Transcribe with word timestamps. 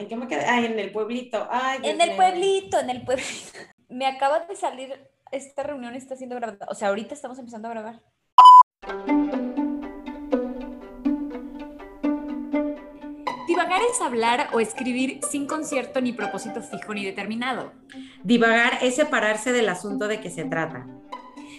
¿En 0.00 0.08
qué 0.08 0.16
me 0.16 0.26
quedé? 0.26 0.46
Ay, 0.46 0.64
en 0.64 0.78
el 0.78 0.92
pueblito. 0.92 1.46
Ay, 1.50 1.80
En 1.82 2.00
el 2.00 2.16
pueblito, 2.16 2.80
en 2.80 2.88
el 2.88 3.02
pueblito. 3.02 3.28
Me 3.90 4.06
acaba 4.06 4.40
de 4.40 4.56
salir, 4.56 4.98
esta 5.30 5.62
reunión 5.62 5.94
está 5.94 6.16
siendo 6.16 6.36
grabada. 6.36 6.66
O 6.70 6.74
sea, 6.74 6.88
ahorita 6.88 7.12
estamos 7.12 7.38
empezando 7.38 7.68
a 7.68 7.72
grabar. 7.72 8.00
Divagar 13.46 13.82
es 13.92 14.00
hablar 14.00 14.48
o 14.54 14.60
escribir 14.60 15.20
sin 15.28 15.46
concierto 15.46 16.00
ni 16.00 16.12
propósito 16.12 16.62
fijo 16.62 16.94
ni 16.94 17.04
determinado. 17.04 17.72
Divagar 18.22 18.78
es 18.80 18.96
separarse 18.96 19.52
del 19.52 19.68
asunto 19.68 20.08
de 20.08 20.20
que 20.20 20.30
se 20.30 20.44
trata. 20.44 20.86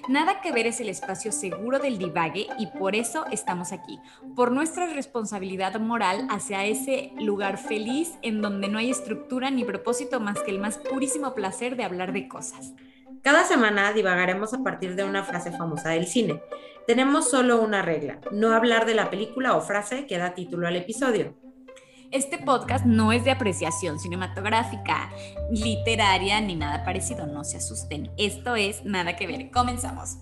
Nada 0.07 0.41
que 0.41 0.51
ver 0.51 0.65
es 0.65 0.81
el 0.81 0.89
espacio 0.89 1.31
seguro 1.31 1.77
del 1.79 1.97
divague 1.97 2.47
y 2.57 2.67
por 2.67 2.95
eso 2.95 3.25
estamos 3.31 3.71
aquí, 3.71 3.99
por 4.35 4.51
nuestra 4.51 4.87
responsabilidad 4.87 5.79
moral 5.79 6.27
hacia 6.29 6.65
ese 6.65 7.11
lugar 7.19 7.57
feliz 7.57 8.17
en 8.21 8.41
donde 8.41 8.67
no 8.67 8.79
hay 8.79 8.89
estructura 8.89 9.51
ni 9.51 9.63
propósito 9.63 10.19
más 10.19 10.39
que 10.41 10.51
el 10.51 10.59
más 10.59 10.79
purísimo 10.79 11.33
placer 11.35 11.75
de 11.75 11.83
hablar 11.83 12.13
de 12.13 12.27
cosas. 12.27 12.73
Cada 13.21 13.43
semana 13.43 13.93
divagaremos 13.93 14.53
a 14.55 14.63
partir 14.63 14.95
de 14.95 15.03
una 15.03 15.23
frase 15.23 15.51
famosa 15.51 15.89
del 15.89 16.07
cine. 16.07 16.41
Tenemos 16.87 17.29
solo 17.29 17.61
una 17.61 17.83
regla, 17.83 18.19
no 18.31 18.53
hablar 18.53 18.87
de 18.87 18.95
la 18.95 19.11
película 19.11 19.55
o 19.55 19.61
frase 19.61 20.07
que 20.07 20.17
da 20.17 20.33
título 20.33 20.67
al 20.67 20.75
episodio. 20.75 21.35
Este 22.11 22.37
podcast 22.37 22.85
no 22.85 23.13
es 23.13 23.23
de 23.23 23.31
apreciación 23.31 23.97
cinematográfica, 23.97 25.09
literaria 25.49 26.41
ni 26.41 26.57
nada 26.57 26.83
parecido, 26.83 27.25
no 27.25 27.45
se 27.45 27.55
asusten. 27.55 28.11
Esto 28.17 28.57
es 28.57 28.83
nada 28.83 29.15
que 29.15 29.27
ver. 29.27 29.49
Comenzamos. 29.49 30.17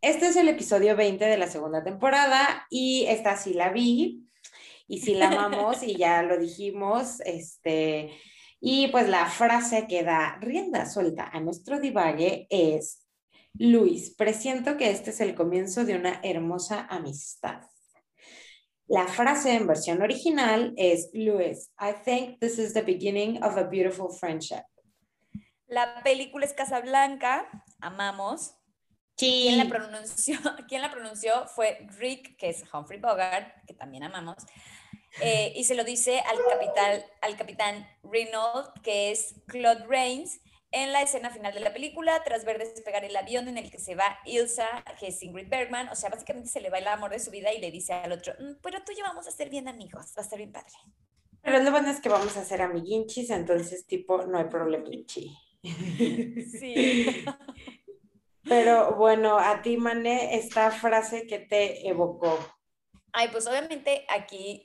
Este 0.00 0.28
es 0.28 0.36
el 0.36 0.46
episodio 0.46 0.94
20 0.94 1.24
de 1.24 1.36
la 1.36 1.48
segunda 1.48 1.82
temporada 1.82 2.68
y 2.70 3.06
esta 3.08 3.36
sí 3.36 3.54
la 3.54 3.70
vi 3.70 4.24
y 4.86 5.00
sí 5.00 5.14
la 5.14 5.30
amamos 5.30 5.82
y 5.82 5.96
ya 5.96 6.22
lo 6.22 6.38
dijimos, 6.38 7.20
este, 7.22 8.12
y 8.60 8.88
pues 8.88 9.08
la 9.08 9.26
frase 9.26 9.86
que 9.86 10.02
da 10.02 10.36
rienda 10.40 10.84
suelta 10.86 11.28
a 11.32 11.40
nuestro 11.40 11.80
divague 11.80 12.46
es, 12.50 13.06
Luis, 13.54 14.14
presiento 14.14 14.76
que 14.76 14.90
este 14.90 15.10
es 15.10 15.20
el 15.20 15.34
comienzo 15.34 15.84
de 15.84 15.96
una 15.96 16.20
hermosa 16.22 16.86
amistad. 16.90 17.62
La 18.86 19.06
frase 19.06 19.54
en 19.54 19.66
versión 19.66 20.02
original 20.02 20.74
es, 20.76 21.10
Luis, 21.14 21.72
I 21.80 21.94
think 22.04 22.38
this 22.40 22.58
is 22.58 22.74
the 22.74 22.82
beginning 22.82 23.42
of 23.42 23.56
a 23.56 23.64
beautiful 23.64 24.10
friendship. 24.10 24.64
La 25.66 26.02
película 26.02 26.44
es 26.44 26.52
Casablanca, 26.52 27.48
amamos. 27.80 28.56
Sí. 29.16 29.44
¿Quién 29.46 29.58
la 29.58 29.68
pronunció? 29.68 30.38
¿Quién 30.68 30.82
la 30.82 30.90
pronunció? 30.90 31.46
Fue 31.46 31.86
Rick, 31.98 32.36
que 32.36 32.48
es 32.48 32.64
Humphrey 32.72 32.98
Bogart, 33.00 33.64
que 33.66 33.74
también 33.74 34.02
amamos. 34.02 34.44
Eh, 35.20 35.52
y 35.56 35.64
se 35.64 35.74
lo 35.74 35.84
dice 35.84 36.20
al, 36.20 36.38
capital, 36.48 37.04
al 37.20 37.36
capitán 37.36 37.88
Reynolds, 38.02 38.70
que 38.82 39.10
es 39.10 39.34
Claude 39.46 39.84
Rains, 39.88 40.40
en 40.72 40.92
la 40.92 41.02
escena 41.02 41.30
final 41.30 41.52
de 41.52 41.60
la 41.60 41.72
película, 41.72 42.22
tras 42.24 42.44
ver 42.44 42.58
despegar 42.58 43.04
el 43.04 43.16
avión 43.16 43.48
en 43.48 43.58
el 43.58 43.70
que 43.70 43.80
se 43.80 43.96
va 43.96 44.18
Ilsa, 44.24 44.68
que 45.00 45.08
es 45.08 45.22
Ingrid 45.22 45.48
Bergman. 45.48 45.88
O 45.88 45.96
sea, 45.96 46.10
básicamente 46.10 46.48
se 46.48 46.60
le 46.60 46.70
va 46.70 46.78
el 46.78 46.86
amor 46.86 47.10
de 47.10 47.18
su 47.18 47.30
vida 47.30 47.52
y 47.52 47.60
le 47.60 47.72
dice 47.72 47.92
al 47.92 48.12
otro, 48.12 48.34
"Mm, 48.38 48.60
pero 48.62 48.82
tú 48.84 48.92
y 48.92 48.98
yo 48.98 49.02
vamos 49.02 49.26
a 49.26 49.32
ser 49.32 49.50
bien 49.50 49.66
amigos, 49.66 50.14
va 50.16 50.20
a 50.20 50.24
estar 50.24 50.38
bien 50.38 50.52
padre. 50.52 50.72
Pero 51.42 51.58
lo 51.58 51.70
bueno 51.70 51.90
es 51.90 52.00
que 52.00 52.08
vamos 52.08 52.36
a 52.36 52.40
hacer 52.40 52.62
amiguinchis, 52.62 53.30
entonces 53.30 53.86
tipo, 53.86 54.22
no 54.26 54.38
hay 54.38 54.44
problemichi. 54.44 55.36
Sí. 55.62 57.24
Pero 58.44 58.96
bueno, 58.96 59.38
a 59.38 59.62
ti, 59.62 59.76
Mané, 59.76 60.36
esta 60.36 60.70
frase 60.70 61.26
que 61.26 61.38
te 61.38 61.86
evocó. 61.88 62.38
Ay, 63.12 63.28
pues 63.28 63.46
obviamente 63.46 64.04
aquí, 64.08 64.62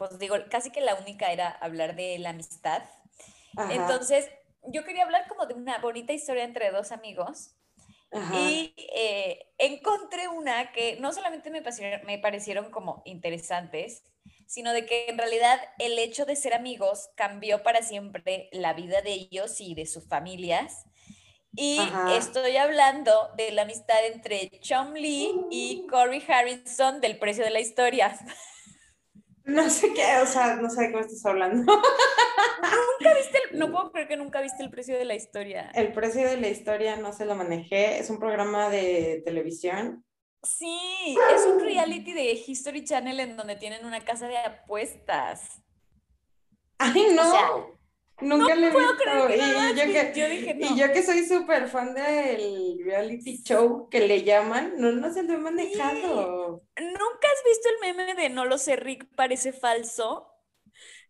pues 0.00 0.18
digo, 0.18 0.36
casi 0.50 0.70
que 0.70 0.80
la 0.80 0.94
única 0.94 1.30
era 1.30 1.50
hablar 1.50 1.94
de 1.94 2.18
la 2.18 2.30
amistad. 2.30 2.82
Ajá, 3.56 3.74
Entonces, 3.76 4.30
yo 4.72 4.82
quería 4.82 5.04
hablar 5.04 5.28
como 5.28 5.44
de 5.44 5.52
una 5.52 5.78
bonita 5.78 6.14
historia 6.14 6.44
entre 6.44 6.70
dos 6.70 6.90
amigos. 6.90 7.54
ajá. 8.12 8.38
Y 8.38 8.74
eh, 8.96 9.52
encontré 9.58 10.26
una 10.28 10.72
que 10.72 10.98
no 11.00 11.12
solamente 11.12 11.50
me 11.50 11.60
parecieron, 11.60 12.06
me 12.06 12.18
parecieron 12.18 12.70
como 12.70 13.02
interesantes, 13.04 14.04
sino 14.46 14.72
de 14.72 14.86
que 14.86 15.08
en 15.08 15.18
realidad 15.18 15.60
el 15.78 15.98
hecho 15.98 16.24
de 16.24 16.34
ser 16.34 16.54
amigos 16.54 17.10
cambió 17.14 17.62
para 17.62 17.82
siempre 17.82 18.48
la 18.52 18.72
vida 18.72 19.02
de 19.02 19.12
ellos 19.12 19.60
y 19.60 19.74
de 19.74 19.84
sus 19.84 20.08
familias. 20.08 20.86
Y 21.56 21.78
Ajá. 21.82 22.06
estoy 22.06 22.56
hablando 22.56 23.30
de 23.36 23.52
la 23.52 23.62
amistad 23.62 24.06
entre 24.06 24.50
Chum 24.60 24.94
Lee 24.94 25.46
y 25.50 25.86
Corey 25.88 26.24
Harrison 26.26 27.00
del 27.02 27.18
precio 27.18 27.44
de 27.44 27.50
la 27.50 27.60
historia. 27.60 28.18
No 29.50 29.68
sé 29.68 29.92
qué, 29.94 30.04
o 30.22 30.26
sea, 30.26 30.56
no 30.56 30.70
sé 30.70 30.82
de 30.82 30.88
qué 30.90 30.94
me 30.94 31.00
estás 31.00 31.24
hablando. 31.26 31.72
¿Nunca 31.72 33.14
viste 33.16 33.38
el- 33.50 33.58
no 33.58 33.70
puedo 33.72 33.90
creer 33.90 34.08
que 34.08 34.16
nunca 34.16 34.40
viste 34.40 34.62
el 34.62 34.70
precio 34.70 34.96
de 34.96 35.04
la 35.04 35.14
historia. 35.14 35.70
El 35.74 35.92
precio 35.92 36.26
de 36.28 36.36
la 36.36 36.48
historia 36.48 36.96
no 36.96 37.12
se 37.12 37.24
lo 37.24 37.34
manejé, 37.34 37.98
es 37.98 38.10
un 38.10 38.18
programa 38.18 38.68
de 38.68 39.22
televisión. 39.24 40.04
Sí, 40.42 40.78
es 41.34 41.46
un 41.46 41.60
reality 41.60 42.12
de 42.12 42.32
History 42.32 42.84
Channel 42.84 43.20
en 43.20 43.36
donde 43.36 43.56
tienen 43.56 43.84
una 43.84 44.00
casa 44.04 44.26
de 44.28 44.38
apuestas. 44.38 45.62
Ay, 46.78 47.08
no, 47.14 47.28
O 47.28 47.30
sea, 47.30 47.50
nunca 48.20 48.54
le 48.54 48.68
he 48.68 48.70
puedo 48.72 48.86
visto. 48.86 49.04
creer 49.04 49.38
no 49.38 49.68
Y 49.68 49.74
yo 49.74 49.84
que. 49.92 50.12
Yo 50.14 50.28
dije, 50.28 50.54
no. 50.54 50.68
y 50.68 50.76
yo 50.78 50.92
que 50.92 51.02
soy 51.02 51.24
súper 51.26 51.68
fan 51.68 51.94
del 51.94 52.78
reality 52.84 53.42
show 53.42 53.88
que 53.90 54.00
le 54.06 54.24
llaman, 54.24 54.74
no, 54.78 54.92
no 54.92 55.12
se 55.12 55.22
lo 55.24 55.34
he 55.34 55.38
manejado. 55.38 56.62
¿Nunca 56.80 57.28
has 57.28 57.44
visto 57.44 57.68
el 57.68 57.78
meme 57.94 58.14
de 58.16 58.28
no 58.28 58.44
lo 58.44 58.58
sé, 58.58 58.74
Rick 58.76 59.06
parece 59.14 59.52
falso? 59.52 60.26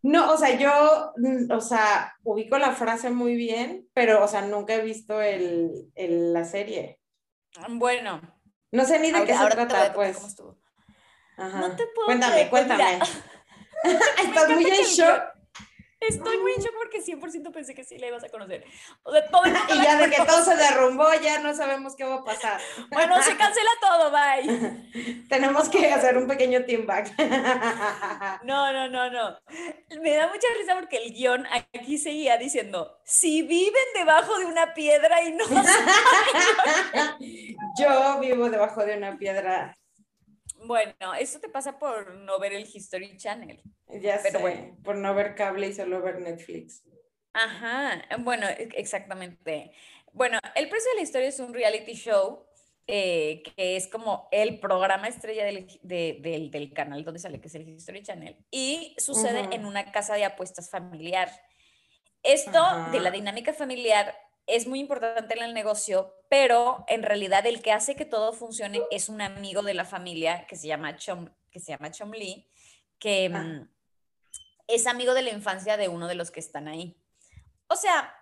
No, 0.03 0.33
o 0.33 0.37
sea, 0.39 0.59
yo, 0.59 1.13
mm, 1.17 1.51
o 1.53 1.61
sea, 1.61 2.15
ubico 2.25 2.59
la 2.59 2.73
frase 2.73 3.11
muy 3.11 3.35
bien, 3.35 3.89
pero, 3.95 4.25
o 4.25 4.29
sea, 4.29 4.43
nunca 4.43 4.75
he 4.75 4.83
visto 4.85 5.21
el, 5.21 5.91
el- 5.95 6.33
la 6.33 6.45
serie. 6.45 7.01
Bueno, 7.79 8.21
No 8.73 8.85
sé 8.85 8.99
ni 9.01 9.13
de 9.13 9.25
qué 9.25 9.33
ahora, 9.33 9.55
se 9.57 9.67
trata, 9.67 9.93
pues. 9.95 10.17
cómo 10.17 10.27
estuvo. 10.29 10.59
Ajá. 11.37 11.61
No 11.61 11.77
te 11.77 11.87
puedo 11.95 12.09
Cuéntame, 12.09 12.25
creer, 12.25 12.51
pues, 12.51 12.67
cuéntame. 12.67 12.99
Estás 14.19 14.51
muy 14.51 14.65
en 14.67 14.85
shock. 14.85 15.23
Estoy 16.01 16.39
muy 16.39 16.53
en 16.53 16.63
shock 16.63 16.75
porque 16.79 17.03
100% 17.03 17.53
pensé 17.53 17.75
que 17.75 17.85
sí 17.85 17.99
la 17.99 18.07
ibas 18.07 18.25
a 18.25 18.31
conocer. 18.31 18.65
O 19.03 19.13
sea, 19.13 19.27
todo 19.27 19.43
Y 19.75 19.83
ya 19.83 19.97
de 19.97 20.09
que 20.09 20.23
todo 20.25 20.43
se 20.43 20.57
derrumbó, 20.57 21.07
ya 21.23 21.41
no 21.41 21.55
sabemos 21.55 21.95
qué 21.95 22.05
va 22.05 22.17
a 22.17 22.25
pasar. 22.25 22.59
Bueno, 22.91 23.23
se 23.23 23.37
cancela 23.37 23.71
todo, 23.81 24.11
bye. 24.11 25.25
Tenemos 25.29 25.69
que 25.69 25.93
hacer 25.93 26.17
un 26.17 26.27
pequeño 26.27 26.65
team 26.65 26.87
back. 26.87 27.13
No, 28.43 28.73
no, 28.73 28.89
no, 28.89 29.11
no. 29.11 29.39
Me 30.01 30.15
da 30.15 30.29
mucha 30.29 30.47
risa 30.59 30.75
porque 30.75 30.97
el 30.99 31.13
guion 31.13 31.47
aquí 31.47 31.99
seguía 31.99 32.37
diciendo, 32.37 32.99
si 33.05 33.43
viven 33.43 33.85
debajo 33.95 34.39
de 34.39 34.47
una 34.47 34.73
piedra 34.73 35.23
y 35.23 35.33
no 35.33 35.45
Yo 37.79 38.21
vivo 38.21 38.49
debajo 38.49 38.85
de 38.85 38.97
una 38.97 39.19
piedra, 39.19 39.77
Bueno, 40.65 40.95
eso 41.19 41.41
te 41.41 41.49
pasa 41.49 41.79
por 41.79 42.15
no 42.15 42.39
ver 42.39 42.53
el 42.53 42.69
History 42.73 43.17
Channel. 43.17 43.63
ya 44.01 44.19
Pero 44.23 44.39
sé, 44.39 44.43
bueno. 44.43 44.77
por 44.85 44.97
no 44.97 45.15
ver 45.15 45.35
cable 45.35 45.69
y 45.69 45.73
solo 45.73 46.01
ver 46.03 46.21
Netflix. 46.21 46.83
Ajá, 47.33 48.03
bueno, 48.19 48.49
e- 48.49 48.69
exactamente. 48.75 49.73
Bueno, 50.13 50.39
El 50.55 50.69
precio 50.69 50.91
de 50.91 50.97
la 50.97 51.03
historia 51.03 51.29
es 51.29 51.39
un 51.41 51.55
reality 51.55 51.93
show 51.95 52.45
eh, 52.93 53.45
que 53.55 53.77
es 53.77 53.87
como 53.87 54.29
el 54.33 54.59
programa 54.59 55.07
estrella 55.07 55.45
del, 55.45 55.67
de- 55.83 56.19
del- 56.21 56.51
del 56.51 56.73
canal 56.73 57.05
donde 57.05 57.21
sale, 57.21 57.41
que 57.41 57.47
es 57.47 57.55
el 57.55 57.69
History 57.69 58.03
Channel, 58.03 58.37
y 58.51 58.97
sucede 58.99 59.47
en 59.55 59.65
una 59.65 59.93
casa 59.93 60.15
de 60.17 60.25
apuestas 60.25 60.69
familiar. 60.71 61.31
Esto 62.23 62.61
de 62.91 63.01
la 63.01 63.11
dinámica 63.13 63.53
familiar 63.53 64.15
es 64.47 64.67
muy 64.67 64.81
importante 64.81 65.37
en 65.37 65.45
el 65.45 65.55
negocio, 65.55 66.15
pero 66.29 66.85
en 66.89 67.03
realidad 67.03 67.47
el 67.47 67.63
que 67.63 67.73
hace 67.73 67.95
que 67.97 68.05
todo 68.05 68.33
funcione 68.33 68.81
es 68.91 69.09
un 69.09 69.21
amigo 69.21 69.63
de 69.63 69.75
la 69.75 69.85
familia 69.85 70.47
que 70.47 70.57
se 70.57 70.67
llama 70.69 70.97
Chom, 70.97 71.29
que 71.51 71.61
se 71.61 71.73
llama 71.73 71.91
Chom 71.91 72.11
Lee, 72.13 72.49
que 72.99 73.31
Ah. 73.33 73.43
mm, 73.43 73.69
es 74.69 74.87
amigo 74.87 75.15
de 75.15 75.23
la 75.23 75.31
infancia 75.31 75.77
de 75.77 75.89
uno 75.89 76.07
de 76.09 76.15
los 76.15 76.31
que 76.31 76.41
están 76.41 76.69
ahí. 76.69 76.97
O 77.69 77.77
sea, 77.77 78.15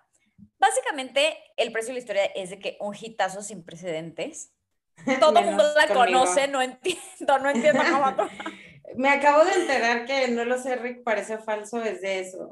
básicamente 0.59 1.37
el 1.57 1.73
precio 1.73 1.89
de 1.89 1.95
la 1.95 1.99
historia 2.01 2.25
es 2.27 2.51
de 2.51 2.59
que 2.59 2.77
un 2.81 2.95
hitazo 2.99 3.43
sin 3.43 3.65
precedentes. 3.65 4.53
Todo 5.21 5.39
el 5.39 5.45
mundo 5.47 5.65
la 5.75 5.87
conmigo. 5.89 6.21
conoce, 6.21 6.49
no 6.49 6.61
entiendo, 6.63 7.39
no 7.43 7.51
entiendo 7.51 7.83
cómo. 7.91 8.29
Me 8.97 9.09
acabo 9.11 9.45
de 9.45 9.53
enterar 9.53 10.07
que 10.07 10.29
no 10.29 10.45
lo 10.45 10.59
sé, 10.59 10.77
Rick, 10.77 11.03
parece 11.03 11.39
falso, 11.39 11.83
es 11.83 12.01
de 12.01 12.21
eso. 12.21 12.51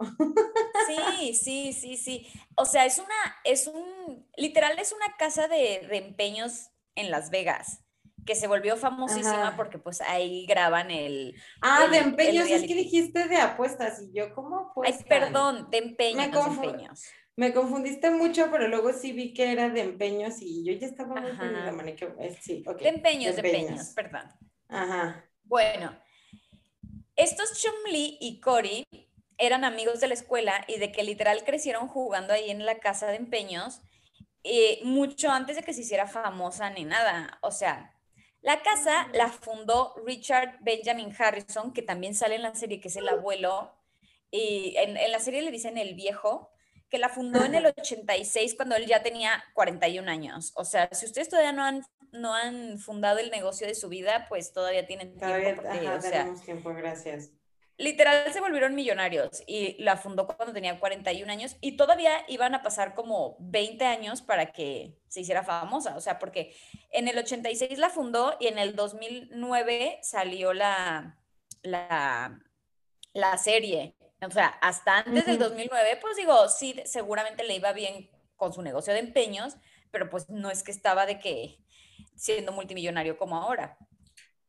Sí, 0.86 1.34
sí, 1.34 1.72
sí, 1.72 1.96
sí. 1.96 2.26
O 2.56 2.64
sea, 2.64 2.84
es 2.86 2.98
una, 2.98 3.14
es 3.44 3.66
un, 3.66 4.26
literal 4.36 4.78
es 4.78 4.92
una 4.92 5.16
casa 5.16 5.48
de, 5.48 5.86
de 5.88 5.96
empeños 5.98 6.70
en 6.94 7.10
Las 7.10 7.30
Vegas, 7.30 7.80
que 8.24 8.34
se 8.34 8.46
volvió 8.46 8.76
famosísima 8.76 9.48
Ajá. 9.48 9.56
porque 9.56 9.78
pues 9.78 10.00
ahí 10.00 10.46
graban 10.46 10.90
el... 10.90 11.34
Ah, 11.62 11.84
el- 11.86 11.90
de 11.92 11.98
empeños, 11.98 12.48
es 12.48 12.62
que 12.62 12.74
dijiste 12.74 13.28
de 13.28 13.36
apuestas 13.36 14.00
y 14.02 14.12
yo, 14.12 14.34
¿cómo 14.34 14.72
pues? 14.74 14.96
Ay, 14.98 15.04
perdón, 15.08 15.68
de 15.70 15.78
empeños, 15.78 16.28
confu- 16.28 16.64
empeños. 16.64 17.04
Me 17.36 17.52
confundiste 17.52 18.10
mucho, 18.10 18.48
pero 18.50 18.66
luego 18.68 18.92
sí 18.92 19.12
vi 19.12 19.34
que 19.34 19.52
era 19.52 19.68
de 19.68 19.82
empeños 19.82 20.36
y 20.40 20.64
yo 20.64 20.72
ya 20.72 20.86
estaba 20.86 21.20
muy 21.20 21.32
perdida, 21.32 22.14
eh, 22.20 22.36
Sí, 22.40 22.64
De 22.80 22.88
empeños, 22.88 23.36
de 23.36 23.40
empeños, 23.42 23.88
perdón. 23.94 24.32
Ajá. 24.68 25.24
Bueno, 25.44 25.94
estos 27.16 27.60
Chumli 27.60 28.18
y 28.20 28.40
Cory 28.40 28.86
eran 29.38 29.64
amigos 29.64 30.00
de 30.00 30.08
la 30.08 30.14
escuela 30.14 30.64
y 30.68 30.78
de 30.78 30.92
que 30.92 31.02
literal 31.02 31.44
crecieron 31.44 31.88
jugando 31.88 32.32
ahí 32.32 32.50
en 32.50 32.64
la 32.64 32.78
casa 32.78 33.06
de 33.08 33.16
empeños 33.16 33.80
eh, 34.44 34.80
mucho 34.84 35.30
antes 35.30 35.56
de 35.56 35.62
que 35.62 35.74
se 35.74 35.80
hiciera 35.80 36.06
famosa 36.06 36.70
ni 36.70 36.84
nada. 36.84 37.38
O 37.42 37.50
sea, 37.50 37.92
la 38.42 38.62
casa 38.62 39.08
la 39.12 39.28
fundó 39.28 39.94
Richard 40.06 40.58
Benjamin 40.60 41.12
Harrison, 41.18 41.72
que 41.72 41.82
también 41.82 42.14
sale 42.14 42.36
en 42.36 42.42
la 42.42 42.54
serie, 42.54 42.80
que 42.80 42.86
es 42.86 42.94
el 42.94 43.08
abuelo. 43.08 43.74
Y 44.30 44.74
en, 44.76 44.94
la 45.10 45.18
serie 45.18 45.42
le 45.42 45.50
dicen 45.50 45.78
el 45.78 45.94
viejo, 45.94 46.52
que 46.90 46.98
la 46.98 47.08
fundó 47.08 47.44
en 47.44 47.54
el 47.54 47.66
86 47.66 48.54
cuando 48.54 48.76
él 48.76 48.86
ya 48.86 49.02
tenía 49.02 49.42
41 49.54 50.10
años. 50.10 50.52
O 50.54 50.64
sea, 50.64 50.88
si 50.92 51.06
ustedes 51.06 51.28
todavía 51.28 51.52
no 51.52 51.64
han, 51.64 51.82
no 52.12 52.34
han 52.34 52.78
fundado 52.78 53.18
el 53.18 53.30
negocio 53.30 53.66
de 53.66 53.74
su 53.74 53.88
vida, 53.88 54.26
pues 54.28 54.52
todavía 54.52 54.86
tienen 54.86 55.16
tiempo. 55.16 55.62
Todavía 55.62 55.98
tenemos 55.98 56.42
tiempo, 56.42 56.72
gracias 56.74 57.30
literal 57.78 58.32
se 58.32 58.40
volvieron 58.40 58.74
millonarios 58.74 59.42
y 59.46 59.82
la 59.82 59.96
fundó 59.96 60.26
cuando 60.26 60.52
tenía 60.52 60.78
41 60.80 61.30
años 61.30 61.56
y 61.60 61.76
todavía 61.76 62.24
iban 62.28 62.54
a 62.54 62.62
pasar 62.62 62.94
como 62.94 63.36
20 63.40 63.84
años 63.84 64.22
para 64.22 64.52
que 64.52 64.96
se 65.08 65.20
hiciera 65.20 65.42
famosa, 65.42 65.96
o 65.96 66.00
sea, 66.00 66.18
porque 66.18 66.54
en 66.90 67.08
el 67.08 67.18
86 67.18 67.78
la 67.78 67.90
fundó 67.90 68.36
y 68.40 68.46
en 68.46 68.58
el 68.58 68.74
2009 68.74 69.98
salió 70.02 70.52
la, 70.52 71.18
la, 71.62 72.40
la 73.12 73.38
serie. 73.38 73.94
O 74.22 74.30
sea, 74.30 74.48
hasta 74.60 74.98
antes 74.98 75.26
del 75.26 75.38
2009, 75.38 75.98
pues 76.00 76.16
digo, 76.16 76.48
sí, 76.48 76.80
seguramente 76.84 77.44
le 77.44 77.56
iba 77.56 77.72
bien 77.72 78.10
con 78.36 78.52
su 78.52 78.62
negocio 78.62 78.92
de 78.92 79.00
empeños, 79.00 79.56
pero 79.90 80.08
pues 80.08 80.28
no 80.28 80.50
es 80.50 80.62
que 80.62 80.72
estaba 80.72 81.06
de 81.06 81.18
que 81.18 81.58
siendo 82.14 82.52
multimillonario 82.52 83.18
como 83.18 83.36
ahora. 83.36 83.78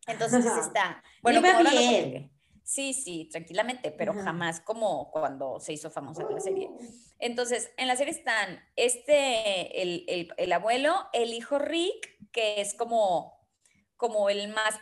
Entonces 0.07 0.45
está, 0.45 1.03
bueno, 1.21 1.39
iba 1.39 1.61
bien. 1.69 2.31
Sí, 2.67 2.93
sí, 2.93 3.29
tranquilamente, 3.31 3.91
pero 3.91 4.13
jamás 4.13 4.59
como 4.59 5.09
cuando 5.11 5.57
se 5.61 5.71
hizo 5.71 5.89
famosa 5.89 6.27
la 6.29 6.41
serie. 6.41 6.69
Entonces, 7.17 7.71
en 7.77 7.87
la 7.87 7.95
serie 7.95 8.11
están 8.11 8.61
este, 8.75 9.81
el, 9.81 10.33
el, 10.35 10.51
abuelo, 10.51 11.07
el 11.13 11.33
hijo 11.33 11.59
Rick, 11.59 12.17
que 12.33 12.59
es 12.59 12.73
como, 12.73 13.47
como 13.95 14.29
el 14.29 14.49
más, 14.49 14.75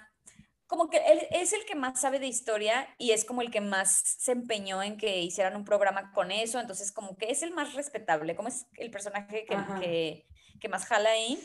como 0.67 0.89
que 0.89 0.97
él 0.97 1.19
es 1.31 1.53
el 1.53 1.65
que 1.65 1.75
más 1.75 2.01
sabe 2.01 2.19
de 2.19 2.27
historia 2.27 2.88
y 2.97 3.12
es 3.12 3.25
como 3.25 3.41
el 3.41 3.51
que 3.51 3.62
más 3.62 4.01
se 4.17 4.31
empeñó 4.31 4.81
en 4.81 4.97
que 4.97 5.21
hicieran 5.21 5.56
un 5.56 5.65
programa 5.65 6.12
con 6.12 6.31
eso, 6.31 6.59
entonces 6.59 6.91
como 6.91 7.17
que 7.17 7.29
es 7.29 7.44
el 7.44 7.51
más 7.51 7.73
respetable, 7.73 8.35
como 8.35 8.47
es 8.47 8.65
el 8.77 8.89
personaje 8.89 9.45
que, 9.45 9.57
que, 9.79 10.25
que 10.59 10.69
más 10.69 10.85
jala 10.85 11.12
ahí, 11.12 11.39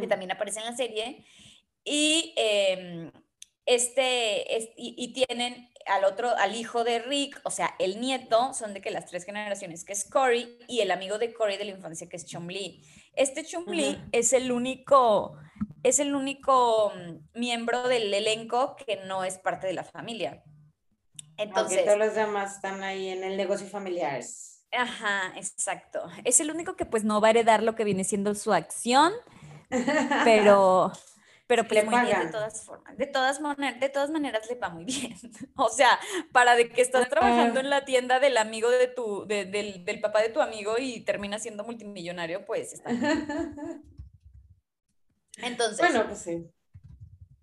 que 0.00 0.06
también 0.06 0.32
aparece 0.32 0.60
en 0.60 0.66
la 0.66 0.76
serie. 0.76 1.24
Y 1.84 2.32
eh, 2.36 3.10
este, 3.66 4.56
es, 4.56 4.70
y, 4.76 5.12
tienen 5.12 5.70
al 5.86 6.04
otro, 6.04 6.30
al 6.36 6.54
hijo 6.54 6.84
de 6.84 6.98
Rick, 6.98 7.40
o 7.44 7.50
sea, 7.50 7.74
el 7.78 8.00
nieto, 8.00 8.54
son 8.54 8.74
de 8.74 8.80
que 8.80 8.90
las 8.90 9.06
tres 9.06 9.24
generaciones, 9.24 9.84
que 9.84 9.92
es 9.92 10.04
Cory, 10.04 10.58
y 10.68 10.80
el 10.80 10.90
amigo 10.90 11.18
de 11.18 11.32
Cory 11.32 11.56
de 11.56 11.64
la 11.64 11.70
infancia, 11.72 12.08
que 12.08 12.16
es 12.16 12.26
Chumli. 12.26 12.82
Este 13.14 13.44
Chumli 13.44 13.98
es 14.12 14.32
el 14.32 14.52
único, 14.52 15.36
es 15.84 16.00
el 16.00 16.14
único 16.16 16.92
mm, 16.96 17.38
miembro 17.38 17.86
del 17.88 18.12
elenco 18.12 18.74
que 18.74 18.96
no 19.06 19.22
es 19.22 19.38
parte 19.38 19.68
de 19.68 19.74
la 19.74 19.84
familia. 19.84 20.42
Entonces, 21.36 21.84
todos 21.84 21.98
los 21.98 22.14
demás 22.14 22.56
están 22.56 22.82
ahí 22.82 23.08
en 23.08 23.22
el 23.22 23.36
negocio 23.36 23.66
familiar. 23.66 24.20
Ajá, 24.72 25.32
exacto. 25.36 26.00
Es 26.24 26.40
el 26.40 26.50
único 26.50 26.74
que 26.74 26.86
pues 26.86 27.04
no 27.04 27.20
va 27.20 27.28
a 27.28 27.30
heredar 27.30 27.62
lo 27.62 27.76
que 27.76 27.84
viene 27.84 28.02
siendo 28.02 28.34
su 28.34 28.52
acción, 28.52 29.12
pero 30.24 30.90
pero 31.46 31.68
pues 31.68 31.84
muy 31.84 32.00
bien 32.00 32.20
de 32.20 32.32
todas 32.32 32.64
formas. 32.64 32.96
De 32.96 33.06
todas, 33.06 33.40
maneras, 33.40 33.78
de 33.78 33.88
todas 33.90 34.10
maneras 34.10 34.48
le 34.48 34.54
va 34.54 34.70
muy 34.70 34.84
bien. 34.84 35.14
o 35.56 35.68
sea, 35.68 35.98
para 36.32 36.56
de 36.56 36.70
que 36.70 36.80
estás 36.80 37.08
trabajando 37.10 37.60
en 37.60 37.68
la 37.68 37.84
tienda 37.84 38.18
del 38.18 38.38
amigo 38.38 38.70
de 38.70 38.86
tu, 38.86 39.26
del, 39.26 39.84
del, 39.84 40.00
papá 40.00 40.22
de 40.22 40.30
tu 40.30 40.40
amigo 40.40 40.76
y 40.78 41.00
termina 41.00 41.38
siendo 41.38 41.62
multimillonario, 41.62 42.46
pues 42.46 42.72
está 42.72 42.90
Entonces. 45.38 45.78
Bueno, 45.78 46.06
pues 46.06 46.20
sí. 46.20 46.50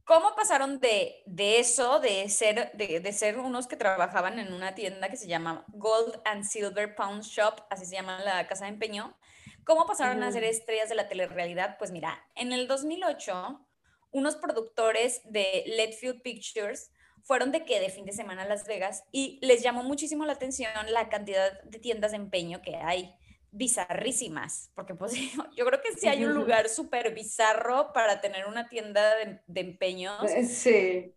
¿Cómo 0.03 0.35
pasaron 0.35 0.79
de, 0.79 1.23
de 1.25 1.59
eso, 1.59 1.99
de 1.99 2.27
ser, 2.27 2.71
de, 2.73 2.99
de, 2.99 3.13
ser 3.13 3.39
unos 3.39 3.67
que 3.67 3.77
trabajaban 3.77 4.39
en 4.39 4.51
una 4.51 4.75
tienda 4.75 5.09
que 5.09 5.15
se 5.15 5.27
llama 5.27 5.63
Gold 5.69 6.19
and 6.25 6.43
Silver 6.43 6.95
Pound 6.95 7.23
Shop, 7.23 7.61
así 7.69 7.85
se 7.85 7.95
llama 7.95 8.19
la 8.19 8.45
casa 8.47 8.65
de 8.65 8.71
empeño? 8.71 9.15
¿Cómo 9.63 9.85
pasaron 9.85 10.21
a 10.23 10.31
ser 10.31 10.43
estrellas 10.43 10.89
de 10.89 10.95
la 10.95 11.07
telerrealidad? 11.07 11.77
Pues 11.77 11.91
mira, 11.91 12.25
en 12.35 12.51
el 12.51 12.67
2008 12.67 13.65
unos 14.11 14.35
productores 14.35 15.21
de 15.25 15.63
Letfield 15.65 16.21
Pictures 16.21 16.91
fueron 17.23 17.51
de 17.51 17.63
que 17.63 17.79
de 17.79 17.89
fin 17.89 18.05
de 18.05 18.11
semana 18.11 18.43
a 18.43 18.47
Las 18.47 18.65
Vegas 18.65 19.03
y 19.11 19.39
les 19.41 19.61
llamó 19.61 19.83
muchísimo 19.83 20.25
la 20.25 20.33
atención 20.33 20.71
la 20.89 21.09
cantidad 21.09 21.61
de 21.63 21.79
tiendas 21.79 22.11
de 22.11 22.17
empeño 22.17 22.61
que 22.61 22.75
hay 22.75 23.15
bizarrísimas, 23.51 24.71
porque 24.73 24.95
pues 24.95 25.13
yo 25.55 25.65
creo 25.65 25.81
que 25.81 25.93
sí 25.93 26.07
hay 26.07 26.23
un 26.25 26.33
lugar 26.33 26.69
súper 26.69 27.13
bizarro 27.13 27.93
para 27.93 28.21
tener 28.21 28.47
una 28.47 28.69
tienda 28.69 29.15
de, 29.15 29.61
empeños. 29.61 30.23
Eh, 30.31 30.45
sí, 30.45 31.15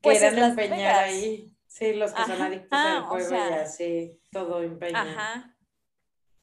pues 0.00 0.18
quieran 0.18 0.50
empeñar 0.50 1.04
ahí. 1.04 1.52
Sí, 1.66 1.92
los 1.92 2.12
que 2.12 2.22
son 2.22 2.40
adictos 2.40 2.78
al 2.78 3.02
juego 3.02 3.34
y 3.34 3.52
así, 3.52 4.20
todo 4.30 4.62
empeño. 4.62 4.96
Ajá. 4.96 5.54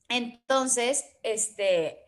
Entonces, 0.08 1.18
este, 1.24 2.04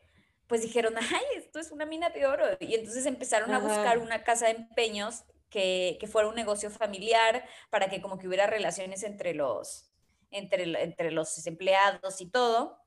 pues 0.47 0.61
dijeron, 0.61 0.93
ay, 0.97 1.23
esto 1.37 1.59
es 1.59 1.71
una 1.71 1.85
mina 1.85 2.09
de 2.09 2.27
oro. 2.27 2.45
Y 2.59 2.75
entonces 2.75 3.05
empezaron 3.07 3.51
a 3.51 3.59
buscar 3.59 3.97
una 3.97 4.23
casa 4.23 4.45
de 4.45 4.51
empeños 4.51 5.23
que, 5.49 5.97
fuera 6.11 6.27
un 6.27 6.35
negocio 6.35 6.69
familiar 6.69 7.47
para 7.69 7.89
que 7.89 8.01
como 8.01 8.17
que 8.19 8.27
hubiera 8.27 8.45
relaciones 8.45 9.03
entre 9.03 9.33
los, 9.33 9.91
entre, 10.29 10.83
entre 10.83 11.11
los 11.11 11.47
empleados 11.47 12.21
y 12.21 12.29
todo. 12.29 12.84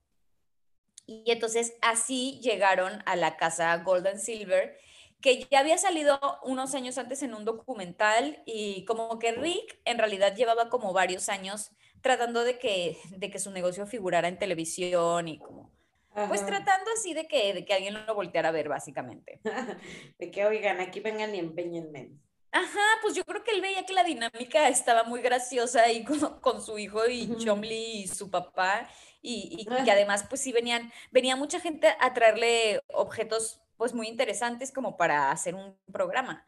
Y 1.08 1.24
entonces 1.32 1.74
así 1.80 2.38
llegaron 2.42 3.02
a 3.06 3.16
la 3.16 3.38
casa 3.38 3.74
Golden 3.78 4.20
Silver, 4.20 4.78
que 5.22 5.48
ya 5.50 5.60
había 5.60 5.78
salido 5.78 6.20
unos 6.42 6.74
años 6.74 6.98
antes 6.98 7.22
en 7.22 7.34
un 7.34 7.46
documental 7.46 8.42
y 8.44 8.84
como 8.84 9.18
que 9.18 9.32
Rick 9.32 9.80
en 9.86 9.98
realidad 9.98 10.36
llevaba 10.36 10.68
como 10.68 10.92
varios 10.92 11.30
años 11.30 11.72
tratando 12.02 12.44
de 12.44 12.58
que, 12.58 12.98
de 13.16 13.30
que 13.30 13.38
su 13.38 13.50
negocio 13.50 13.86
figurara 13.86 14.28
en 14.28 14.38
televisión 14.38 15.28
y 15.28 15.38
como 15.38 15.72
pues 16.26 16.44
tratando 16.44 16.90
así 16.96 17.14
de 17.14 17.28
que, 17.28 17.54
de 17.54 17.64
que 17.64 17.74
alguien 17.74 17.94
lo 18.06 18.14
volteara 18.14 18.48
a 18.48 18.52
ver, 18.52 18.68
básicamente. 18.68 19.40
de 20.18 20.30
que, 20.30 20.44
oigan, 20.44 20.80
aquí 20.80 21.00
vengan 21.00 21.34
y 21.34 21.38
empeñenme. 21.38 22.10
Ajá, 22.50 22.80
pues 23.02 23.14
yo 23.14 23.24
creo 23.24 23.44
que 23.44 23.50
él 23.50 23.60
veía 23.60 23.84
que 23.84 23.92
la 23.92 24.04
dinámica 24.04 24.68
estaba 24.68 25.04
muy 25.04 25.20
graciosa 25.20 25.82
ahí 25.82 26.04
con, 26.04 26.62
su 26.62 26.78
hijo 26.78 27.06
y 27.06 27.36
Chomli 27.36 28.02
y 28.02 28.08
su 28.08 28.30
papá, 28.30 28.88
y, 29.20 29.66
que 29.84 29.90
además 29.90 30.24
pues 30.28 30.40
sí 30.40 30.52
venían, 30.52 30.92
venía 31.10 31.36
mucha 31.36 31.60
gente 31.60 31.94
a 32.00 32.14
traerle 32.14 32.80
objetos 32.88 33.60
pues 33.76 33.92
muy 33.92 34.08
interesantes 34.08 34.72
como 34.72 34.96
para 34.96 35.30
hacer 35.30 35.54
un 35.54 35.76
programa. 35.92 36.44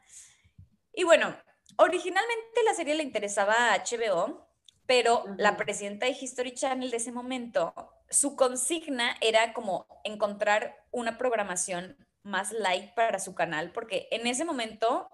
Y 0.93 1.03
bueno, 1.03 1.35
originalmente 1.77 2.63
la 2.65 2.73
serie 2.73 2.95
le 2.95 3.03
interesaba 3.03 3.73
a 3.73 3.83
HBO, 3.83 4.47
pero 4.85 5.23
la 5.37 5.55
presidenta 5.55 6.05
de 6.05 6.17
History 6.19 6.53
Channel 6.53 6.91
de 6.91 6.97
ese 6.97 7.11
momento 7.11 7.73
su 8.11 8.35
consigna 8.35 9.15
era 9.21 9.53
como 9.53 9.87
encontrar 10.03 10.85
una 10.91 11.17
programación 11.17 11.95
más 12.23 12.51
light 12.51 12.93
para 12.93 13.19
su 13.19 13.33
canal, 13.33 13.71
porque 13.71 14.07
en 14.11 14.27
ese 14.27 14.45
momento, 14.45 15.09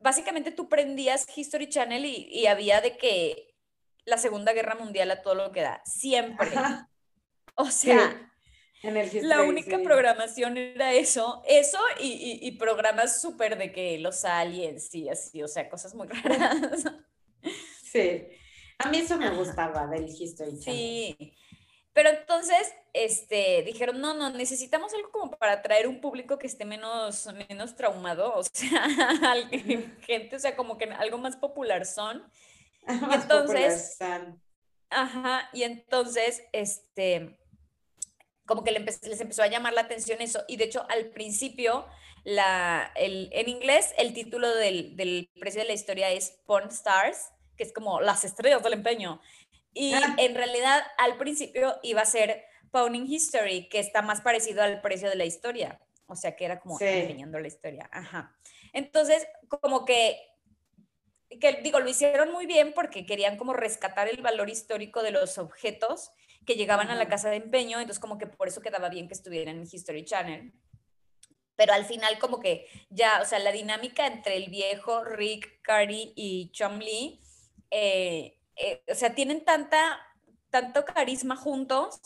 básicamente 0.00 0.50
tú 0.50 0.68
prendías 0.68 1.26
History 1.34 1.68
Channel 1.68 2.04
y, 2.04 2.46
había 2.46 2.80
de 2.80 2.96
que 2.96 3.54
la 4.04 4.18
Segunda 4.18 4.52
Guerra 4.52 4.74
Mundial 4.74 5.10
a 5.10 5.22
todo 5.22 5.34
lo 5.34 5.52
que 5.52 5.62
da, 5.62 5.82
siempre. 5.84 6.48
O 7.60 7.70
sea, 7.70 8.30
la 8.82 9.42
única 9.42 9.78
programación 9.82 10.56
era 10.56 10.92
eso, 10.92 11.42
eso 11.46 11.78
y, 12.00 12.38
y 12.40 12.52
programas 12.52 13.20
súper 13.20 13.58
de 13.58 13.72
que 13.72 13.98
los 13.98 14.24
aliens 14.24 14.94
y 14.94 15.08
así, 15.08 15.42
o 15.42 15.48
sea, 15.48 15.68
cosas 15.68 15.94
muy 15.94 16.06
raras. 16.24 16.84
Sí, 17.82 18.28
a 18.78 18.88
mí 18.90 18.98
eso 18.98 19.16
me 19.16 19.30
gustaba 19.30 19.88
del 19.88 20.06
History 20.08 20.58
Channel. 20.60 21.16
Sí. 21.18 21.34
Pero 21.92 22.10
entonces, 22.10 22.74
este, 22.92 23.62
dijeron, 23.62 24.00
no, 24.00 24.14
no, 24.14 24.30
necesitamos 24.30 24.92
algo 24.94 25.10
como 25.10 25.30
para 25.32 25.54
atraer 25.54 25.88
un 25.88 26.00
público 26.00 26.38
que 26.38 26.46
esté 26.46 26.64
menos, 26.64 27.28
menos 27.48 27.74
traumado, 27.74 28.34
o 28.34 28.42
sea, 28.52 28.88
gente, 30.02 30.36
o 30.36 30.38
sea, 30.38 30.56
como 30.56 30.78
que 30.78 30.84
algo 30.84 31.18
más 31.18 31.36
popular 31.36 31.86
son. 31.86 32.30
y 32.86 33.14
entonces, 33.14 33.98
ajá, 34.90 35.48
y 35.52 35.62
entonces, 35.64 36.44
este, 36.52 37.38
como 38.46 38.64
que 38.64 38.72
les 38.72 39.20
empezó 39.20 39.42
a 39.42 39.48
llamar 39.48 39.72
la 39.72 39.82
atención 39.82 40.20
eso, 40.20 40.44
y 40.48 40.56
de 40.56 40.64
hecho, 40.64 40.86
al 40.88 41.10
principio, 41.10 41.86
la, 42.24 42.92
el, 42.96 43.30
en 43.32 43.48
inglés, 43.48 43.94
el 43.98 44.12
título 44.12 44.54
del, 44.54 44.96
del 44.96 45.30
precio 45.40 45.62
de 45.62 45.68
la 45.68 45.74
historia 45.74 46.10
es 46.10 46.38
Porn 46.46 46.68
Stars, 46.68 47.30
que 47.56 47.64
es 47.64 47.72
como 47.72 48.00
las 48.00 48.24
estrellas 48.24 48.62
del 48.62 48.74
empeño. 48.74 49.20
Y 49.78 49.94
ah. 49.94 50.16
en 50.18 50.34
realidad 50.34 50.82
al 50.98 51.16
principio 51.18 51.76
iba 51.84 52.02
a 52.02 52.04
ser 52.04 52.44
Pawning 52.72 53.06
History, 53.06 53.68
que 53.68 53.78
está 53.78 54.02
más 54.02 54.20
parecido 54.20 54.62
al 54.62 54.80
precio 54.80 55.08
de 55.08 55.14
la 55.14 55.24
historia. 55.24 55.80
O 56.06 56.16
sea, 56.16 56.34
que 56.34 56.44
era 56.44 56.58
como 56.58 56.80
empeñando 56.80 57.38
la 57.38 57.46
historia. 57.46 57.88
Ajá. 57.92 58.36
Entonces, 58.72 59.24
como 59.48 59.84
que, 59.84 60.18
que, 61.40 61.60
digo, 61.62 61.78
lo 61.78 61.88
hicieron 61.88 62.32
muy 62.32 62.46
bien 62.46 62.72
porque 62.74 63.06
querían 63.06 63.36
como 63.36 63.52
rescatar 63.52 64.08
el 64.08 64.20
valor 64.20 64.50
histórico 64.50 65.04
de 65.04 65.12
los 65.12 65.38
objetos 65.38 66.10
que 66.44 66.56
llegaban 66.56 66.90
a 66.90 66.96
la 66.96 67.08
casa 67.08 67.30
de 67.30 67.36
empeño, 67.36 67.78
entonces 67.78 68.00
como 68.00 68.18
que 68.18 68.26
por 68.26 68.48
eso 68.48 68.60
quedaba 68.60 68.88
bien 68.88 69.06
que 69.06 69.14
estuvieran 69.14 69.58
en 69.58 69.68
History 69.70 70.04
Channel. 70.04 70.52
Pero 71.54 71.72
al 71.72 71.84
final 71.84 72.18
como 72.18 72.40
que 72.40 72.66
ya, 72.90 73.20
o 73.22 73.26
sea, 73.26 73.38
la 73.38 73.52
dinámica 73.52 74.06
entre 74.08 74.36
el 74.36 74.48
viejo 74.48 75.04
Rick, 75.04 75.60
Cardi 75.62 76.12
y 76.16 76.50
Chumley, 76.50 77.20
eh, 77.70 78.37
eh, 78.58 78.82
o 78.90 78.94
sea, 78.94 79.14
tienen 79.14 79.44
tanta, 79.44 80.00
tanto 80.50 80.84
carisma 80.84 81.36
juntos 81.36 82.00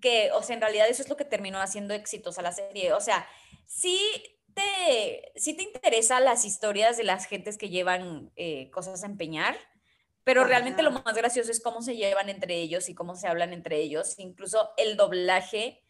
que, 0.00 0.30
o 0.32 0.42
sea, 0.42 0.54
en 0.54 0.62
realidad 0.62 0.88
eso 0.88 1.02
es 1.02 1.08
lo 1.08 1.16
que 1.16 1.24
terminó 1.24 1.60
haciendo 1.60 1.94
éxitos 1.94 2.38
a 2.38 2.42
la 2.42 2.52
serie. 2.52 2.92
O 2.92 3.00
sea, 3.00 3.26
sí 3.66 3.98
te, 4.54 5.32
sí 5.36 5.54
te 5.54 5.62
interesa 5.62 6.20
las 6.20 6.44
historias 6.44 6.96
de 6.96 7.04
las 7.04 7.26
gentes 7.26 7.58
que 7.58 7.68
llevan 7.68 8.30
eh, 8.36 8.70
cosas 8.70 9.02
a 9.02 9.06
empeñar, 9.06 9.56
pero 10.24 10.44
realmente 10.44 10.82
lo 10.82 10.90
más 10.90 11.14
gracioso 11.14 11.50
es 11.50 11.60
cómo 11.60 11.80
se 11.80 11.96
llevan 11.96 12.28
entre 12.28 12.56
ellos 12.56 12.88
y 12.88 12.94
cómo 12.94 13.16
se 13.16 13.28
hablan 13.28 13.52
entre 13.52 13.78
ellos. 13.78 14.18
Incluso 14.18 14.70
el 14.76 14.96
doblaje 14.96 15.82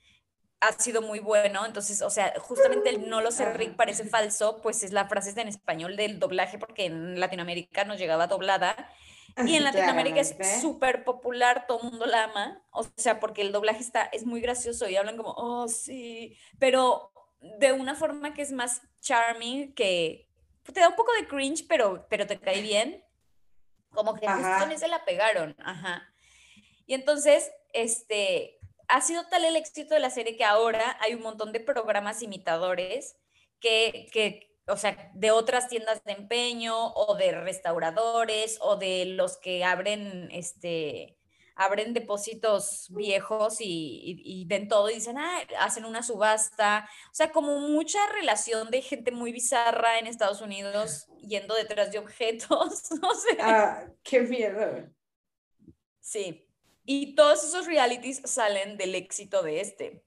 ha 0.61 0.73
sido 0.73 1.03
muy 1.03 1.19
bueno. 1.19 1.67
Entonces, 1.67 2.03
o 2.03 2.11
sea, 2.11 2.35
justamente 2.39 2.91
el 2.91 3.09
no 3.09 3.21
lo 3.21 3.31
sé 3.31 3.53
Rick 3.53 3.77
parece 3.77 4.05
falso, 4.05 4.61
pues 4.63 4.83
es 4.83 4.93
la 4.93 5.09
frase 5.09 5.39
en 5.41 5.49
español 5.49 5.97
del 5.97 6.19
doblaje, 6.19 6.59
porque 6.59 6.87
en 6.87 7.19
Latinoamérica 7.19 7.85
nos 7.85 7.99
llegaba 7.99 8.27
doblada. 8.27 8.77
Y 9.47 9.57
en 9.57 9.65
Latinoamérica 9.65 10.21
es 10.21 10.37
súper 10.61 11.05
popular, 11.05 11.67
todo 11.67 11.81
el 11.83 11.91
mundo 11.91 12.07
la 12.07 12.25
ama. 12.25 12.63
O 12.71 12.87
sea, 12.97 13.21
porque 13.21 13.43
el 13.43 13.53
doblaje 13.53 13.81
está, 13.81 14.03
es 14.13 14.25
muy 14.25 14.41
gracioso 14.41 14.89
y 14.89 14.97
hablan 14.97 15.17
como, 15.17 15.35
oh, 15.37 15.69
sí. 15.69 16.37
Pero 16.59 17.13
de 17.41 17.73
una 17.73 17.95
forma 17.95 18.35
que 18.35 18.43
es 18.43 18.53
más 18.53 18.83
charming, 19.01 19.75
que 19.75 20.29
te 20.73 20.81
da 20.81 20.89
un 20.89 20.97
poco 20.97 21.13
de 21.13 21.27
cringe, 21.27 21.67
pero, 21.69 22.07
pero 22.09 22.27
te 22.27 22.39
cae 22.39 22.61
bien. 22.61 23.05
Como 23.91 24.15
que 24.15 24.29
justo 24.29 24.79
se 24.79 24.89
la 24.89 25.05
pegaron, 25.05 25.57
ajá. 25.61 26.03
Y 26.87 26.95
entonces, 26.95 27.51
este, 27.73 28.59
ha 28.89 29.01
sido 29.01 29.27
tal 29.29 29.45
el 29.45 29.57
éxito 29.57 29.95
de 29.95 30.01
la 30.01 30.11
serie 30.11 30.37
que 30.37 30.45
ahora 30.45 30.97
hay 31.01 31.15
un 31.15 31.23
montón 31.23 31.53
de 31.53 31.61
programas 31.61 32.23
imitadores 32.23 33.17
que, 33.61 34.09
que, 34.13 34.49
o 34.69 34.77
sea, 34.77 35.11
de 35.15 35.31
otras 35.31 35.69
tiendas 35.69 36.03
de 36.05 36.13
empeño 36.13 36.93
o 36.95 37.17
de 37.17 37.33
restauradores 37.33 38.59
o 38.61 38.77
de 38.77 39.07
los 39.07 39.39
que 39.39 39.65
abren, 39.65 40.29
este, 40.31 41.19
abren 41.59 41.93
depósitos 41.93 42.87
viejos 42.91 43.57
y, 43.61 44.45
ven 44.47 44.69
todo 44.69 44.91
y 44.91 44.95
dicen, 44.95 45.19
ah, 45.19 45.41
hacen 45.59 45.85
una 45.85 46.03
subasta. 46.03 46.89
O 47.11 47.15
sea, 47.15 47.33
como 47.33 47.59
mucha 47.59 47.99
relación 48.13 48.71
de 48.71 48.83
gente 48.83 49.11
muy 49.11 49.33
bizarra 49.33 49.99
en 49.99 50.07
Estados 50.07 50.41
Unidos 50.41 51.07
yendo 51.21 51.55
detrás 51.55 51.91
de 51.91 51.99
objetos. 51.99 52.91
no 53.03 53.15
sé. 53.15 53.39
Ah, 53.41 53.87
qué 54.03 54.21
miedo. 54.21 54.89
Sí. 56.01 56.47
Y 56.85 57.15
todos 57.15 57.45
esos 57.45 57.67
realities 57.67 58.23
salen 58.25 58.77
del 58.77 58.95
éxito 58.95 59.43
de 59.43 59.61
este. 59.61 60.03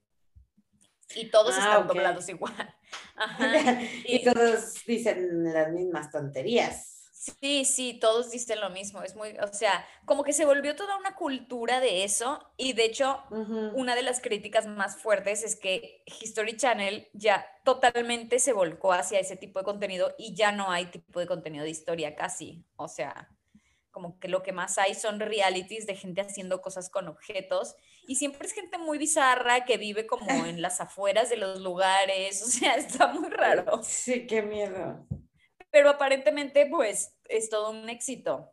Y 1.16 1.30
todos 1.30 1.56
ah, 1.58 1.60
están 1.60 1.88
doblados 1.88 2.28
igual. 2.30 2.76
y 4.06 4.24
todos 4.24 4.84
dicen 4.86 5.54
las 5.54 5.72
mismas 5.72 6.12
tonterías. 6.12 6.92
Sí, 7.40 7.66
sí, 7.66 8.00
todos 8.02 8.32
dicen 8.32 8.60
lo 8.60 8.72
mismo. 8.72 9.04
Es 9.04 9.16
muy, 9.16 9.38
o 9.38 9.54
sea, 9.54 9.86
como 10.06 10.24
que 10.24 10.34
se 10.34 10.44
volvió 10.44 10.76
toda 10.76 10.98
una 10.98 11.14
cultura 11.14 11.80
de 11.80 12.04
eso. 12.04 12.40
Y 12.58 12.74
de 12.74 12.86
hecho, 12.86 13.24
una 13.30 13.94
de 13.94 14.02
las 14.02 14.22
críticas 14.22 14.66
más 14.66 14.98
fuertes 14.98 15.44
es 15.44 15.56
que 15.56 16.04
History 16.08 16.58
Channel 16.58 17.08
ya 17.14 17.46
totalmente 17.64 18.40
se 18.40 18.54
volcó 18.54 18.92
hacia 18.94 19.20
ese 19.20 19.36
tipo 19.36 19.60
de 19.60 19.66
contenido 19.66 20.16
y 20.18 20.34
ya 20.34 20.52
no 20.52 20.72
hay 20.72 20.86
tipo 20.86 21.20
de 21.20 21.28
contenido 21.28 21.64
de 21.64 21.70
historia 21.70 22.16
casi. 22.16 22.66
O 22.76 22.88
sea, 22.88 23.30
como 23.92 24.20
que 24.20 24.28
lo 24.28 24.42
que 24.44 24.52
más 24.52 24.78
hay 24.78 24.96
son 24.96 25.20
realities 25.20 25.86
de 25.86 25.96
gente 25.96 26.22
haciendo 26.22 26.62
cosas 26.62 26.90
con 26.90 27.08
objetos. 27.08 27.76
Y 28.08 28.16
siempre 28.16 28.48
es 28.48 28.54
gente 28.54 28.78
muy 28.78 28.98
bizarra 28.98 29.66
que 29.66 29.78
vive 29.78 30.08
como 30.08 30.26
en 30.46 30.62
las 30.62 30.82
afueras 30.82 31.30
de 31.30 31.38
los 31.38 31.60
lugares. 31.62 32.42
O 32.42 32.48
sea, 32.48 32.76
está 32.76 33.08
muy 33.08 33.30
raro. 33.30 33.82
Sí, 33.84 34.26
qué 34.26 34.42
miedo 34.42 35.06
pero 35.72 35.90
aparentemente 35.90 36.68
pues 36.68 37.18
es 37.30 37.50
todo 37.50 37.72
un 37.72 37.90
éxito. 37.90 38.52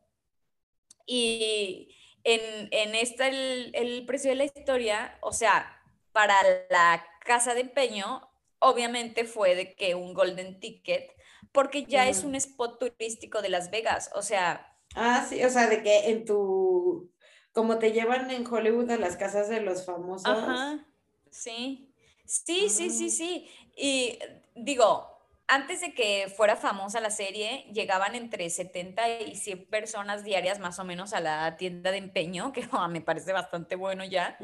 Y 1.04 1.94
en, 2.24 2.68
en 2.70 2.94
esta, 2.94 3.28
el, 3.28 3.72
el 3.74 4.06
precio 4.06 4.30
de 4.30 4.36
la 4.36 4.44
historia, 4.44 5.18
o 5.20 5.32
sea, 5.32 5.82
para 6.12 6.36
la 6.70 7.04
casa 7.24 7.54
de 7.54 7.62
empeño, 7.62 8.30
obviamente 8.60 9.24
fue 9.24 9.54
de 9.54 9.74
que 9.74 9.94
un 9.94 10.14
golden 10.14 10.60
ticket, 10.60 11.10
porque 11.52 11.84
ya 11.84 12.08
es 12.08 12.24
un 12.24 12.34
spot 12.34 12.78
turístico 12.78 13.42
de 13.42 13.50
Las 13.50 13.70
Vegas, 13.70 14.10
o 14.14 14.22
sea... 14.22 14.64
Ah, 14.94 15.26
sí, 15.28 15.42
o 15.44 15.50
sea, 15.50 15.68
de 15.68 15.82
que 15.82 16.10
en 16.10 16.24
tu, 16.24 17.10
como 17.52 17.78
te 17.78 17.92
llevan 17.92 18.30
en 18.30 18.46
Hollywood 18.46 18.90
a 18.90 18.98
las 18.98 19.16
casas 19.16 19.48
de 19.48 19.60
los 19.60 19.84
famosos. 19.84 20.26
Ajá, 20.26 20.86
sí, 21.30 21.92
sí, 22.24 22.68
sí, 22.68 22.90
sí, 22.90 23.10
sí. 23.10 23.48
Y 23.76 24.18
digo, 24.54 25.18
antes 25.48 25.80
de 25.80 25.94
que 25.94 26.32
fuera 26.36 26.56
famosa 26.56 27.00
la 27.00 27.10
serie, 27.10 27.66
llegaban 27.72 28.14
entre 28.14 28.48
70 28.50 29.20
y 29.20 29.34
100 29.34 29.66
personas 29.70 30.22
diarias 30.22 30.58
más 30.60 30.78
o 30.78 30.84
menos 30.84 31.14
a 31.14 31.20
la 31.20 31.56
tienda 31.56 31.90
de 31.90 31.96
empeño, 31.96 32.52
que 32.52 32.68
oh, 32.72 32.86
me 32.88 33.00
parece 33.00 33.32
bastante 33.32 33.74
bueno 33.74 34.04
ya. 34.04 34.38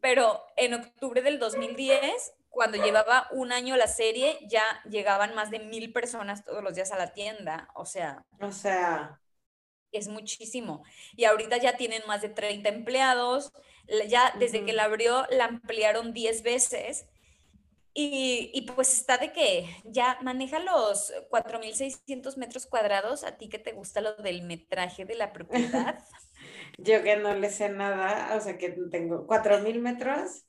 Pero 0.00 0.42
en 0.56 0.74
octubre 0.74 1.22
del 1.22 1.38
2010, 1.38 2.34
cuando 2.50 2.76
llevaba 2.76 3.26
un 3.32 3.52
año 3.52 3.74
la 3.76 3.86
serie, 3.86 4.38
ya 4.46 4.62
llegaban 4.88 5.34
más 5.34 5.50
de 5.50 5.60
mil 5.60 5.92
personas 5.92 6.44
todos 6.44 6.62
los 6.62 6.74
días 6.74 6.92
a 6.92 6.98
la 6.98 7.12
tienda. 7.14 7.70
O 7.74 7.86
sea. 7.86 8.24
O 8.40 8.52
sea. 8.52 9.18
Es 9.94 10.08
muchísimo. 10.08 10.84
Y 11.16 11.24
ahorita 11.24 11.56
ya 11.56 11.76
tienen 11.76 12.02
más 12.06 12.22
de 12.22 12.28
30 12.28 12.68
empleados. 12.68 13.52
Ya 14.08 14.34
desde 14.38 14.64
que 14.64 14.72
la 14.72 14.84
abrió, 14.84 15.26
la 15.30 15.44
ampliaron 15.46 16.12
10 16.12 16.42
veces 16.42 17.06
y, 17.96 18.66
pues 18.74 18.92
está 18.92 19.18
de 19.18 19.32
que 19.32 19.68
ya 19.84 20.18
maneja 20.20 20.58
los 20.58 21.12
4.600 21.30 22.36
metros 22.36 22.66
cuadrados. 22.66 23.22
¿A 23.22 23.36
ti 23.36 23.48
que 23.48 23.60
te 23.60 23.70
gusta 23.70 24.00
lo 24.00 24.16
del 24.16 24.42
metraje 24.42 25.04
de 25.04 25.14
la 25.14 25.32
propiedad? 25.32 26.02
Yo 26.78 27.04
que 27.04 27.16
no 27.16 27.36
le 27.36 27.50
sé 27.50 27.68
nada, 27.68 28.34
o 28.36 28.40
sea 28.40 28.58
que 28.58 28.70
tengo 28.90 29.28
4.000 29.28 29.80
metros. 29.80 30.44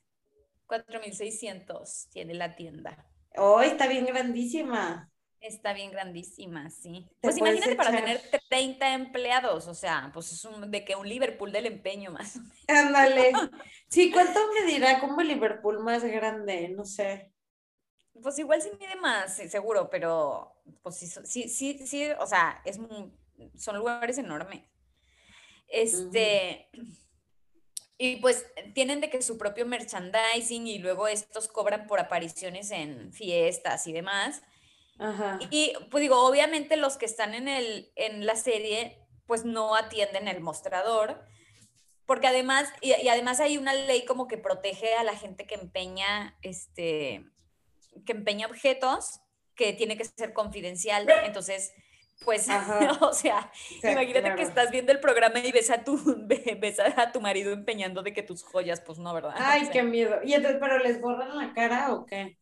4.600 0.66 2.08
tiene 2.10 2.34
la 2.34 2.56
tienda. 2.56 3.06
Oh, 3.36 3.60
está 3.60 3.86
bien 3.86 4.06
grandísima. 4.06 5.08
Está 5.46 5.72
bien 5.72 5.92
grandísima, 5.92 6.70
sí. 6.70 7.08
Pues 7.20 7.38
imagínate 7.38 7.76
para 7.76 7.90
tener 7.90 8.20
30 8.48 8.94
empleados, 8.94 9.68
o 9.68 9.74
sea, 9.74 10.10
pues 10.12 10.32
es 10.32 10.44
un, 10.44 10.70
de 10.70 10.84
que 10.84 10.96
un 10.96 11.08
Liverpool 11.08 11.52
del 11.52 11.66
empeño 11.66 12.10
más. 12.10 12.38
Ándale. 12.68 13.32
Sí, 13.88 14.10
¿cuánto 14.10 14.40
me 14.52 14.66
dirá 14.66 14.98
como 14.98 15.22
Liverpool 15.22 15.78
más 15.78 16.02
grande? 16.02 16.68
No 16.70 16.84
sé. 16.84 17.32
Pues 18.20 18.36
igual 18.40 18.60
sí 18.60 18.68
mide 18.80 18.96
más, 18.96 19.36
seguro, 19.36 19.88
pero 19.88 20.60
pues 20.82 20.96
sí, 20.96 21.06
sí, 21.06 21.48
sí, 21.48 21.86
sí 21.86 22.08
o 22.18 22.26
sea, 22.26 22.60
es 22.64 22.80
son 23.56 23.76
lugares 23.76 24.18
enormes. 24.18 24.62
Este, 25.68 26.68
y 27.96 28.16
pues 28.16 28.44
tienen 28.74 29.00
de 29.00 29.08
que 29.08 29.22
su 29.22 29.38
propio 29.38 29.66
merchandising 29.66 30.66
y 30.66 30.78
luego 30.78 31.06
estos 31.06 31.46
cobran 31.46 31.86
por 31.86 32.00
apariciones 32.00 32.72
en 32.72 33.12
fiestas 33.12 33.86
y 33.86 33.92
demás. 33.92 34.42
Ajá. 34.98 35.38
Y 35.50 35.72
pues 35.90 36.02
digo, 36.02 36.24
obviamente 36.26 36.76
los 36.76 36.96
que 36.96 37.06
están 37.06 37.34
en, 37.34 37.48
el, 37.48 37.92
en 37.96 38.26
la 38.26 38.36
serie 38.36 39.02
pues 39.26 39.44
no 39.44 39.74
atienden 39.74 40.28
el 40.28 40.40
mostrador, 40.40 41.24
porque 42.06 42.28
además, 42.28 42.72
y, 42.80 42.94
y 42.94 43.08
además 43.08 43.40
hay 43.40 43.58
una 43.58 43.74
ley 43.74 44.04
como 44.04 44.28
que 44.28 44.38
protege 44.38 44.94
a 44.94 45.02
la 45.02 45.16
gente 45.16 45.46
que 45.46 45.56
empeña, 45.56 46.36
este, 46.42 47.24
que 48.04 48.12
empeña 48.12 48.46
objetos 48.46 49.20
que 49.56 49.72
tiene 49.72 49.96
que 49.96 50.04
ser 50.04 50.32
confidencial. 50.32 51.08
Entonces, 51.24 51.72
pues, 52.24 52.46
o 53.00 53.12
sea, 53.12 53.50
imagínate 53.82 54.34
que 54.36 54.42
estás 54.42 54.70
viendo 54.70 54.92
el 54.92 55.00
programa 55.00 55.40
y 55.40 55.50
ves 55.50 55.70
a 55.70 55.82
tu, 55.82 55.98
ves 56.26 56.78
a 56.78 57.10
tu 57.12 57.20
marido 57.20 57.52
empeñando 57.52 58.02
de 58.02 58.12
que 58.12 58.22
tus 58.22 58.44
joyas, 58.44 58.80
pues 58.80 58.98
no, 58.98 59.12
¿verdad? 59.12 59.34
Ay, 59.36 59.68
qué 59.72 59.82
miedo. 59.82 60.20
¿Y 60.22 60.34
entonces, 60.34 60.58
pero 60.60 60.78
les 60.78 61.00
borran 61.00 61.36
la 61.36 61.52
cara 61.52 61.92
o 61.92 62.06
qué? 62.06 62.38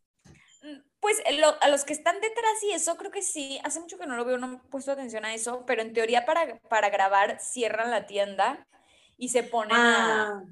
Pues 1.04 1.22
a 1.60 1.68
los 1.68 1.84
que 1.84 1.92
están 1.92 2.18
detrás 2.22 2.62
y 2.62 2.72
eso, 2.72 2.96
creo 2.96 3.10
que 3.10 3.20
sí. 3.20 3.60
Hace 3.62 3.78
mucho 3.78 3.98
que 3.98 4.06
no 4.06 4.16
lo 4.16 4.24
veo, 4.24 4.38
no 4.38 4.54
he 4.54 4.70
puesto 4.70 4.90
atención 4.90 5.26
a 5.26 5.34
eso, 5.34 5.66
pero 5.66 5.82
en 5.82 5.92
teoría 5.92 6.24
para, 6.24 6.58
para 6.60 6.88
grabar 6.88 7.38
cierran 7.40 7.90
la 7.90 8.06
tienda 8.06 8.66
y 9.18 9.28
se 9.28 9.42
ponen 9.42 9.76
a 9.76 10.22
ah. 10.22 10.44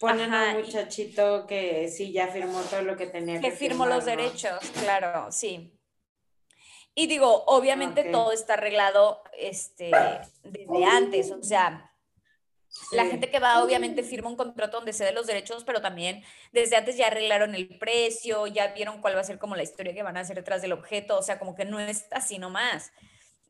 Ponen 0.00 0.34
a 0.34 0.56
un 0.56 0.62
muchachito 0.62 1.46
que 1.46 1.88
sí 1.88 2.10
ya 2.10 2.26
firmó 2.26 2.60
todo 2.62 2.82
lo 2.82 2.96
que 2.96 3.06
tenía 3.06 3.40
que, 3.40 3.50
que 3.50 3.56
firmó 3.56 3.86
los 3.86 4.04
derechos, 4.04 4.58
claro, 4.80 5.30
sí. 5.30 5.78
Y 6.96 7.06
digo, 7.06 7.44
obviamente 7.46 8.02
todo 8.02 8.32
está 8.32 8.54
arreglado 8.54 9.22
este, 9.38 9.92
desde 10.42 10.84
antes, 10.86 11.30
o 11.30 11.40
sea, 11.40 11.89
La 12.92 13.04
gente 13.06 13.30
que 13.30 13.40
va 13.40 13.62
obviamente 13.62 14.02
firma 14.02 14.28
un 14.28 14.36
contrato 14.36 14.76
donde 14.76 14.92
cede 14.92 15.12
los 15.12 15.26
derechos, 15.26 15.64
pero 15.64 15.80
también 15.80 16.22
desde 16.52 16.76
antes 16.76 16.96
ya 16.96 17.08
arreglaron 17.08 17.54
el 17.54 17.78
precio, 17.78 18.46
ya 18.46 18.68
vieron 18.68 19.00
cuál 19.00 19.16
va 19.16 19.20
a 19.20 19.24
ser 19.24 19.38
como 19.38 19.56
la 19.56 19.62
historia 19.62 19.94
que 19.94 20.02
van 20.02 20.16
a 20.16 20.20
hacer 20.20 20.36
detrás 20.36 20.62
del 20.62 20.72
objeto, 20.72 21.18
o 21.18 21.22
sea, 21.22 21.38
como 21.38 21.54
que 21.54 21.64
no 21.64 21.80
es 21.80 22.06
así 22.12 22.38
nomás. 22.38 22.92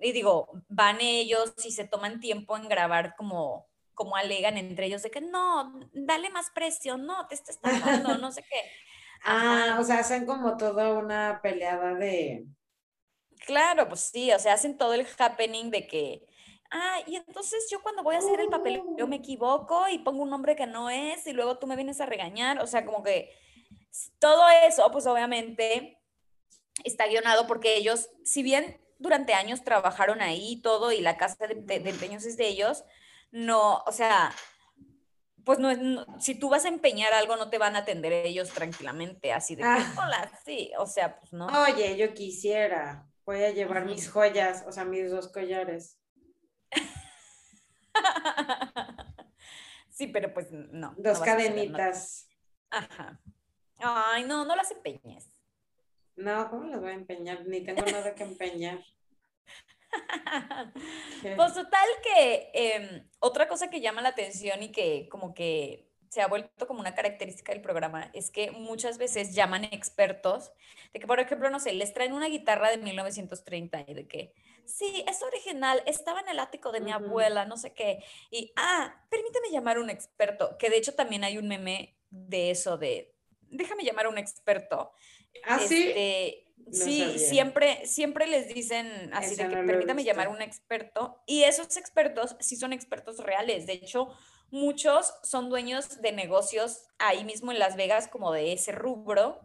Y 0.00 0.12
digo, 0.12 0.50
van 0.68 1.00
ellos 1.00 1.52
y 1.64 1.72
se 1.72 1.84
toman 1.84 2.20
tiempo 2.20 2.56
en 2.56 2.68
grabar 2.68 3.14
como 3.16 3.70
como 4.00 4.16
alegan 4.16 4.56
entre 4.56 4.86
ellos 4.86 5.02
de 5.02 5.10
que 5.10 5.20
no, 5.20 5.78
dale 5.92 6.30
más 6.30 6.48
precio, 6.54 6.96
no, 6.96 7.26
te 7.26 7.34
estás 7.34 7.58
no 8.18 8.32
sé 8.32 8.42
qué. 8.42 8.56
Ah, 9.22 9.76
o 9.78 9.84
sea, 9.84 9.98
hacen 9.98 10.24
como 10.24 10.56
toda 10.56 10.94
una 10.94 11.40
peleada 11.42 11.94
de... 11.94 12.46
Claro, 13.44 13.86
pues 13.86 14.00
sí, 14.00 14.32
o 14.32 14.38
sea, 14.38 14.54
hacen 14.54 14.78
todo 14.78 14.94
el 14.94 15.06
happening 15.18 15.70
de 15.70 15.86
que, 15.86 16.26
ah, 16.70 16.98
y 17.06 17.16
entonces 17.16 17.68
yo 17.70 17.82
cuando 17.82 18.02
voy 18.02 18.16
a 18.16 18.18
hacer 18.18 18.40
el 18.40 18.48
papel, 18.48 18.82
yo 18.96 19.06
me 19.06 19.16
equivoco 19.16 19.88
y 19.88 19.98
pongo 19.98 20.22
un 20.22 20.30
nombre 20.30 20.56
que 20.56 20.66
no 20.66 20.90
es 20.90 21.26
y 21.26 21.32
luego 21.32 21.58
tú 21.58 21.66
me 21.66 21.76
vienes 21.76 22.00
a 22.00 22.06
regañar, 22.06 22.60
o 22.60 22.66
sea, 22.66 22.84
como 22.84 23.02
que 23.02 23.32
todo 24.18 24.42
eso, 24.66 24.90
pues 24.90 25.06
obviamente 25.06 25.98
está 26.84 27.06
guionado 27.06 27.46
porque 27.46 27.76
ellos, 27.76 28.08
si 28.24 28.42
bien 28.42 28.80
durante 28.98 29.34
años 29.34 29.64
trabajaron 29.64 30.20
ahí 30.20 30.60
todo 30.62 30.92
y 30.92 31.00
la 31.00 31.16
casa 31.16 31.46
de, 31.46 31.54
de 31.54 31.90
empeños 31.90 32.24
es 32.24 32.36
de 32.36 32.48
ellos, 32.48 32.84
no, 33.32 33.82
o 33.86 33.92
sea, 33.92 34.32
pues 35.44 35.58
no, 35.58 36.06
si 36.18 36.34
tú 36.34 36.48
vas 36.48 36.64
a 36.64 36.68
empeñar 36.68 37.12
algo, 37.12 37.36
no 37.36 37.50
te 37.50 37.58
van 37.58 37.76
a 37.76 37.80
atender 37.80 38.12
ellos 38.12 38.50
tranquilamente, 38.50 39.32
así 39.32 39.56
de, 39.56 39.64
ah. 39.64 39.94
hola, 39.98 40.30
sí, 40.44 40.70
o 40.78 40.86
sea, 40.86 41.18
pues 41.18 41.32
no. 41.32 41.46
Oye, 41.46 41.96
yo 41.96 42.12
quisiera, 42.14 43.08
voy 43.24 43.42
a 43.42 43.50
llevar 43.50 43.84
mis 43.84 44.08
joyas, 44.08 44.64
o 44.66 44.72
sea, 44.72 44.84
mis 44.84 45.10
dos 45.10 45.28
collares. 45.28 45.99
sí, 49.90 50.06
pero 50.08 50.32
pues 50.32 50.50
no. 50.50 50.94
Dos 50.96 51.20
cadenitas. 51.20 52.28
Ajá. 52.70 53.20
Ay, 53.78 54.24
no, 54.24 54.44
no 54.44 54.56
las 54.56 54.70
empeñes. 54.70 55.30
No, 56.16 56.50
¿cómo 56.50 56.64
las 56.64 56.80
voy 56.80 56.90
a 56.90 56.94
empeñar? 56.94 57.46
Ni 57.46 57.62
tengo 57.62 57.82
nada 57.82 58.14
que 58.14 58.24
empeñar. 58.24 58.78
pues 61.36 61.54
total 61.54 61.88
que 62.02 62.50
em, 62.54 63.08
otra 63.18 63.48
cosa 63.48 63.70
que 63.70 63.80
llama 63.80 64.02
la 64.02 64.10
atención 64.10 64.62
y 64.62 64.70
que 64.70 65.08
como 65.08 65.34
que 65.34 65.90
se 66.10 66.20
ha 66.20 66.26
vuelto 66.26 66.66
como 66.66 66.80
una 66.80 66.94
característica 66.94 67.52
del 67.52 67.62
programa 67.62 68.10
es 68.12 68.30
que 68.30 68.50
muchas 68.50 68.98
veces 68.98 69.34
llaman 69.34 69.64
expertos 69.64 70.52
de 70.92 70.98
que, 70.98 71.06
por 71.06 71.20
ejemplo, 71.20 71.50
no 71.50 71.60
sé, 71.60 71.72
les 71.72 71.94
traen 71.94 72.12
una 72.12 72.28
guitarra 72.28 72.70
de 72.70 72.78
1930 72.78 73.84
y 73.86 73.94
de 73.94 74.08
que, 74.08 74.34
sí, 74.66 75.04
es 75.08 75.22
original, 75.22 75.82
estaba 75.86 76.20
en 76.20 76.28
el 76.28 76.38
ático 76.38 76.72
de 76.72 76.80
mi 76.80 76.92
abuela, 76.92 77.44
no 77.44 77.56
sé 77.56 77.72
qué. 77.72 78.02
Y, 78.30 78.52
ah, 78.56 79.06
permíteme 79.10 79.50
llamar 79.50 79.76
a 79.76 79.80
un 79.80 79.90
experto, 79.90 80.56
que 80.58 80.70
de 80.70 80.76
hecho 80.76 80.94
también 80.94 81.24
hay 81.24 81.38
un 81.38 81.48
meme 81.48 81.96
de 82.10 82.50
eso, 82.50 82.76
de, 82.76 83.14
déjame 83.50 83.84
llamar 83.84 84.06
a 84.06 84.08
un 84.08 84.18
experto. 84.18 84.92
Ah, 85.44 85.58
este, 85.60 86.44
sí, 86.72 87.18
siempre, 87.18 87.86
siempre 87.86 88.26
les 88.26 88.48
dicen 88.48 89.10
así 89.12 89.36
de 89.36 89.48
que 89.48 89.56
permítame 89.56 90.04
llamar 90.04 90.28
a 90.28 90.30
un 90.30 90.42
experto 90.42 91.22
y 91.26 91.44
esos 91.44 91.76
expertos 91.76 92.36
sí 92.40 92.56
son 92.56 92.72
expertos 92.72 93.18
reales. 93.18 93.66
De 93.66 93.74
hecho, 93.74 94.08
muchos 94.50 95.14
son 95.22 95.48
dueños 95.48 96.00
de 96.00 96.12
negocios 96.12 96.88
ahí 96.98 97.24
mismo 97.24 97.52
en 97.52 97.58
Las 97.58 97.76
Vegas 97.76 98.08
como 98.08 98.32
de 98.32 98.52
ese 98.52 98.72
rubro. 98.72 99.40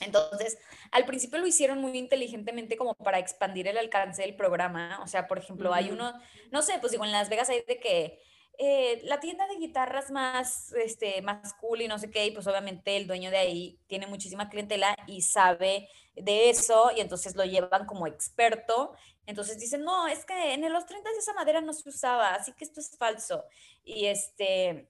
Entonces, 0.00 0.58
al 0.90 1.06
principio 1.06 1.38
lo 1.38 1.46
hicieron 1.46 1.80
muy 1.80 1.96
inteligentemente 1.96 2.76
como 2.76 2.94
para 2.94 3.18
expandir 3.18 3.66
el 3.66 3.78
alcance 3.78 4.22
del 4.22 4.36
programa. 4.36 5.00
O 5.02 5.06
sea, 5.06 5.26
por 5.26 5.38
ejemplo, 5.38 5.72
hay 5.72 5.90
uno, 5.90 6.12
no 6.50 6.62
sé, 6.62 6.74
pues 6.80 6.92
digo, 6.92 7.04
en 7.04 7.12
Las 7.12 7.30
Vegas 7.30 7.48
hay 7.48 7.62
de 7.62 7.80
que 7.80 8.20
eh, 8.58 9.00
la 9.04 9.20
tienda 9.20 9.46
de 9.46 9.56
guitarras 9.56 10.10
más, 10.10 10.72
este, 10.72 11.20
más 11.22 11.54
cool 11.54 11.82
y 11.82 11.88
no 11.88 11.98
sé 11.98 12.10
qué, 12.10 12.26
y 12.26 12.30
pues 12.30 12.46
obviamente 12.46 12.96
el 12.96 13.06
dueño 13.06 13.30
de 13.30 13.38
ahí 13.38 13.78
tiene 13.86 14.06
muchísima 14.06 14.48
clientela 14.48 14.96
y 15.06 15.22
sabe 15.22 15.88
de 16.14 16.48
eso 16.50 16.90
y 16.96 17.00
entonces 17.00 17.34
lo 17.36 17.44
llevan 17.44 17.86
como 17.86 18.06
experto. 18.06 18.92
Entonces 19.26 19.58
dicen, 19.58 19.82
no, 19.82 20.06
es 20.08 20.24
que 20.24 20.54
en 20.54 20.72
los 20.72 20.86
30 20.86 21.10
esa 21.18 21.34
madera 21.34 21.60
no 21.60 21.72
se 21.72 21.88
usaba, 21.88 22.34
así 22.34 22.52
que 22.52 22.64
esto 22.64 22.80
es 22.80 22.96
falso. 22.96 23.44
Y, 23.84 24.06
este, 24.06 24.88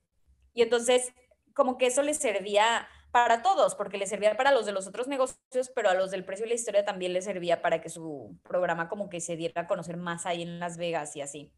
y 0.52 0.62
entonces 0.62 1.12
como 1.54 1.78
que 1.78 1.87
eso 1.87 2.02
les 2.02 2.18
servía 2.18 2.87
para 3.16 3.40
todos, 3.40 3.74
porque 3.74 3.96
les 3.96 4.11
servía 4.11 4.37
para 4.37 4.52
los 4.52 4.66
de 4.66 4.72
los 4.72 4.87
otros 4.87 5.09
negocios, 5.09 5.72
pero 5.74 5.88
a 5.88 5.94
los 5.94 6.11
del 6.11 6.22
precio 6.22 6.44
y 6.44 6.50
la 6.50 6.55
historia 6.55 6.85
también 6.85 7.14
les 7.14 7.24
servía 7.24 7.62
para 7.62 7.81
que 7.81 7.88
su 7.88 8.37
programa 8.42 8.90
como 8.90 9.09
que 9.09 9.22
se 9.22 9.37
diera 9.37 9.62
a 9.62 9.66
conocer 9.66 9.96
más 9.96 10.26
ahí 10.26 10.42
en 10.42 10.61
Las 10.61 10.76
Vegas 10.76 11.16
y 11.16 11.22
así. 11.22 11.50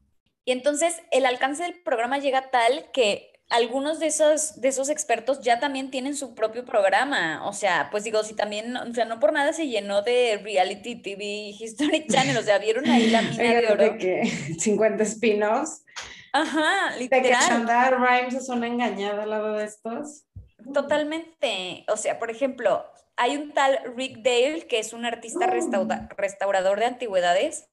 Y 0.44 0.53
entonces 0.53 1.03
el 1.11 1.27
alcance 1.27 1.64
del 1.64 1.83
programa 1.83 2.18
llega 2.18 2.53
tal 2.53 2.92
que 2.92 3.33
algunos 3.51 3.99
de 3.99 4.07
esos, 4.07 4.61
de 4.61 4.68
esos 4.68 4.88
expertos 4.88 5.40
ya 5.40 5.59
también 5.59 5.90
tienen 5.90 6.14
su 6.14 6.37
propio 6.37 6.64
programa. 6.64 7.44
O 7.44 7.53
sea, 7.53 7.88
pues 7.90 8.05
digo, 8.05 8.23
si 8.23 8.35
también, 8.35 8.77
o 8.77 8.94
sea, 8.94 9.05
no 9.05 9.18
por 9.18 9.33
nada 9.33 9.53
se 9.53 9.66
llenó 9.66 10.03
de 10.03 10.40
reality 10.40 11.03
TV 11.03 11.25
History 11.59 12.07
Channel, 12.09 12.37
o 12.37 12.42
sea, 12.42 12.59
vieron 12.59 12.88
ahí 12.88 13.11
la 13.11 13.23
mina 13.23 13.42
de 13.42 13.66
oro. 13.66 13.83
De 13.83 13.99
que 13.99 14.27
50 14.61 15.03
spin-offs. 15.03 15.85
Ajá, 16.33 16.94
literal. 16.99 17.23
De 17.25 17.29
que 17.31 17.35
Chandar 17.35 18.01
Rhimes 18.01 18.35
es 18.35 18.49
una 18.49 18.68
engañada 18.68 19.25
al 19.25 19.31
lado 19.31 19.55
de 19.55 19.64
estos. 19.64 20.28
Totalmente. 20.72 21.85
O 21.88 21.96
sea, 21.96 22.18
por 22.18 22.31
ejemplo, 22.31 22.85
hay 23.16 23.37
un 23.37 23.52
tal 23.52 23.81
Rick 23.96 24.18
Dale, 24.18 24.66
que 24.66 24.78
es 24.78 24.92
un 24.92 25.04
artista 25.04 25.46
restaurador 25.46 26.78
de 26.78 26.87
antigüedades, 26.87 27.68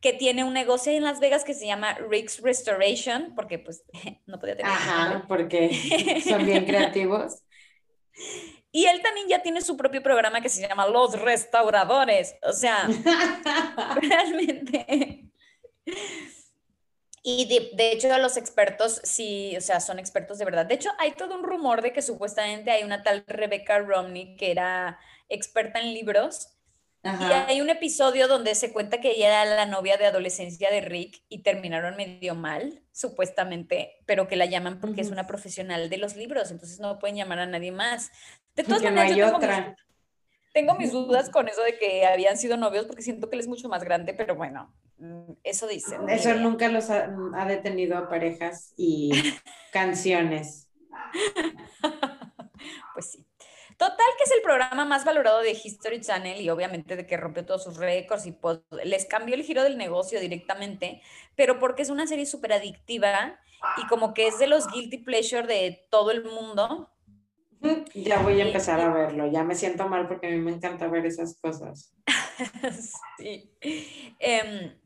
que 0.00 0.12
tiene 0.12 0.44
un 0.44 0.52
negocio 0.52 0.92
en 0.92 1.02
Las 1.02 1.20
Vegas 1.20 1.44
que 1.44 1.54
se 1.54 1.66
llama 1.66 1.94
Rick's 1.94 2.40
Restoration, 2.42 3.32
porque 3.34 3.58
pues 3.58 3.84
no 4.26 4.38
podía 4.38 4.56
tener. 4.56 4.70
Ajá, 4.70 5.24
porque 5.28 6.20
son 6.28 6.44
bien 6.44 6.64
creativos. 6.64 7.42
Y 8.70 8.86
él 8.86 9.00
también 9.02 9.28
ya 9.28 9.42
tiene 9.42 9.60
su 9.60 9.76
propio 9.76 10.02
programa 10.02 10.40
que 10.40 10.48
se 10.48 10.66
llama 10.66 10.86
Los 10.88 11.20
Restauradores. 11.20 12.34
O 12.42 12.52
sea, 12.52 12.88
realmente. 14.00 15.30
Y 17.26 17.46
de, 17.46 17.70
de, 17.74 17.92
hecho, 17.92 18.16
los 18.18 18.36
expertos 18.36 19.00
sí, 19.02 19.56
o 19.56 19.60
sea, 19.62 19.80
son 19.80 19.98
expertos 19.98 20.36
de 20.36 20.44
verdad. 20.44 20.66
De 20.66 20.74
hecho, 20.74 20.90
hay 20.98 21.12
todo 21.12 21.34
un 21.34 21.42
rumor 21.42 21.80
de 21.80 21.94
que 21.94 22.02
supuestamente 22.02 22.70
hay 22.70 22.84
una 22.84 23.02
tal 23.02 23.24
Rebecca 23.26 23.78
Romney 23.78 24.36
que 24.36 24.50
era 24.50 24.98
experta 25.30 25.80
en 25.80 25.94
libros. 25.94 26.50
Y 27.02 27.24
hay 27.24 27.60
un 27.60 27.68
episodio 27.68 28.28
donde 28.28 28.54
se 28.54 28.72
cuenta 28.72 29.00
que 29.00 29.10
ella 29.10 29.42
era 29.42 29.56
la 29.56 29.66
novia 29.66 29.98
de 29.98 30.06
adolescencia 30.06 30.70
de 30.70 30.80
Rick 30.80 31.22
y 31.28 31.42
terminaron 31.42 31.96
medio 31.96 32.34
mal, 32.34 32.82
supuestamente, 32.92 33.98
pero 34.06 34.26
que 34.26 34.36
la 34.36 34.46
llaman 34.46 34.80
porque 34.80 35.02
es 35.02 35.10
una 35.10 35.26
profesional 35.26 35.90
de 35.90 35.98
los 35.98 36.16
libros, 36.16 36.50
entonces 36.50 36.80
no 36.80 36.98
pueden 36.98 37.16
llamar 37.16 37.40
a 37.40 37.46
nadie 37.46 37.72
más. 37.72 38.10
De 38.54 38.64
todas 38.64 38.82
maneras, 38.82 39.14
yo 39.16 39.38
tengo, 40.54 40.76
Mis, 40.76 40.92
dudas 40.92 41.28
con 41.28 41.48
eso 41.48 41.62
de 41.62 41.76
que 41.78 42.06
habían 42.06 42.38
sido 42.38 42.56
novios 42.56 42.86
porque 42.86 43.02
siento 43.02 43.28
que 43.28 43.36
él 43.36 43.40
es 43.40 43.48
mucho 43.48 43.68
más 43.68 43.84
grande, 43.84 44.14
pero 44.14 44.34
bueno, 44.34 44.74
eso 45.42 45.66
dicen. 45.66 46.08
Eso 46.08 46.34
nunca 46.34 46.68
los 46.68 46.90
ha, 46.90 47.14
ha 47.36 47.44
detenido 47.46 47.96
a 47.98 48.08
parejas 48.08 48.72
y 48.76 49.10
canciones. 49.72 50.68
pues 52.94 53.12
sí. 53.12 53.26
Total 53.76 54.06
que 54.16 54.24
es 54.24 54.30
el 54.30 54.42
programa 54.42 54.84
más 54.84 55.04
valorado 55.04 55.40
de 55.40 55.50
History 55.50 56.00
Channel 56.00 56.40
y 56.40 56.48
obviamente 56.48 56.94
de 56.94 57.06
que 57.06 57.16
rompió 57.16 57.44
todos 57.44 57.64
sus 57.64 57.76
récords 57.76 58.24
y 58.26 58.32
pues, 58.32 58.60
les 58.84 59.04
cambió 59.06 59.34
el 59.34 59.42
giro 59.42 59.64
del 59.64 59.76
negocio 59.76 60.20
directamente, 60.20 61.02
pero 61.34 61.58
porque 61.58 61.82
es 61.82 61.90
una 61.90 62.06
serie 62.06 62.26
súper 62.26 62.52
adictiva 62.52 63.38
y 63.82 63.86
como 63.88 64.14
que 64.14 64.28
es 64.28 64.38
de 64.38 64.46
los 64.46 64.68
guilty 64.68 64.98
pleasure 64.98 65.46
de 65.46 65.86
todo 65.90 66.12
el 66.12 66.24
mundo. 66.24 66.90
Ya 67.94 68.20
voy 68.20 68.40
a 68.40 68.46
empezar 68.46 68.80
a 68.80 68.92
verlo, 68.92 69.26
ya 69.26 69.42
me 69.42 69.54
siento 69.54 69.88
mal 69.88 70.06
porque 70.06 70.28
a 70.28 70.30
mí 70.30 70.38
me 70.38 70.52
encanta 70.52 70.86
ver 70.86 71.06
esas 71.06 71.36
cosas. 71.40 71.94
sí. 73.18 73.50
Em, 74.18 74.78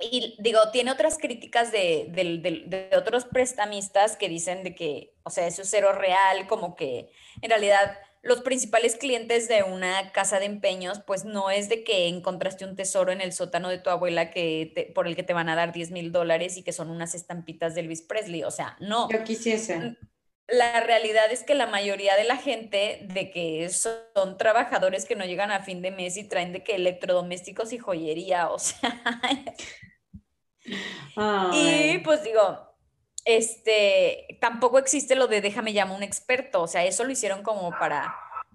y 0.00 0.36
digo, 0.38 0.60
tiene 0.72 0.90
otras 0.90 1.18
críticas 1.18 1.70
de, 1.70 2.08
de, 2.10 2.90
otros 2.96 3.24
prestamistas 3.24 4.16
que 4.16 4.28
dicen 4.28 4.64
de 4.64 4.74
que, 4.74 5.14
o 5.22 5.30
sea, 5.30 5.46
eso 5.46 5.62
es 5.62 5.70
cero 5.70 5.92
real, 5.92 6.46
como 6.48 6.74
que 6.74 7.10
en 7.40 7.50
realidad 7.50 7.96
los 8.22 8.40
principales 8.40 8.96
clientes 8.96 9.48
de 9.48 9.62
una 9.62 10.10
casa 10.12 10.40
de 10.40 10.46
empeños, 10.46 11.00
pues 11.06 11.24
no 11.24 11.50
es 11.50 11.68
de 11.68 11.84
que 11.84 12.08
encontraste 12.08 12.64
un 12.64 12.74
tesoro 12.74 13.12
en 13.12 13.20
el 13.20 13.32
sótano 13.32 13.68
de 13.68 13.78
tu 13.78 13.90
abuela 13.90 14.30
que 14.30 14.92
por 14.94 15.06
el 15.06 15.14
que 15.14 15.22
te 15.22 15.34
van 15.34 15.48
a 15.48 15.54
dar 15.54 15.72
10 15.72 15.90
mil 15.90 16.10
dólares 16.10 16.56
y 16.56 16.62
que 16.62 16.72
son 16.72 16.90
unas 16.90 17.14
estampitas 17.14 17.74
de 17.74 17.82
Elvis 17.82 18.02
Presley, 18.02 18.42
o 18.42 18.50
sea, 18.50 18.76
no. 18.80 19.10
Yo 19.10 19.22
quisiese. 19.24 19.96
La 20.46 20.80
realidad 20.80 21.32
es 21.32 21.42
que 21.42 21.54
la 21.54 21.66
mayoría 21.66 22.16
de 22.16 22.24
la 22.24 22.36
gente 22.36 23.00
de 23.02 23.30
que 23.30 23.68
son 23.70 24.36
trabajadores 24.36 25.06
que 25.06 25.16
no 25.16 25.24
llegan 25.24 25.50
a 25.50 25.62
fin 25.62 25.80
de 25.80 25.90
mes 25.90 26.16
y 26.18 26.24
traen 26.24 26.52
de 26.52 26.62
que 26.62 26.74
electrodomésticos 26.74 27.72
y 27.72 27.78
joyería, 27.78 28.50
o 28.50 28.58
sea. 28.58 29.00
y 31.54 31.98
pues 31.98 32.22
digo, 32.22 32.74
este, 33.24 34.38
tampoco 34.40 34.78
existe 34.78 35.14
lo 35.14 35.28
de 35.28 35.40
déjame 35.40 35.72
llamar 35.72 35.96
un 35.96 36.02
experto, 36.02 36.62
o 36.62 36.68
sea, 36.68 36.84
eso 36.84 37.04
lo 37.04 37.10
hicieron 37.10 37.42
como 37.42 37.70
para, 37.70 38.14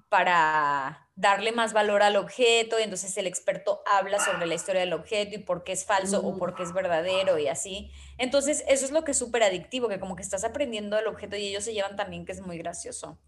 para 0.09 1.09
darle 1.15 1.51
más 1.51 1.73
valor 1.73 2.01
al 2.01 2.15
objeto 2.15 2.79
y 2.79 2.83
entonces 2.83 3.15
el 3.17 3.27
experto 3.27 3.81
habla 3.85 4.19
sobre 4.19 4.47
la 4.47 4.55
historia 4.55 4.81
del 4.81 4.93
objeto 4.93 5.35
y 5.35 5.39
por 5.39 5.63
qué 5.63 5.73
es 5.73 5.85
falso 5.85 6.21
o 6.25 6.37
por 6.37 6.55
qué 6.55 6.63
es 6.63 6.73
verdadero 6.73 7.37
y 7.37 7.47
así. 7.47 7.91
Entonces 8.17 8.63
eso 8.67 8.85
es 8.85 8.91
lo 8.91 9.03
que 9.03 9.11
es 9.11 9.17
súper 9.17 9.43
adictivo, 9.43 9.87
que 9.89 9.99
como 9.99 10.15
que 10.15 10.23
estás 10.23 10.43
aprendiendo 10.43 10.97
el 10.97 11.07
objeto 11.07 11.35
y 11.35 11.47
ellos 11.47 11.63
se 11.63 11.73
llevan 11.73 11.95
también, 11.95 12.25
que 12.25 12.31
es 12.31 12.41
muy 12.41 12.57
gracioso. 12.57 13.19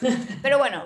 Pero 0.42 0.58
bueno, 0.58 0.84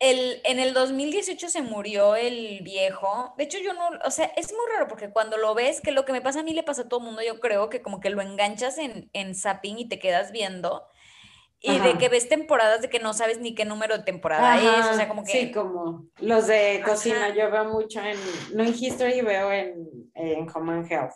el, 0.00 0.40
en 0.44 0.58
el 0.58 0.74
2018 0.74 1.48
se 1.48 1.62
murió 1.62 2.16
el 2.16 2.60
viejo. 2.62 3.34
De 3.38 3.44
hecho, 3.44 3.58
yo 3.58 3.72
no, 3.72 3.88
o 4.04 4.10
sea, 4.10 4.26
es 4.36 4.52
muy 4.52 4.66
raro 4.72 4.88
porque 4.88 5.10
cuando 5.10 5.36
lo 5.36 5.54
ves, 5.54 5.80
que 5.80 5.92
lo 5.92 6.04
que 6.04 6.12
me 6.12 6.20
pasa 6.20 6.40
a 6.40 6.42
mí 6.42 6.52
le 6.52 6.62
pasa 6.62 6.82
a 6.82 6.88
todo 6.88 7.00
el 7.00 7.06
mundo, 7.06 7.22
yo 7.22 7.40
creo 7.40 7.70
que 7.70 7.82
como 7.82 8.00
que 8.00 8.10
lo 8.10 8.20
enganchas 8.20 8.78
en, 8.78 9.10
en 9.12 9.34
zapping 9.34 9.78
y 9.78 9.88
te 9.88 9.98
quedas 9.98 10.32
viendo. 10.32 10.86
Y 11.66 11.78
de 11.78 11.96
que 11.98 12.08
ves 12.08 12.28
temporadas 12.28 12.82
de 12.82 12.90
que 12.90 12.98
no 12.98 13.14
sabes 13.14 13.38
ni 13.40 13.54
qué 13.54 13.64
número 13.64 13.96
de 13.96 14.04
temporada 14.04 14.58
es, 14.58 14.86
o 14.86 14.94
sea, 14.94 15.08
como 15.08 15.24
que... 15.24 15.32
Sí, 15.32 15.52
como 15.52 16.08
los 16.18 16.46
de 16.46 16.82
cocina, 16.84 17.34
yo 17.34 17.50
veo 17.50 17.64
mucho 17.64 18.00
en, 18.00 18.18
no 18.54 18.64
en 18.64 18.74
History, 18.74 19.22
veo 19.22 19.50
en, 19.50 19.88
en 20.14 20.46
Home 20.54 20.86
Health. 20.88 21.14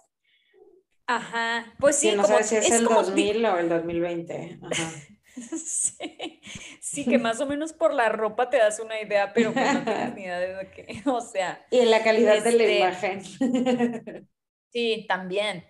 Ajá, 1.07 1.75
pues 1.79 1.97
sí, 1.97 2.13
no 2.15 2.25
sabes 2.25 2.49
si 2.49 2.57
es, 2.57 2.71
el 2.71 2.85
2000 2.85 3.45
o 3.47 3.59
el 3.59 3.69
2020. 3.69 4.59
Ajá. 4.63 4.91
Sí, 5.39 6.41
sí, 6.81 7.05
que 7.05 7.19
más 7.19 7.41
o 7.41 7.47
menos 7.47 7.73
por 7.73 7.95
la 7.95 8.09
ropa 8.09 8.51
te 8.51 8.57
das 8.57 8.81
una 8.81 9.01
idea, 9.01 9.33
pero 9.33 9.53
pues 9.53 9.73
no 9.73 9.85
tienes 9.85 10.15
ni 10.15 10.23
idea 10.23 10.39
de 10.41 10.71
qué, 10.71 11.03
o 11.07 11.21
sea. 11.21 11.65
Y 11.71 11.79
en 11.79 11.91
la 11.91 12.03
calidad 12.03 12.43
de 12.43 12.53
la 12.53 12.65
este, 12.65 12.79
imagen. 12.79 14.29
Sí, 14.71 15.07
también. 15.09 15.65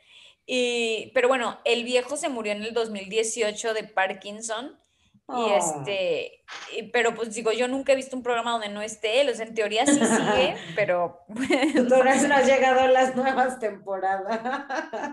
Y, 0.50 1.10
pero 1.12 1.28
bueno, 1.28 1.60
el 1.66 1.84
viejo 1.84 2.16
se 2.16 2.30
murió 2.30 2.52
en 2.52 2.62
el 2.62 2.72
2018 2.72 3.74
de 3.74 3.84
Parkinson. 3.84 4.80
Y 5.28 5.32
oh. 5.32 5.58
este, 5.58 6.42
pero 6.90 7.14
pues 7.14 7.34
digo, 7.34 7.52
yo 7.52 7.68
nunca 7.68 7.92
he 7.92 7.96
visto 7.96 8.16
un 8.16 8.22
programa 8.22 8.52
donde 8.52 8.70
no 8.70 8.80
esté 8.80 9.20
él, 9.20 9.28
o 9.28 9.34
sea, 9.34 9.44
en 9.44 9.54
teoría 9.54 9.84
sí 9.84 10.00
sigue, 10.00 10.56
pero... 10.74 11.20
Todavía 11.88 12.14
no 12.26 12.34
has 12.34 12.46
llegado 12.46 12.80
a 12.80 12.88
las 12.88 13.14
nuevas 13.14 13.60
temporadas. 13.60 14.40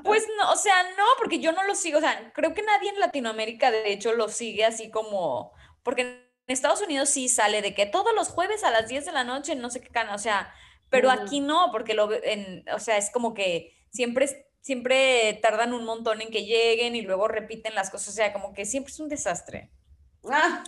Pues 0.06 0.26
no, 0.38 0.54
o 0.54 0.56
sea, 0.56 0.84
no, 0.98 1.04
porque 1.18 1.40
yo 1.40 1.52
no 1.52 1.66
lo 1.66 1.76
sigo, 1.76 1.98
o 1.98 2.02
sea, 2.02 2.32
creo 2.34 2.54
que 2.54 2.64
nadie 2.64 2.92
en 2.92 3.00
Latinoamérica 3.02 3.72
de 3.72 3.92
hecho 3.92 4.14
lo 4.14 4.30
sigue 4.30 4.64
así 4.64 4.90
como, 4.90 5.52
porque 5.84 6.04
en 6.04 6.24
Estados 6.48 6.82
Unidos 6.82 7.10
sí 7.10 7.28
sale 7.28 7.62
de 7.62 7.76
que 7.76 7.86
todos 7.86 8.16
los 8.16 8.30
jueves 8.30 8.64
a 8.64 8.72
las 8.72 8.88
10 8.88 9.06
de 9.08 9.12
la 9.12 9.26
noche, 9.26 9.56
no 9.56 9.70
sé 9.70 9.82
qué 9.82 9.90
cana, 9.90 10.16
o 10.16 10.20
sea, 10.20 10.54
pero 10.90 11.12
aquí 11.12 11.42
no, 11.42 11.72
porque 11.74 11.94
lo, 11.94 12.10
en, 12.24 12.64
o 12.74 12.80
sea, 12.80 12.96
es 12.96 13.10
como 13.10 13.34
que 13.34 13.76
siempre 13.92 14.46
siempre 14.66 15.38
tardan 15.44 15.76
un 15.76 15.86
montón 15.86 16.22
en 16.22 16.32
que 16.32 16.44
lleguen 16.44 16.96
y 16.96 17.04
luego 17.04 17.28
repiten 17.28 17.76
las 17.76 17.92
cosas, 17.92 18.08
o 18.10 18.12
sea, 18.14 18.34
como 18.34 18.52
que 18.52 18.66
siempre 18.66 18.92
es 18.92 19.00
un 19.00 19.10
desastre. 19.10 19.70
Ah, 20.28 20.64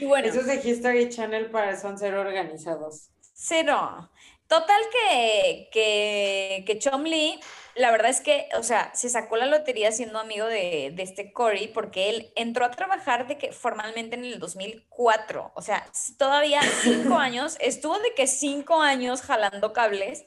y 0.00 0.06
bueno. 0.06 0.28
Esos 0.28 0.46
de 0.46 0.66
History 0.66 1.10
Channel 1.10 1.50
para 1.50 1.78
son 1.78 1.98
ser 1.98 2.14
organizados. 2.14 3.10
Cero. 3.34 4.10
Total 4.46 4.80
que, 4.90 5.68
que, 5.70 6.64
que 6.66 6.78
Chom 6.78 7.02
Lee, 7.02 7.38
la 7.74 7.90
verdad 7.90 8.10
es 8.10 8.22
que, 8.22 8.48
o 8.56 8.62
sea, 8.62 8.94
se 8.94 9.10
sacó 9.10 9.36
la 9.36 9.44
lotería 9.44 9.92
siendo 9.92 10.18
amigo 10.20 10.46
de, 10.46 10.92
de 10.94 11.02
este 11.02 11.30
Corey 11.30 11.68
porque 11.68 12.08
él 12.08 12.32
entró 12.36 12.64
a 12.64 12.70
trabajar 12.70 13.26
de 13.26 13.36
que 13.36 13.52
formalmente 13.52 14.16
en 14.16 14.24
el 14.24 14.38
2004, 14.38 15.52
o 15.54 15.60
sea, 15.60 15.86
todavía 16.16 16.62
cinco 16.82 17.14
años, 17.18 17.58
estuvo 17.60 17.98
de 17.98 18.14
que 18.14 18.26
cinco 18.26 18.80
años 18.80 19.20
jalando 19.20 19.74
cables, 19.74 20.24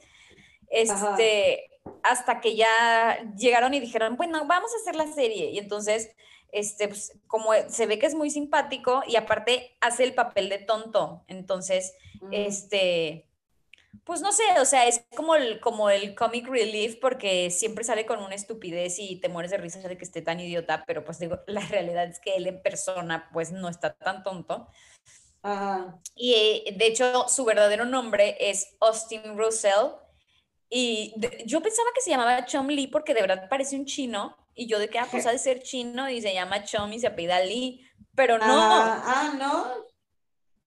este, 0.70 1.77
hasta 2.02 2.40
que 2.40 2.56
ya 2.56 3.18
llegaron 3.36 3.74
y 3.74 3.80
dijeron, 3.80 4.16
bueno, 4.16 4.46
vamos 4.46 4.70
a 4.72 4.76
hacer 4.80 4.96
la 4.96 5.12
serie. 5.12 5.50
Y 5.50 5.58
entonces 5.58 6.10
este, 6.52 6.88
pues, 6.88 7.12
como 7.26 7.50
se 7.68 7.86
ve 7.86 7.98
que 7.98 8.06
es 8.06 8.14
muy 8.14 8.30
simpático 8.30 9.02
y 9.06 9.16
aparte 9.16 9.76
hace 9.80 10.04
el 10.04 10.14
papel 10.14 10.48
de 10.48 10.58
tonto. 10.58 11.24
Entonces, 11.28 11.94
mm. 12.20 12.32
este, 12.32 13.28
pues 14.04 14.22
no 14.22 14.32
sé, 14.32 14.42
o 14.60 14.64
sea, 14.64 14.86
es 14.86 15.04
como 15.14 15.34
el, 15.34 15.60
como 15.60 15.90
el 15.90 16.14
comic 16.14 16.48
relief 16.48 16.96
porque 17.00 17.50
siempre 17.50 17.84
sale 17.84 18.06
con 18.06 18.20
una 18.22 18.34
estupidez 18.34 18.98
y 18.98 19.16
te 19.16 19.28
mueres 19.28 19.50
de 19.50 19.58
risa 19.58 19.80
de 19.80 19.98
que 19.98 20.04
esté 20.04 20.22
tan 20.22 20.40
idiota, 20.40 20.84
pero 20.86 21.04
pues 21.04 21.18
digo, 21.18 21.40
la 21.46 21.60
realidad 21.60 22.04
es 22.04 22.18
que 22.18 22.36
él 22.36 22.46
en 22.46 22.62
persona 22.62 23.28
pues 23.32 23.52
no 23.52 23.68
está 23.68 23.94
tan 23.94 24.22
tonto. 24.22 24.68
Y 26.14 26.34
eh, 26.34 26.74
de 26.76 26.86
hecho 26.86 27.28
su 27.28 27.44
verdadero 27.44 27.84
nombre 27.84 28.36
es 28.40 28.76
Austin 28.80 29.38
Russell 29.38 29.92
y 30.70 31.14
yo 31.46 31.62
pensaba 31.62 31.88
que 31.94 32.00
se 32.00 32.10
llamaba 32.10 32.44
Chom 32.44 32.68
Lee 32.68 32.88
porque 32.88 33.14
de 33.14 33.22
verdad 33.22 33.48
parece 33.48 33.76
un 33.76 33.86
chino 33.86 34.36
y 34.54 34.66
yo 34.66 34.78
de 34.78 34.88
qué 34.88 34.98
cosa 34.98 35.10
pues, 35.10 35.24
de 35.32 35.38
ser 35.38 35.62
chino 35.62 36.10
y 36.10 36.20
se 36.20 36.34
llama 36.34 36.64
Chom 36.64 36.92
y 36.92 37.00
se 37.00 37.06
apellida 37.06 37.40
Lee, 37.40 37.88
pero 38.14 38.38
no. 38.38 38.44
Ah, 38.46 39.02
ah, 39.04 39.34
no. 39.38 39.86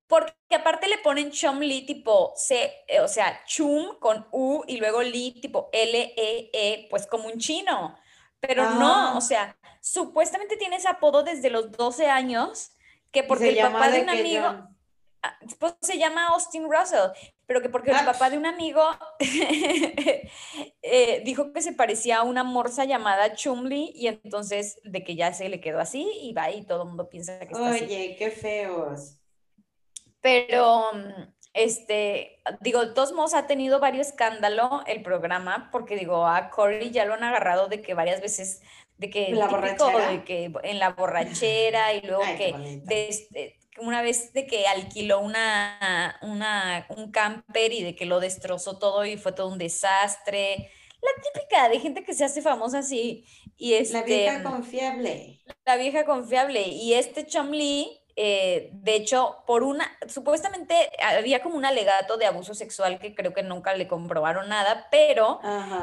Porque 0.08 0.34
aparte 0.56 0.88
le 0.88 0.98
ponen 0.98 1.32
Chom 1.32 1.60
Lee 1.60 1.86
tipo 1.86 2.34
C, 2.36 2.84
eh, 2.88 3.00
o 3.00 3.08
sea, 3.08 3.44
Chum 3.46 3.98
con 4.00 4.28
U 4.32 4.64
y 4.68 4.78
luego 4.78 5.02
Lee 5.02 5.40
tipo 5.40 5.70
L-E-E, 5.72 6.52
-E, 6.52 6.88
pues 6.90 7.06
como 7.08 7.28
un 7.28 7.38
chino. 7.38 7.98
Pero 8.40 8.72
no, 8.72 8.94
ah. 8.94 9.18
o 9.18 9.22
sea, 9.22 9.56
supuestamente 9.82 10.58
tiene 10.58 10.78
ese 10.78 10.88
apodo 10.88 11.24
desde 11.24 11.50
los 11.50 11.72
12 11.72 12.08
años, 12.08 12.72
que 13.12 13.24
porque 13.24 13.50
el 13.50 13.60
papá 13.60 13.90
de 13.90 14.02
un 14.02 14.10
amigo... 14.10 14.68
Ah, 15.24 15.38
pues 15.60 15.76
se 15.82 16.00
llama 16.00 16.30
Austin 16.30 16.64
Russell, 16.64 17.12
pero 17.52 17.62
que 17.62 17.68
porque 17.68 17.90
el 17.90 17.98
ah. 17.98 18.06
papá 18.06 18.30
de 18.30 18.38
un 18.38 18.46
amigo 18.46 18.82
eh, 20.82 21.22
dijo 21.26 21.52
que 21.52 21.62
se 21.62 21.74
parecía 21.74 22.20
a 22.20 22.24
una 22.24 22.46
morsa 22.46 22.86
llamada 22.86 23.34
Chumley 23.36 23.92
y 23.94 24.08
entonces 24.08 24.80
de 24.86 25.04
que 25.04 25.18
ya 25.18 25.34
se 25.34 25.50
le 25.50 25.60
quedó 25.60 25.82
así 25.82 26.10
y 26.22 26.32
va 26.32 26.50
y 26.50 26.64
todo 26.64 26.84
el 26.84 26.88
mundo 26.88 27.10
piensa 27.10 27.40
que 27.40 27.52
está 27.52 27.72
Oye, 27.72 28.16
qué 28.18 28.32
feos. 28.32 29.18
Pero, 30.22 30.92
este, 31.54 32.42
digo, 32.62 32.86
de 32.86 32.94
todos 32.94 33.12
modos 33.12 33.34
ha 33.34 33.48
tenido 33.48 33.82
varios 33.82 34.08
escándalo 34.08 34.84
el 34.88 35.04
programa 35.04 35.68
porque 35.74 35.98
digo, 35.98 36.26
a 36.26 36.52
Corey 36.52 36.92
ya 36.92 37.04
lo 37.04 37.16
han 37.16 37.26
agarrado 37.26 37.68
de 37.68 37.82
que 37.82 37.96
varias 37.96 38.22
veces 38.22 38.62
de 38.98 39.10
que, 39.10 39.26
¿En 39.26 39.40
la 39.40 39.48
borrachera? 39.48 40.10
de 40.10 40.24
que 40.24 40.54
en 40.64 40.80
la 40.80 40.92
borrachera 40.92 41.94
y 41.96 42.02
luego 42.02 42.24
que 42.38 42.82
de, 42.86 43.10
este, 43.10 43.60
una 43.80 44.02
vez 44.02 44.34
de 44.34 44.46
que 44.46 44.68
alquiló 44.68 45.20
una, 45.20 46.18
una, 46.22 46.86
un 46.90 47.12
camper 47.12 47.74
y 47.74 47.84
de 47.84 47.96
que 47.96 48.06
lo 48.06 48.20
destrozó 48.20 48.78
todo 48.78 49.06
y 49.06 49.18
fue 49.18 49.32
todo 49.32 49.50
un 49.50 49.58
desastre. 49.58 50.72
La 51.02 51.24
típica 51.24 51.70
de 51.70 51.80
gente 51.80 52.04
que 52.04 52.14
se 52.14 52.26
hace 52.26 52.42
famosa 52.42 52.80
así. 52.80 53.26
Y 53.58 53.74
este, 53.74 53.94
la 53.94 54.04
vieja 54.04 54.44
confiable. 54.44 55.40
La 55.66 55.78
vieja 55.78 56.06
confiable. 56.06 56.68
Y 56.68 56.94
este 56.94 57.26
Chomley 57.26 58.01
eh, 58.16 58.70
de 58.74 58.96
hecho, 58.96 59.38
por 59.48 59.64
una, 59.64 59.90
supuestamente 60.08 60.76
había 61.02 61.42
como 61.42 61.56
un 61.56 61.66
alegato 61.66 62.18
de 62.18 62.26
abuso 62.26 62.54
sexual 62.54 63.00
que 63.00 63.16
creo 63.16 63.34
que 63.34 63.44
nunca 63.44 63.74
le 63.74 63.88
comprobaron 63.88 64.50
nada, 64.50 64.88
pero 64.92 65.40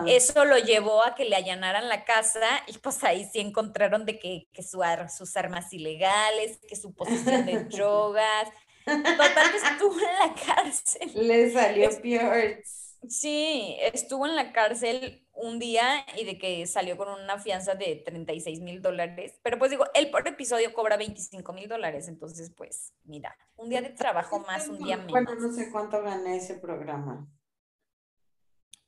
eso 0.06 0.44
lo 0.44 0.58
llevó 0.58 1.04
a 1.04 1.14
que 1.14 1.24
le 1.24 1.36
allanaran 1.36 1.88
la 1.88 2.04
casa 2.04 2.46
y 2.66 2.78
pues 2.78 3.02
ahí 3.04 3.28
sí 3.32 3.40
encontraron 3.40 4.04
de 4.04 4.18
que, 4.18 4.48
que 4.52 4.62
su, 4.62 4.82
sus 5.16 5.36
armas 5.36 5.72
ilegales, 5.72 6.58
que 6.68 6.76
su 6.76 6.94
posesión 6.94 7.46
de 7.46 7.64
drogas. 7.70 8.48
Total 8.84 9.50
que 9.50 9.56
estuvo 9.58 9.98
en 10.00 10.28
la 10.28 10.34
cárcel. 10.34 11.10
Le 11.14 11.50
salió 11.50 11.90
peor. 12.00 12.62
Sí, 13.06 13.76
estuvo 13.80 14.26
en 14.26 14.34
la 14.34 14.52
cárcel 14.52 15.24
un 15.32 15.58
día 15.58 16.04
y 16.16 16.24
de 16.24 16.36
que 16.36 16.66
salió 16.66 16.96
con 16.96 17.08
una 17.08 17.38
fianza 17.38 17.74
de 17.74 17.96
36 17.96 18.60
mil 18.60 18.82
dólares. 18.82 19.38
Pero 19.42 19.58
pues 19.58 19.70
digo, 19.70 19.84
él 19.94 20.10
por 20.10 20.26
episodio 20.26 20.72
cobra 20.74 20.96
25 20.96 21.52
mil 21.52 21.68
dólares. 21.68 22.08
Entonces, 22.08 22.52
pues, 22.56 22.92
mira, 23.04 23.36
un 23.56 23.68
día 23.68 23.80
de 23.80 23.90
trabajo 23.90 24.40
más, 24.40 24.68
un 24.68 24.78
día 24.78 24.96
menos. 24.96 25.12
Bueno, 25.12 25.34
no 25.36 25.52
sé 25.52 25.70
cuánto 25.70 26.02
gané 26.02 26.36
ese 26.36 26.54
programa. 26.54 27.28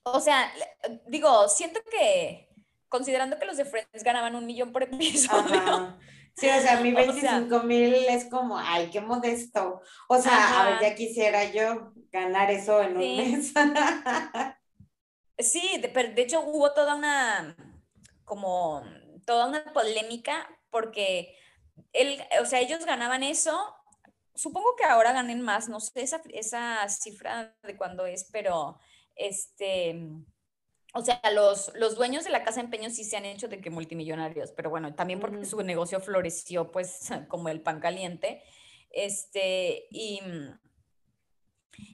O 0.03 0.18
sea, 0.18 0.53
digo, 1.07 1.49
siento 1.49 1.81
que, 1.90 2.49
considerando 2.88 3.38
que 3.38 3.46
los 3.46 3.57
de 3.57 3.64
Friends 3.64 4.03
ganaban 4.03 4.35
un 4.35 4.46
millón 4.46 4.73
por 4.73 4.83
episodio. 4.83 5.99
Sí, 6.37 6.49
o 6.49 6.61
sea, 6.61 6.81
mi 6.81 6.93
25 6.95 7.62
mil 7.64 7.95
es 7.95 8.27
como, 8.27 8.59
ay, 8.59 8.90
qué 8.90 9.01
modesto. 9.01 9.81
O 10.09 10.19
sea, 10.19 10.61
a 10.61 10.71
ver, 10.71 10.81
ya 10.81 10.95
quisiera 10.95 11.45
yo 11.45 11.93
ganar 12.11 12.51
eso 12.51 12.81
en 12.83 12.97
un 12.97 13.16
mes. 13.16 13.53
sí, 15.38 15.81
de, 15.81 15.88
de 15.88 16.23
hecho 16.23 16.40
hubo 16.43 16.73
toda 16.73 16.95
una, 16.95 17.57
como, 18.25 18.83
toda 19.27 19.49
una 19.49 19.64
polémica 19.73 20.49
porque 20.71 21.37
él, 21.93 22.21
o 22.40 22.47
sea, 22.47 22.61
ellos 22.61 22.85
ganaban 22.87 23.23
eso. 23.23 23.59
Supongo 24.35 24.77
que 24.77 24.85
ahora 24.85 25.12
ganen 25.12 25.43
más, 25.43 25.69
no 25.69 25.81
sé 25.81 26.03
esa, 26.03 26.23
esa 26.33 26.88
cifra 26.88 27.55
de 27.62 27.77
cuándo 27.77 28.07
es, 28.07 28.29
pero 28.33 28.79
este, 29.16 30.09
o 30.92 31.03
sea, 31.03 31.20
los, 31.33 31.72
los 31.74 31.94
dueños 31.94 32.24
de 32.24 32.31
la 32.31 32.42
casa 32.42 32.61
de 32.61 32.64
empeño 32.64 32.90
sí 32.90 33.05
se 33.05 33.16
han 33.16 33.24
hecho 33.24 33.48
de 33.48 33.61
que 33.61 33.70
multimillonarios, 33.70 34.50
pero 34.53 34.70
bueno, 34.70 34.94
también 34.94 35.20
porque 35.20 35.44
su 35.44 35.62
negocio 35.62 36.00
floreció 36.00 36.70
pues 36.70 37.11
como 37.29 37.48
el 37.48 37.61
pan 37.61 37.81
caliente. 37.81 38.42
Este, 38.90 39.87
y, 39.90 40.20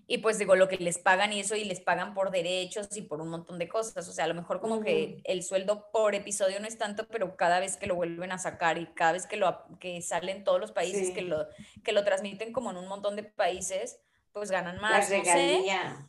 y 0.07 0.19
pues 0.19 0.39
digo, 0.39 0.57
lo 0.57 0.67
que 0.69 0.79
les 0.79 0.97
pagan 0.97 1.31
y 1.35 1.41
eso, 1.41 1.57
y 1.57 1.65
les 1.65 1.81
pagan 1.81 2.15
por 2.15 2.31
derechos 2.31 2.89
y 2.97 3.03
por 3.03 3.21
un 3.21 3.29
montón 3.29 3.59
de 3.59 3.69
cosas. 3.69 4.09
O 4.09 4.13
sea, 4.13 4.25
a 4.25 4.29
lo 4.29 4.35
mejor 4.35 4.61
como 4.61 4.81
que 4.81 5.21
el 5.25 5.43
sueldo 5.43 5.91
por 5.93 6.15
episodio 6.15 6.59
no 6.59 6.67
es 6.67 6.79
tanto, 6.79 7.07
pero 7.09 7.37
cada 7.37 7.61
vez 7.61 7.77
que 7.77 7.87
lo 7.87 7.97
vuelven 7.97 8.33
a 8.33 8.39
sacar 8.39 8.79
y 8.79 8.87
cada 8.87 9.13
vez 9.13 9.27
que 9.27 9.37
lo 9.37 9.63
que 9.79 10.01
sale 10.01 10.33
en 10.33 10.43
todos 10.43 10.59
los 10.59 10.73
países, 10.73 11.11
que, 11.11 11.21
lo, 11.21 11.47
que 11.85 11.93
lo 11.93 12.03
transmiten 12.03 12.51
como 12.51 12.71
en 12.71 12.79
un 12.79 12.89
montón 12.89 13.15
de 13.15 13.25
países, 13.25 14.01
pues 14.33 14.51
ganan 14.51 14.81
más. 14.81 15.11
La 15.11 15.19
regalía. 15.19 16.09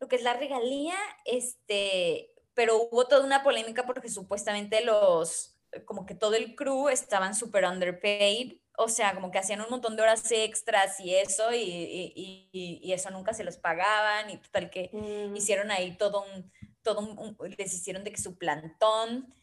Lo 0.00 0.08
que 0.08 0.16
es 0.16 0.22
la 0.22 0.34
regalía, 0.34 0.96
este, 1.24 2.32
pero 2.54 2.88
hubo 2.90 3.06
toda 3.06 3.24
una 3.24 3.42
polémica 3.42 3.86
porque 3.86 4.08
supuestamente 4.08 4.84
los, 4.84 5.58
como 5.84 6.06
que 6.06 6.14
todo 6.14 6.34
el 6.34 6.56
crew 6.56 6.88
estaban 6.88 7.34
súper 7.34 7.64
underpaid 7.64 8.60
o 8.82 8.88
sea, 8.88 9.14
como 9.14 9.30
que 9.30 9.38
hacían 9.38 9.60
un 9.60 9.68
montón 9.68 9.94
de 9.94 10.02
horas 10.02 10.30
extras 10.32 10.98
y 11.00 11.14
eso, 11.14 11.52
y, 11.52 12.48
y, 12.54 12.92
eso 12.92 13.10
nunca 13.10 13.34
se 13.34 13.44
los 13.44 13.58
pagaban, 13.58 14.30
y 14.30 14.38
total 14.38 14.70
que 14.70 14.88
mm. 14.90 15.36
hicieron 15.36 15.70
ahí 15.70 15.98
todo 15.98 16.24
un, 16.24 16.50
todo 16.82 17.00
un, 17.00 17.36
les 17.58 17.74
hicieron 17.74 18.04
de 18.04 18.12
que 18.12 18.20
su 18.20 18.38
plantón, 18.38 19.34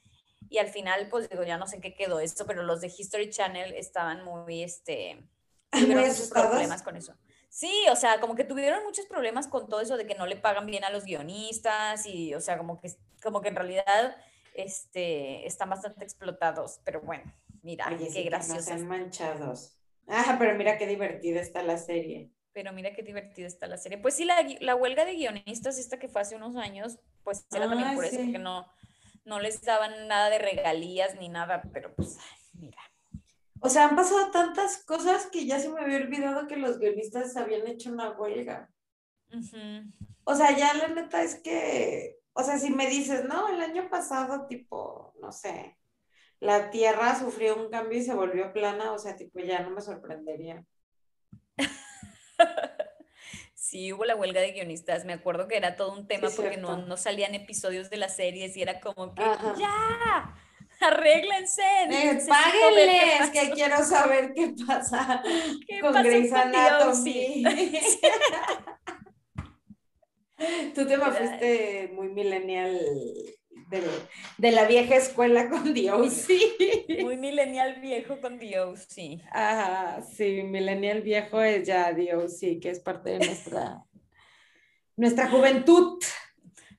y 0.49 0.57
al 0.57 0.69
final, 0.69 1.07
pues 1.09 1.29
digo, 1.29 1.43
ya 1.43 1.59
no 1.59 1.67
sé 1.67 1.75
en 1.75 1.83
qué 1.83 1.93
quedó 1.93 2.19
esto, 2.19 2.47
pero 2.47 2.63
los 2.63 2.81
de 2.81 2.87
History 2.87 3.29
Channel 3.29 3.75
estaban 3.75 4.23
muy, 4.25 4.63
este, 4.63 5.23
tuvieron 5.69 6.09
problemas 6.31 6.81
con 6.81 6.95
eso. 6.95 7.13
Sí, 7.49 7.71
o 7.91 7.95
sea, 7.95 8.19
como 8.19 8.35
que 8.35 8.43
tuvieron 8.43 8.83
muchos 8.83 9.05
problemas 9.05 9.47
con 9.47 9.67
todo 9.67 9.81
eso 9.81 9.97
de 9.97 10.05
que 10.05 10.15
no 10.15 10.25
le 10.25 10.35
pagan 10.35 10.65
bien 10.65 10.83
a 10.83 10.89
los 10.89 11.05
guionistas, 11.05 12.05
y, 12.05 12.33
o 12.35 12.41
sea, 12.41 12.57
como 12.57 12.79
que, 12.79 12.91
como 13.23 13.41
que 13.41 13.49
en 13.49 13.55
realidad, 13.55 14.17
este, 14.53 15.45
están 15.47 15.69
bastante 15.69 16.03
explotados, 16.03 16.79
pero 16.83 17.01
bueno. 17.01 17.23
Mira, 17.63 17.89
qué 17.97 18.23
gracioso. 18.23 18.75
No 18.75 18.85
manchados. 18.85 19.77
Ah, 20.07 20.37
pero 20.39 20.55
mira 20.55 20.77
qué 20.77 20.87
divertida 20.87 21.41
está 21.41 21.63
la 21.63 21.77
serie. 21.77 22.31
Pero 22.53 22.71
mira 22.71 22.93
qué 22.93 23.03
divertida 23.03 23.45
está 23.45 23.67
la 23.67 23.77
serie. 23.77 23.97
Pues 23.97 24.15
sí, 24.15 24.23
la, 24.23 24.37
la 24.61 24.75
huelga 24.75 25.03
de 25.03 25.15
guionistas, 25.15 25.77
esta 25.77 25.99
que 25.99 26.07
fue 26.07 26.21
hace 26.21 26.35
unos 26.35 26.55
años, 26.55 26.97
pues 27.23 27.45
era 27.53 27.67
también 27.67 27.93
por 27.93 28.05
eso 28.05 28.17
que 28.17 28.39
no, 28.39 28.65
no 29.25 29.39
les 29.39 29.61
daban 29.63 30.07
nada 30.07 30.29
de 30.29 30.39
regalías 30.39 31.15
ni 31.15 31.27
nada, 31.27 31.61
pero 31.73 31.93
pues. 31.93 32.17
O 33.67 33.69
sea, 33.69 33.89
han 33.89 33.97
pasado 33.97 34.31
tantas 34.31 34.81
cosas 34.85 35.25
que 35.25 35.45
ya 35.45 35.59
se 35.59 35.67
me 35.67 35.81
había 35.81 35.97
olvidado 35.97 36.47
que 36.47 36.55
los 36.55 36.79
guionistas 36.79 37.35
habían 37.35 37.67
hecho 37.67 37.91
una 37.91 38.11
huelga. 38.11 38.69
O 40.23 40.35
sea, 40.35 40.55
ya 40.55 40.73
la 40.73 40.87
neta 40.87 41.21
es 41.21 41.35
que, 41.35 42.17
o 42.31 42.43
sea, 42.43 42.57
si 42.59 42.69
me 42.69 42.89
dices, 42.89 43.25
no, 43.25 43.49
el 43.49 43.59
año 43.59 43.89
pasado, 43.89 44.47
tipo, 44.47 45.13
no 45.19 45.33
sé, 45.33 45.77
la 46.39 46.69
Tierra 46.69 47.19
sufrió 47.19 47.57
un 47.57 47.69
cambio 47.69 47.99
y 47.99 48.03
se 48.03 48.13
volvió 48.13 48.53
plana, 48.53 48.93
o 48.93 48.99
sea, 48.99 49.17
tipo, 49.17 49.37
ya 49.41 49.59
no 49.59 49.71
me 49.71 49.81
sorprendería. 49.81 50.63
Sí, 53.53 53.91
hubo 53.91 54.05
la 54.05 54.15
huelga 54.15 54.39
de 54.39 54.53
guionistas. 54.53 55.03
Me 55.03 55.11
acuerdo 55.11 55.49
que 55.49 55.57
era 55.57 55.75
todo 55.75 55.91
un 55.91 56.07
tema 56.07 56.29
porque 56.33 56.55
no, 56.55 56.77
no, 56.77 56.95
salían 56.95 57.35
episodios 57.35 57.89
de 57.89 57.97
las 57.97 58.15
series 58.15 58.55
y 58.55 58.61
era 58.61 58.79
como 58.79 59.13
que 59.13 59.21
ya, 59.59 60.37
arréglense. 60.81 61.61
Eh, 61.89 62.19
páguenles, 62.27 63.29
que 63.31 63.51
quiero 63.51 63.81
saber 63.83 64.33
qué 64.33 64.53
pasa 64.65 65.21
con 65.81 65.93
Grey's 66.03 66.33
Anatomy. 66.33 67.43
Tú 70.75 70.85
te 70.85 70.97
me 70.97 71.05
fuiste 71.05 71.89
muy 71.93 72.09
millennial 72.09 72.79
de, 74.37 74.51
la 74.51 74.65
vieja 74.65 74.95
escuela 74.95 75.49
con 75.49 75.73
Dios. 75.73 76.13
Sí. 76.27 76.85
Muy 77.01 77.17
millennial 77.17 77.79
viejo 77.81 78.19
con 78.19 78.37
Dios, 78.37 78.85
sí. 78.87 79.21
Ajá, 79.31 80.01
sí, 80.01 80.43
millennial 80.43 81.01
viejo 81.01 81.41
es 81.41 81.65
ya 81.65 81.93
Dios, 81.93 82.37
sí, 82.37 82.59
que 82.59 82.69
es 82.69 82.79
parte 82.79 83.11
de 83.11 83.19
nuestra, 83.19 83.83
nuestra 84.95 85.29
juventud. 85.29 85.99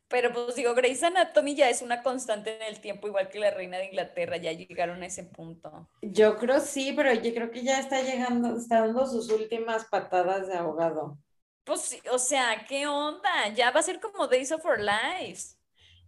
Pero 0.09 0.33
pues 0.33 0.57
digo, 0.57 0.75
Grey's 0.75 1.03
Anatomy 1.03 1.55
ya 1.55 1.69
es 1.69 1.83
una 1.83 2.03
constante 2.03 2.57
en 2.57 2.63
el 2.63 2.81
tiempo, 2.81 3.09
igual 3.09 3.29
que 3.29 3.39
la 3.39 3.51
reina 3.51 3.77
de 3.77 3.87
Inglaterra, 3.87 4.39
ya 4.39 4.53
llegaron 4.53 5.03
a 5.03 5.07
ese 5.07 5.25
punto. 5.25 5.89
Yo 6.01 6.37
creo 6.39 6.61
sí, 6.61 6.95
pero 6.97 7.13
yo 7.13 7.35
creo 7.35 7.51
que 7.51 7.63
ya 7.63 7.79
está 7.79 8.01
llegando, 8.01 8.57
está 8.57 8.81
dando 8.81 9.07
sus 9.07 9.31
últimas 9.31 9.85
patadas 9.85 10.49
de 10.49 10.55
ahogado. 10.55 11.19
Pues 11.65 12.01
o 12.11 12.19
sea, 12.19 12.65
¿qué 12.67 12.87
onda? 12.87 13.49
Ya 13.55 13.71
va 13.71 13.81
a 13.81 13.83
ser 13.83 14.01
como 14.01 14.27
Days 14.27 14.51
of 14.51 14.65
Our 14.65 14.81
Lives. 14.81 15.59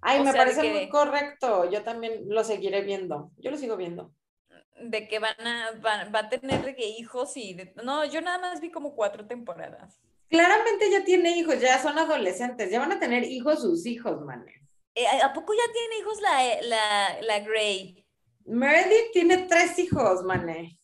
Ay, 0.00 0.22
me 0.22 0.32
parece 0.32 0.72
muy 0.72 0.88
correcto. 0.88 1.70
Yo 1.70 1.82
también 1.82 2.22
lo 2.26 2.42
seguiré 2.42 2.80
viendo. 2.80 3.30
Yo 3.36 3.50
lo 3.50 3.58
sigo 3.58 3.76
viendo. 3.76 4.14
De 4.80 5.06
que 5.06 5.18
van 5.18 5.46
a, 5.46 5.72
va 5.82 6.18
a 6.20 6.28
tener 6.30 6.74
hijos 6.78 7.36
y... 7.36 7.54
no, 7.84 8.06
yo 8.06 8.22
nada 8.22 8.38
más 8.38 8.62
vi 8.62 8.70
como 8.70 8.94
cuatro 8.94 9.26
temporadas. 9.26 10.00
Claramente 10.30 10.90
ya 10.90 11.04
tiene 11.04 11.36
hijos, 11.36 11.60
ya 11.60 11.82
son 11.82 11.98
adolescentes, 11.98 12.70
ya 12.70 12.78
van 12.78 12.92
a 12.92 13.00
tener 13.00 13.24
hijos 13.24 13.60
sus 13.60 13.84
hijos, 13.84 14.20
man. 14.22 14.46
Eh, 14.94 15.04
¿A 15.22 15.32
poco 15.32 15.52
ya 15.52 15.72
tiene 15.72 15.98
hijos 15.98 16.20
la, 16.20 16.46
eh, 16.46 16.60
la, 16.62 17.20
la 17.22 17.40
Grey? 17.40 18.06
Meredith 18.44 19.12
tiene 19.12 19.38
tres 19.48 19.78
hijos, 19.78 20.22
mané. 20.22 20.78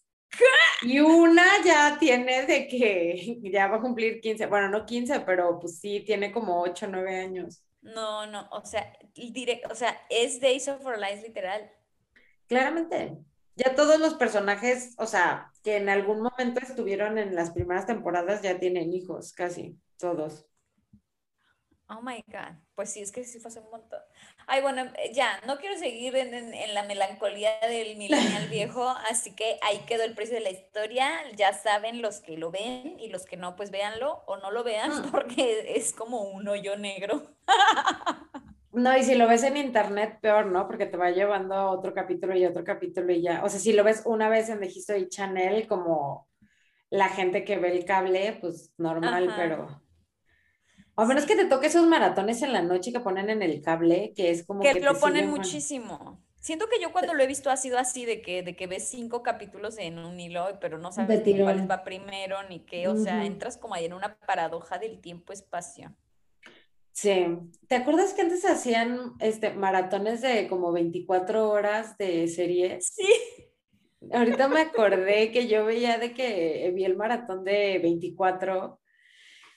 Y 0.83 1.01
una 1.01 1.45
ya 1.65 1.97
tiene 1.99 2.45
de 2.45 2.67
que 2.67 3.39
ya 3.51 3.69
va 3.69 3.77
a 3.77 3.81
cumplir 3.81 4.21
15, 4.21 4.47
bueno, 4.47 4.69
no 4.69 4.85
15, 4.85 5.21
pero 5.21 5.59
pues 5.61 5.79
sí, 5.79 6.01
tiene 6.01 6.33
como 6.33 6.61
8 6.61 6.87
o 6.87 6.89
9 6.89 7.17
años. 7.17 7.63
No, 7.83 8.27
no, 8.27 8.49
o 8.51 8.65
sea, 8.65 8.93
directo, 9.15 9.69
o 9.71 9.77
sea, 9.77 9.97
es 10.11 10.41
Days 10.41 10.67
of 10.67 10.85
Our 10.85 10.99
Lives 10.99 11.23
literal. 11.23 11.71
Claramente. 12.49 13.17
Ya 13.57 13.75
todos 13.75 13.99
los 13.99 14.15
personajes, 14.15 14.95
o 14.99 15.07
sea, 15.07 15.51
que 15.63 15.77
en 15.77 15.89
algún 15.89 16.21
momento 16.21 16.61
estuvieron 16.61 17.19
en 17.19 17.35
las 17.35 17.51
primeras 17.51 17.87
temporadas 17.87 18.43
ya 18.43 18.59
tienen 18.59 18.93
hijos, 18.93 19.33
casi, 19.33 19.81
todos. 19.99 20.47
Oh 21.89 22.03
my 22.03 22.23
God. 22.27 22.57
Pues 22.75 22.93
sí, 22.93 23.01
es 23.01 23.13
que 23.13 23.25
sí 23.25 23.39
fue 23.39 23.49
hace 23.49 23.61
un 23.61 23.71
montón. 23.71 24.01
Ay, 24.49 24.61
bueno, 24.61 24.83
eh, 24.97 25.13
ya, 25.15 25.41
no 25.47 25.57
quiero 25.59 25.79
seguir 25.79 26.17
en, 26.17 26.75
la 26.75 26.83
melancolía 26.83 27.61
del 27.61 27.97
millennial 27.97 28.49
viejo, 28.51 28.89
así 29.09 29.35
que 29.35 29.59
ahí 29.63 29.79
quedó 29.87 30.03
el 30.03 30.15
precio 30.15 30.35
de 30.35 30.41
la 30.41 30.51
historia. 30.51 31.09
Ya 31.37 31.53
saben 31.53 32.03
los 32.03 32.21
que 32.21 32.37
lo 32.37 32.51
ven 32.51 32.99
y 32.99 33.09
los 33.09 33.25
que 33.25 33.37
no, 33.37 33.55
pues 33.55 33.71
véanlo 33.71 34.25
o 34.27 34.37
no 34.37 34.51
lo 34.51 34.65
vean 34.65 34.91
ah. 34.93 35.09
porque 35.13 35.77
es 35.77 35.93
como 35.93 36.23
un 36.23 36.49
hoyo 36.49 36.77
negro. 36.77 37.23
No, 38.77 38.95
y 38.95 39.03
si 39.05 39.15
lo 39.15 39.27
ves 39.27 39.43
en 39.43 39.57
internet, 39.57 40.19
peor, 40.21 40.45
¿no? 40.45 40.67
Porque 40.67 40.85
te 40.85 40.99
va 40.99 41.11
llevando 41.11 41.55
a 41.55 41.71
otro 41.71 41.95
capítulo 41.95 42.37
y 42.37 42.45
otro 42.45 42.63
capítulo 42.63 43.11
y 43.11 43.23
ya. 43.23 43.43
O 43.43 43.49
sea, 43.49 43.59
si 43.59 43.73
lo 43.73 43.83
ves 43.83 44.03
una 44.05 44.29
vez 44.29 44.51
en 44.51 44.61
The 44.61 44.67
History 44.67 45.09
Channel, 45.09 45.67
como 45.67 46.29
la 46.91 47.09
gente 47.09 47.43
que 47.43 47.57
ve 47.57 47.73
el 47.73 47.87
cable, 47.87 48.37
pues 48.39 48.75
normal, 48.77 49.33
pero 49.35 49.81
a 50.95 51.05
menos 51.07 51.25
que 51.25 51.37
te 51.37 51.47
toque 51.47 51.69
esos 51.69 51.87
maratones 51.87 52.43
en 52.43 52.53
la 52.53 52.61
noche 52.61 52.93
que 52.93 53.01
ponen 53.01 53.31
en 53.31 53.41
el 53.41 53.63
cable, 53.63 54.13
que 54.15 54.31
es 54.31 54.47
como 54.47 54.61
que, 54.61 54.75
que 54.75 54.81
lo 54.81 54.95
ponen 54.99 55.31
muchísimo. 55.31 56.23
Siento 56.39 56.67
que 56.69 56.79
yo 56.79 56.93
cuando 56.93 57.15
lo 57.15 57.23
he 57.23 57.27
visto 57.27 57.49
ha 57.49 57.57
sido 57.57 57.79
así 57.79 58.05
de 58.05 58.21
que, 58.21 58.43
de 58.43 58.55
que 58.57 58.67
ves 58.67 58.89
cinco 58.91 59.23
capítulos 59.23 59.79
en 59.79 59.99
un 59.99 60.21
hilo, 60.21 60.59
pero 60.61 60.77
no 60.77 60.93
sabes 60.93 61.23
cuál 61.23 61.71
va 61.71 61.83
primero 61.83 62.37
ni 62.51 62.61
qué. 62.61 62.89
O 62.89 62.97
sea, 62.97 63.25
entras 63.25 63.57
como 63.57 63.75
ahí 63.75 63.87
en 63.87 63.95
una 63.95 64.19
paradoja 64.19 64.79
del 64.79 65.01
tiempo-espacio. 65.01 65.97
Sí. 66.97 67.27
¿Te 67.69 67.75
acuerdas 67.75 68.15
que 68.15 68.23
antes 68.23 68.47
hacían 68.47 69.13
este, 69.21 69.53
maratones 69.53 70.23
de 70.23 70.49
como 70.49 70.73
24 70.73 71.51
horas 71.51 71.99
de 71.99 72.27
series? 72.27 72.87
Sí. 72.87 73.13
Ahorita 74.13 74.49
me 74.49 74.61
acordé 74.63 75.31
que 75.31 75.47
yo 75.47 75.67
veía 75.67 75.99
de 75.99 76.15
que 76.15 76.73
vi 76.75 76.87
el 76.87 76.97
maratón 76.97 77.45
de 77.45 77.79
24 77.81 78.81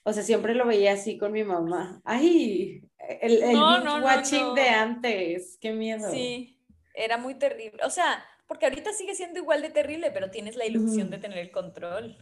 o 0.04 0.14
sea, 0.14 0.24
siempre 0.24 0.56
lo 0.56 0.66
veía 0.66 0.94
así 0.94 1.18
con 1.18 1.32
mi 1.32 1.44
mamá. 1.44 2.02
Ay, 2.04 2.82
el, 3.22 3.44
el 3.44 3.56
watching 3.56 4.56
de 4.56 4.70
antes, 4.70 5.58
qué 5.62 5.72
miedo. 5.72 6.10
Sí, 6.10 6.60
era 6.96 7.18
muy 7.18 7.36
terrible. 7.36 7.84
O 7.84 7.90
sea, 7.90 8.26
porque 8.48 8.66
ahorita 8.66 8.92
sigue 8.94 9.14
siendo 9.14 9.40
igual 9.40 9.62
de 9.62 9.70
terrible, 9.70 10.10
pero 10.12 10.32
tienes 10.32 10.56
la 10.56 10.66
ilusión 10.66 11.12
de 11.12 11.20
tener 11.20 11.38
el 11.38 11.52
control. 11.52 12.18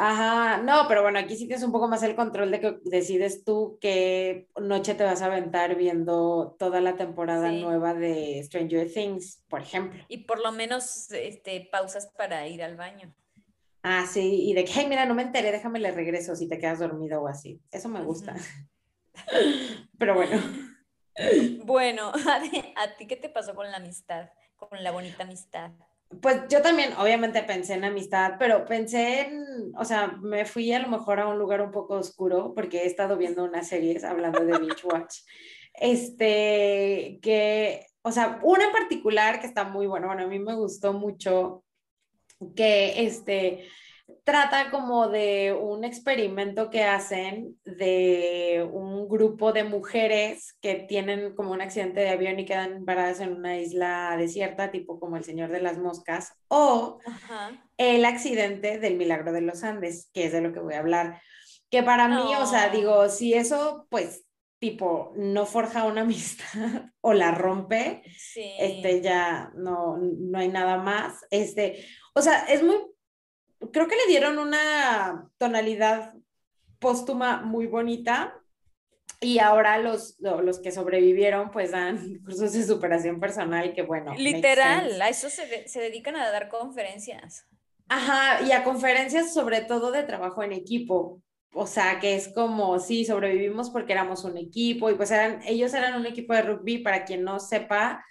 Ajá, 0.00 0.58
no, 0.58 0.86
pero 0.86 1.02
bueno, 1.02 1.18
aquí 1.18 1.34
sí 1.34 1.48
tienes 1.48 1.64
un 1.64 1.72
poco 1.72 1.88
más 1.88 2.04
el 2.04 2.14
control 2.14 2.52
de 2.52 2.60
que 2.60 2.78
decides 2.84 3.42
tú 3.42 3.78
qué 3.80 4.46
noche 4.56 4.94
te 4.94 5.02
vas 5.02 5.22
a 5.22 5.26
aventar 5.26 5.74
viendo 5.74 6.54
toda 6.56 6.80
la 6.80 6.94
temporada 6.94 7.50
nueva 7.50 7.94
de 7.94 8.40
Stranger 8.44 8.88
Things, 8.92 9.42
por 9.48 9.60
ejemplo. 9.60 10.00
Y 10.06 10.18
por 10.18 10.38
lo 10.38 10.52
menos 10.52 11.10
este, 11.10 11.68
pausas 11.72 12.06
para 12.16 12.46
ir 12.46 12.62
al 12.62 12.76
baño. 12.76 13.12
Ah, 13.82 14.06
sí, 14.06 14.48
y 14.48 14.54
de 14.54 14.64
que, 14.64 14.70
hey, 14.72 14.86
mira, 14.88 15.04
no 15.04 15.16
me 15.16 15.22
enteré, 15.22 15.50
déjame 15.50 15.80
le 15.80 15.90
regreso 15.90 16.36
si 16.36 16.46
te 16.46 16.60
quedas 16.60 16.78
dormido 16.78 17.20
o 17.20 17.26
así. 17.26 17.60
Eso 17.72 17.88
me 17.88 18.04
gusta. 18.04 18.36
Pero 19.98 20.14
bueno. 20.14 20.40
Bueno, 21.64 22.12
¿a 22.76 22.96
ti 22.96 23.08
qué 23.08 23.16
te 23.16 23.28
pasó 23.28 23.52
con 23.56 23.68
la 23.72 23.78
amistad, 23.78 24.30
con 24.54 24.84
la 24.84 24.92
bonita 24.92 25.24
amistad? 25.24 25.72
Pues 26.22 26.48
yo 26.48 26.62
también, 26.62 26.94
obviamente 26.94 27.42
pensé 27.42 27.74
en 27.74 27.84
amistad, 27.84 28.34
pero 28.38 28.64
pensé 28.64 29.20
en, 29.20 29.72
o 29.76 29.84
sea, 29.84 30.16
me 30.22 30.46
fui 30.46 30.72
a 30.72 30.78
lo 30.78 30.88
mejor 30.88 31.20
a 31.20 31.28
un 31.28 31.38
lugar 31.38 31.60
un 31.60 31.70
poco 31.70 31.94
oscuro 31.94 32.54
porque 32.54 32.78
he 32.78 32.86
estado 32.86 33.18
viendo 33.18 33.44
unas 33.44 33.68
series 33.68 34.04
hablando 34.04 34.44
de 34.44 34.58
Beach 34.58 34.84
Watch. 34.84 35.18
Este, 35.74 37.18
que, 37.20 37.86
o 38.02 38.10
sea, 38.10 38.40
una 38.42 38.64
en 38.64 38.72
particular 38.72 39.40
que 39.40 39.46
está 39.46 39.64
muy 39.64 39.86
bueno, 39.86 40.06
bueno, 40.06 40.22
a 40.22 40.26
mí 40.26 40.38
me 40.38 40.54
gustó 40.54 40.94
mucho 40.94 41.62
que 42.56 43.04
este, 43.04 43.68
trata 44.24 44.70
como 44.70 45.08
de 45.08 45.52
un 45.52 45.84
experimento 45.84 46.70
que 46.70 46.84
hacen 46.84 47.58
de 47.64 48.66
un 48.72 48.87
grupo 49.08 49.52
de 49.52 49.64
mujeres 49.64 50.56
que 50.60 50.74
tienen 50.74 51.34
como 51.34 51.52
un 51.52 51.60
accidente 51.60 52.00
de 52.00 52.10
avión 52.10 52.38
y 52.38 52.44
quedan 52.44 52.84
paradas 52.84 53.20
en 53.20 53.34
una 53.34 53.58
isla 53.58 54.14
desierta, 54.16 54.70
tipo 54.70 55.00
como 55.00 55.16
el 55.16 55.24
Señor 55.24 55.50
de 55.50 55.60
las 55.60 55.78
Moscas, 55.78 56.34
o 56.48 56.98
el 57.76 58.04
accidente 58.04 58.78
del 58.78 58.96
Milagro 58.96 59.32
de 59.32 59.40
los 59.40 59.64
Andes, 59.64 60.10
que 60.12 60.26
es 60.26 60.32
de 60.32 60.40
lo 60.40 60.52
que 60.52 60.60
voy 60.60 60.74
a 60.74 60.80
hablar. 60.80 61.20
Que 61.70 61.82
para 61.82 62.08
mí, 62.08 62.34
o 62.38 62.46
sea, 62.46 62.68
digo, 62.68 63.08
si 63.08 63.34
eso, 63.34 63.86
pues, 63.90 64.24
tipo, 64.58 65.12
no 65.16 65.46
forja 65.46 65.84
una 65.84 66.00
amistad 66.02 66.90
o 67.00 67.12
la 67.12 67.32
rompe, 67.32 68.02
este, 68.34 69.00
ya 69.00 69.50
no, 69.54 69.98
no 69.98 70.38
hay 70.38 70.48
nada 70.48 70.78
más. 70.78 71.26
Este, 71.30 71.84
o 72.14 72.22
sea, 72.22 72.44
es 72.44 72.62
muy 72.62 72.76
creo 73.72 73.88
que 73.88 73.96
le 73.96 74.06
dieron 74.08 74.38
una 74.38 75.28
tonalidad 75.38 76.14
póstuma 76.78 77.42
muy 77.42 77.66
bonita 77.66 78.40
y 79.20 79.38
ahora 79.38 79.78
los, 79.78 80.16
los 80.20 80.60
que 80.60 80.72
sobrevivieron 80.72 81.50
pues 81.50 81.72
dan 81.72 82.18
cursos 82.24 82.52
de 82.52 82.64
superación 82.64 83.20
personal 83.20 83.72
que 83.74 83.82
bueno. 83.82 84.14
Literal, 84.16 85.00
a 85.00 85.08
eso 85.08 85.30
se, 85.30 85.68
se 85.68 85.80
dedican 85.80 86.16
a 86.16 86.30
dar 86.30 86.48
conferencias. 86.48 87.46
Ajá, 87.88 88.42
y 88.46 88.52
a 88.52 88.64
conferencias 88.64 89.32
sobre 89.32 89.62
todo 89.62 89.90
de 89.90 90.02
trabajo 90.02 90.42
en 90.42 90.52
equipo. 90.52 91.22
O 91.54 91.66
sea, 91.66 91.98
que 91.98 92.14
es 92.14 92.28
como, 92.28 92.78
sí, 92.78 93.04
sobrevivimos 93.04 93.70
porque 93.70 93.92
éramos 93.92 94.24
un 94.24 94.36
equipo 94.36 94.90
y 94.90 94.94
pues 94.94 95.10
eran, 95.10 95.40
ellos 95.46 95.72
eran 95.72 95.98
un 95.98 96.06
equipo 96.06 96.34
de 96.34 96.42
rugby, 96.42 96.78
para 96.78 97.04
quien 97.04 97.24
no 97.24 97.40
sepa, 97.40 98.04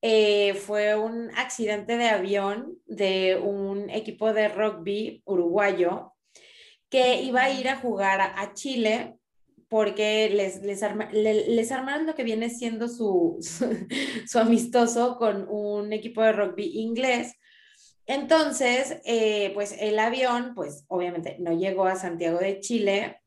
eh, 0.00 0.52
fue 0.54 0.94
un 0.94 1.30
accidente 1.34 1.96
de 1.96 2.10
avión 2.10 2.78
de 2.86 3.40
un 3.42 3.88
equipo 3.88 4.34
de 4.34 4.48
rugby 4.48 5.22
uruguayo 5.24 6.12
que 6.90 7.22
iba 7.22 7.44
a 7.44 7.50
ir 7.50 7.70
a 7.70 7.76
jugar 7.76 8.20
a, 8.20 8.52
Chile 8.52 9.16
porque 9.68 10.30
les, 10.30 10.62
les, 10.62 10.82
les, 11.12 11.72
armaron 11.72 12.06
lo 12.06 12.14
que 12.14 12.24
viene 12.24 12.50
siendo 12.50 12.88
su, 12.88 13.38
su, 14.26 14.38
amistoso 14.38 15.16
con 15.16 15.46
un 15.48 15.92
equipo 15.92 16.22
de 16.22 16.32
rugby 16.32 16.78
inglés. 16.80 17.34
Entonces, 18.06 19.00
eh, 19.04 19.50
pues 19.54 19.76
el 19.80 19.98
avión, 19.98 20.54
pues 20.54 20.84
obviamente 20.88 21.36
no 21.40 21.52
llegó 21.52 21.86
a 21.86 21.96
Santiago 21.96 22.38
de 22.38 22.60
Chile 22.60 23.20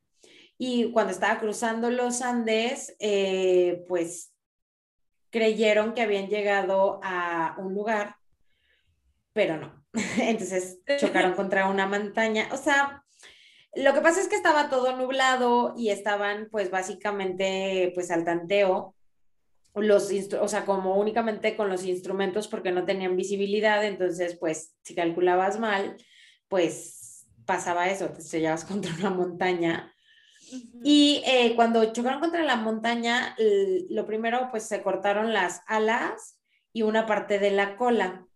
y 0.58 0.92
cuando 0.92 1.12
estaba 1.12 1.40
cruzando 1.40 1.90
los 1.90 2.22
Andes, 2.22 2.96
eh, 3.00 3.84
pues 3.88 4.34
creyeron 5.30 5.94
que 5.94 6.02
habían 6.02 6.28
llegado 6.28 7.00
a 7.04 7.56
un 7.60 7.74
lugar, 7.74 8.16
pero 9.34 9.58
no. 9.58 9.86
Entonces 10.20 10.80
chocaron 11.00 11.34
contra 11.36 11.70
una 11.70 11.88
montaña. 11.88 12.50
O 12.52 12.58
sea, 12.58 13.04
lo 13.78 13.94
que 13.94 14.02
pasa 14.02 14.22
es 14.22 14.28
que 14.28 14.36
estaba 14.36 14.70
todo 14.70 14.96
nublado 14.96 15.74
y 15.78 15.90
estaban 15.90 16.48
pues 16.52 16.72
básicamente 16.72 17.92
pues 17.96 18.12
al 18.12 18.26
tanteo 18.26 18.94
los, 19.76 20.12
o 20.42 20.48
sea, 20.48 20.66
como 20.66 20.98
únicamente 20.98 21.56
con 21.56 21.70
los 21.70 21.86
instrumentos 21.86 22.48
porque 22.48 22.72
no 22.72 22.84
tenían 22.86 23.16
visibilidad, 23.16 23.86
entonces 23.86 24.36
pues 24.40 24.76
si 24.82 24.96
calculabas 24.96 25.60
mal, 25.60 25.98
pues 26.48 27.28
pasaba 27.46 27.90
eso, 27.90 28.10
te 28.10 28.22
estrellabas 28.22 28.66
contra 28.66 28.94
una 28.96 29.12
montaña 29.12 29.94
y 30.84 31.22
eh, 31.26 31.54
cuando 31.56 31.92
chocaron 31.92 32.20
contra 32.20 32.44
la 32.44 32.56
montaña, 32.56 33.36
lo 33.90 34.06
primero, 34.06 34.48
pues 34.52 34.64
se 34.64 34.82
cortaron 34.82 35.34
las 35.34 35.62
alas 35.68 36.40
y 36.72 36.84
una 36.84 37.06
parte 37.06 37.40
de 37.40 37.52
la 37.52 37.76
cola. 37.76 38.27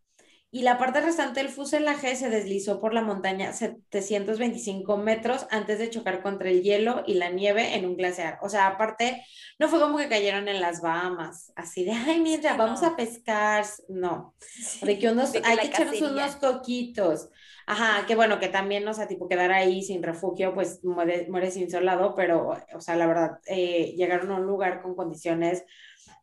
Y 0.54 0.64
la 0.64 0.78
parte 0.78 1.00
restante 1.00 1.42
del 1.42 1.50
fuselaje 1.50 2.14
se 2.18 2.30
deslizó 2.30 2.82
por 2.82 2.94
la 2.94 3.02
montaña 3.02 3.54
725 3.54 4.98
metros 4.98 5.48
antes 5.50 5.80
de 5.80 5.90
chocar 5.90 6.22
contra 6.22 6.50
el 6.50 6.62
hielo 6.62 7.04
y 7.08 7.14
la 7.14 7.30
nieve 7.30 7.76
en 7.76 7.86
un 7.86 7.96
glaciar. 7.96 8.38
O 8.42 8.50
sea, 8.50 8.68
aparte, 8.68 9.24
no 9.60 9.70
fue 9.70 9.80
como 9.80 9.98
que 9.98 10.10
cayeron 10.10 10.50
en 10.50 10.60
las 10.60 10.82
Bahamas, 10.82 11.54
así 11.56 11.86
de, 11.86 11.92
ay, 11.92 12.20
mira, 12.20 12.58
vamos 12.58 12.84
a 12.84 12.98
pescar. 12.98 13.66
No, 13.88 14.36
de 14.82 15.00
que 15.00 15.10
unos, 15.10 15.34
hay 15.42 15.58
que 15.58 15.68
echarnos 15.68 16.02
unos 16.02 16.36
coquitos. 16.36 17.30
Ajá, 17.66 18.06
que 18.06 18.16
bueno, 18.16 18.38
que 18.40 18.50
también, 18.50 18.86
o 18.90 18.94
sea, 18.94 19.08
tipo 19.08 19.30
quedar 19.30 19.54
ahí 19.54 19.82
sin 19.84 20.04
refugio, 20.04 20.54
pues 20.54 20.84
mueres, 20.84 21.30
mueres 21.30 21.56
insolado, 21.56 22.14
pero, 22.14 22.58
o 22.74 22.82
sea, 22.82 22.98
la 22.98 23.08
verdad, 23.08 23.40
eh, 23.46 23.94
llegaron 23.96 24.32
a 24.32 24.36
un 24.36 24.46
lugar 24.46 24.82
con 24.82 24.96
condiciones, 24.96 25.64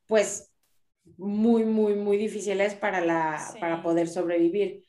pues, 0.06 0.52
muy, 1.16 1.64
muy, 1.64 1.94
muy 1.94 2.16
difíciles 2.16 2.74
para, 2.74 3.00
la, 3.00 3.54
para 3.60 3.82
poder 3.82 4.08
sobrevivir. 4.08 4.84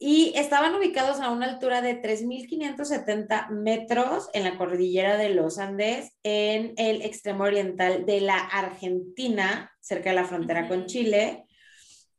Y 0.00 0.32
estaban 0.36 0.74
ubicados 0.74 1.20
a 1.20 1.30
una 1.30 1.46
altura 1.46 1.82
de 1.82 2.00
3.570 2.00 3.50
metros 3.50 4.28
en 4.32 4.44
la 4.44 4.56
cordillera 4.56 5.16
de 5.16 5.30
los 5.30 5.58
Andes, 5.58 6.12
en 6.22 6.74
el 6.76 7.02
extremo 7.02 7.44
oriental 7.44 8.06
de 8.06 8.20
la 8.20 8.38
Argentina, 8.38 9.72
cerca 9.80 10.10
de 10.10 10.16
la 10.16 10.24
frontera 10.24 10.68
con 10.68 10.86
Chile 10.86 11.44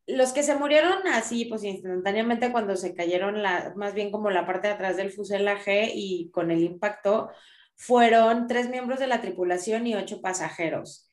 los 0.09 0.33
que 0.33 0.43
se 0.43 0.55
murieron 0.55 1.07
así, 1.07 1.45
pues 1.45 1.63
instantáneamente 1.63 2.51
cuando 2.51 2.75
se 2.75 2.95
cayeron, 2.95 3.43
la, 3.43 3.73
más 3.75 3.93
bien 3.93 4.11
como 4.11 4.31
la 4.31 4.45
parte 4.45 4.67
de 4.67 4.73
atrás 4.73 4.97
del 4.97 5.11
fuselaje 5.11 5.91
y 5.93 6.31
con 6.31 6.49
el 6.49 6.63
impacto, 6.63 7.29
fueron 7.75 8.47
tres 8.47 8.69
miembros 8.69 8.99
de 8.99 9.07
la 9.07 9.21
tripulación 9.21 9.85
y 9.85 9.95
ocho 9.95 10.19
pasajeros. 10.19 11.08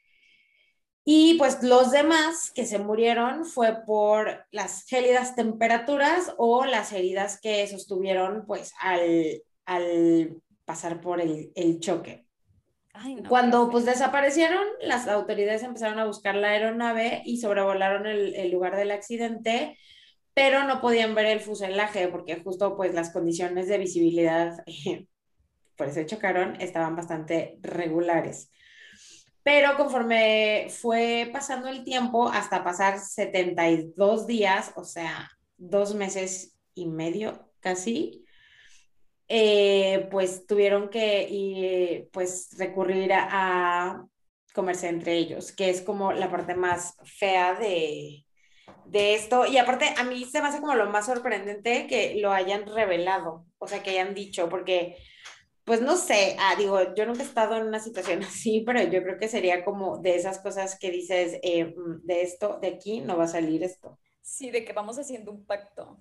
Y 1.08 1.34
pues 1.38 1.62
los 1.62 1.92
demás 1.92 2.50
que 2.52 2.66
se 2.66 2.80
murieron 2.80 3.44
fue 3.44 3.84
por 3.86 4.44
las 4.50 4.84
gélidas 4.86 5.36
temperaturas 5.36 6.34
o 6.36 6.64
las 6.64 6.92
heridas 6.92 7.40
que 7.40 7.64
sostuvieron 7.68 8.44
pues 8.44 8.72
al, 8.80 9.40
al 9.66 10.42
pasar 10.64 11.00
por 11.00 11.20
el, 11.20 11.52
el 11.54 11.78
choque. 11.78 12.26
Cuando 13.28 13.70
pues 13.70 13.84
desaparecieron, 13.84 14.64
las 14.80 15.06
autoridades 15.06 15.62
empezaron 15.62 15.98
a 15.98 16.06
buscar 16.06 16.34
la 16.34 16.48
aeronave 16.48 17.22
y 17.24 17.38
sobrevolaron 17.38 18.06
el, 18.06 18.50
lugar 18.50 18.76
del 18.76 18.90
accidente, 18.90 19.78
pero 20.34 20.64
no 20.64 20.80
podían 20.80 21.14
ver 21.14 21.26
el 21.26 21.40
fuselaje 21.40 22.08
porque 22.08 22.40
justo 22.42 22.76
pues 22.76 22.94
las 22.94 23.10
condiciones 23.10 23.68
de 23.68 23.78
visibilidad, 23.78 24.56
por 25.76 25.88
eso 25.88 26.02
chocaron, 26.04 26.60
estaban 26.60 26.96
bastante 26.96 27.58
regulares. 27.62 28.50
Pero 29.46 29.76
conforme 29.76 30.66
fue 30.70 31.30
pasando 31.32 31.68
el 31.68 31.84
tiempo, 31.84 32.28
hasta 32.28 32.64
pasar 32.64 32.98
72 32.98 34.26
días, 34.26 34.72
o 34.74 34.82
sea, 34.82 35.30
dos 35.56 35.94
meses 35.94 36.58
y 36.74 36.86
medio 36.86 37.48
casi, 37.60 38.24
eh, 39.28 40.08
pues 40.10 40.48
tuvieron 40.48 40.88
que 40.88 42.08
pues 42.12 42.56
recurrir 42.58 43.12
a, 43.12 44.04
comerse 44.52 44.88
entre 44.88 45.14
ellos, 45.14 45.52
que 45.52 45.70
es 45.70 45.80
como 45.80 46.12
la 46.12 46.28
parte 46.28 46.56
más 46.56 46.96
fea 47.04 47.54
de, 47.54 48.26
de 48.86 49.14
esto. 49.14 49.46
Y 49.46 49.58
aparte, 49.58 49.94
a 49.96 50.02
mí 50.02 50.24
se 50.24 50.42
me 50.42 50.48
hace 50.48 50.60
como 50.60 50.74
lo 50.74 50.90
más 50.90 51.06
sorprendente 51.06 51.86
que 51.86 52.16
lo 52.16 52.32
hayan 52.32 52.66
revelado, 52.66 53.46
o 53.58 53.68
sea, 53.68 53.80
que 53.84 53.90
hayan 53.90 54.12
dicho, 54.12 54.48
porque, 54.48 54.96
pues 55.66 55.82
no 55.82 55.96
sé, 55.96 56.36
ah, 56.38 56.54
digo, 56.56 56.94
yo 56.94 57.06
nunca 57.06 57.22
he 57.22 57.26
estado 57.26 57.56
en 57.56 57.66
una 57.66 57.80
situación 57.80 58.22
así, 58.24 58.62
pero 58.64 58.82
yo 58.84 59.02
creo 59.02 59.18
que 59.18 59.28
sería 59.28 59.64
como 59.64 59.98
de 59.98 60.14
esas 60.14 60.38
cosas 60.38 60.78
que 60.78 60.90
dices, 60.92 61.38
eh, 61.42 61.74
mm, 61.76 62.06
de 62.06 62.22
esto, 62.22 62.58
de 62.62 62.68
aquí 62.68 63.00
no 63.00 63.18
va 63.18 63.24
a 63.24 63.28
salir 63.28 63.64
esto. 63.64 63.98
Sí, 64.22 64.50
de 64.50 64.64
que 64.64 64.72
vamos 64.72 64.98
haciendo 64.98 65.32
un 65.32 65.44
pacto. 65.44 66.00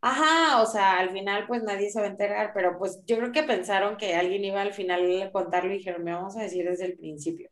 Ajá, 0.00 0.62
o 0.62 0.66
sea, 0.66 0.98
al 0.98 1.10
final 1.10 1.46
pues 1.46 1.62
nadie 1.62 1.90
se 1.90 1.98
va 2.00 2.06
a 2.06 2.10
enterar, 2.10 2.52
pero 2.54 2.78
pues 2.78 3.00
yo 3.06 3.16
creo 3.16 3.32
que 3.32 3.42
pensaron 3.42 3.96
que 3.96 4.14
alguien 4.14 4.44
iba 4.44 4.60
al 4.62 4.74
final 4.74 5.22
a 5.22 5.32
contarlo 5.32 5.72
y 5.72 5.78
dijeron, 5.78 6.04
me 6.04 6.12
vamos 6.12 6.36
a 6.36 6.42
decir 6.42 6.64
desde 6.68 6.86
el 6.86 6.96
principio. 6.98 7.50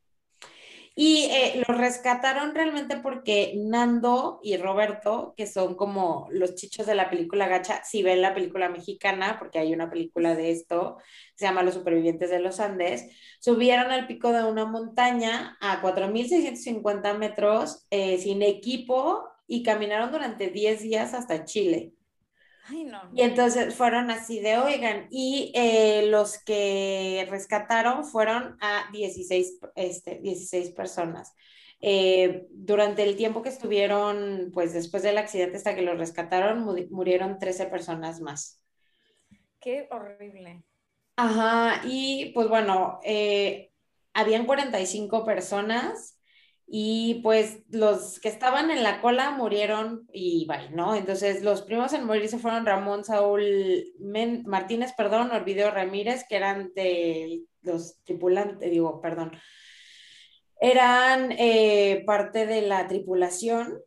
Y 0.94 1.24
eh, 1.31 1.62
lo 1.66 1.74
rescataron 1.74 2.55
realmente 2.55 2.98
porque 2.98 3.55
Nando 3.57 4.40
y 4.42 4.57
Roberto, 4.59 5.33
que 5.37 5.46
son 5.46 5.74
como 5.74 6.28
los 6.31 6.55
chichos 6.55 6.87
de 6.87 6.94
la 6.94 7.09
película 7.09 7.48
Gacha, 7.48 7.83
si 7.83 8.02
ven 8.02 8.20
la 8.20 8.35
película 8.35 8.68
mexicana, 8.68 9.37
porque 9.38 9.59
hay 9.59 9.72
una 9.72 9.88
película 9.88 10.35
de 10.35 10.50
esto, 10.50 10.98
se 11.35 11.46
llama 11.46 11.62
Los 11.62 11.74
Supervivientes 11.74 12.28
de 12.31 12.40
los 12.40 12.61
Andes, 12.61 13.09
subieron 13.40 13.90
al 13.90 14.07
pico 14.07 14.33
de 14.33 14.44
una 14.44 14.66
montaña 14.66 15.57
a 15.61 15.81
4.650 15.81 17.16
metros 17.16 17.87
eh, 17.90 18.18
sin 18.18 18.42
equipo 18.42 19.24
y 19.46 19.62
caminaron 19.62 20.12
durante 20.12 20.48
10 20.48 20.83
días 20.83 21.14
hasta 21.14 21.44
Chile. 21.44 21.94
Y 23.14 23.22
entonces 23.22 23.75
fueron 23.75 24.11
así 24.11 24.40
de, 24.40 24.59
oigan, 24.59 25.09
y 25.11 25.53
eh, 25.55 26.07
los 26.09 26.38
que 26.38 27.27
rescataron 27.29 28.05
fueron 28.05 28.57
a 28.61 28.88
16, 28.92 29.59
este, 29.75 30.20
16 30.20 30.70
personas. 30.70 31.35
Eh, 31.81 32.46
durante 32.51 33.03
el 33.03 33.16
tiempo 33.16 33.42
que 33.42 33.48
estuvieron, 33.48 34.51
pues 34.55 34.72
después 34.72 35.03
del 35.03 35.18
accidente 35.18 35.57
hasta 35.57 35.74
que 35.74 35.82
los 35.82 35.99
rescataron, 35.99 36.64
murieron 36.91 37.39
13 37.39 37.66
personas 37.66 38.20
más. 38.20 38.61
Qué 39.61 39.89
horrible. 39.91 40.62
Ajá, 41.16 41.82
y 41.84 42.30
pues 42.34 42.49
bueno, 42.49 43.01
eh, 43.03 43.72
habían 44.14 44.47
45 44.47 45.24
personas 45.24 46.18
y 46.67 47.21
pues 47.23 47.61
los 47.71 48.19
que 48.21 48.29
estaban 48.29 48.71
en 48.71 48.83
la 48.83 49.01
cola 49.01 49.31
murieron 49.33 50.09
y 50.13 50.47
bye, 50.47 50.71
¿no? 50.71 50.95
Entonces 50.95 51.43
los 51.43 51.63
primeros 51.63 51.93
en 51.93 52.05
morir 52.05 52.29
se 52.29 52.39
fueron 52.39 52.67
Ramón 52.67 53.05
Saúl 53.05 53.93
Martínez, 54.45 54.93
perdón, 54.97 55.31
Orvideo 55.33 55.71
Ramírez, 55.71 56.25
que 56.29 56.37
eran 56.37 56.73
de 56.75 57.43
los 57.63 58.03
tripulantes, 58.05 58.71
digo, 58.71 59.01
perdón, 59.01 59.33
eran 60.61 61.33
eh, 61.33 62.05
parte 62.07 62.47
de 62.47 62.63
la 62.63 62.87
tripulación 62.87 63.81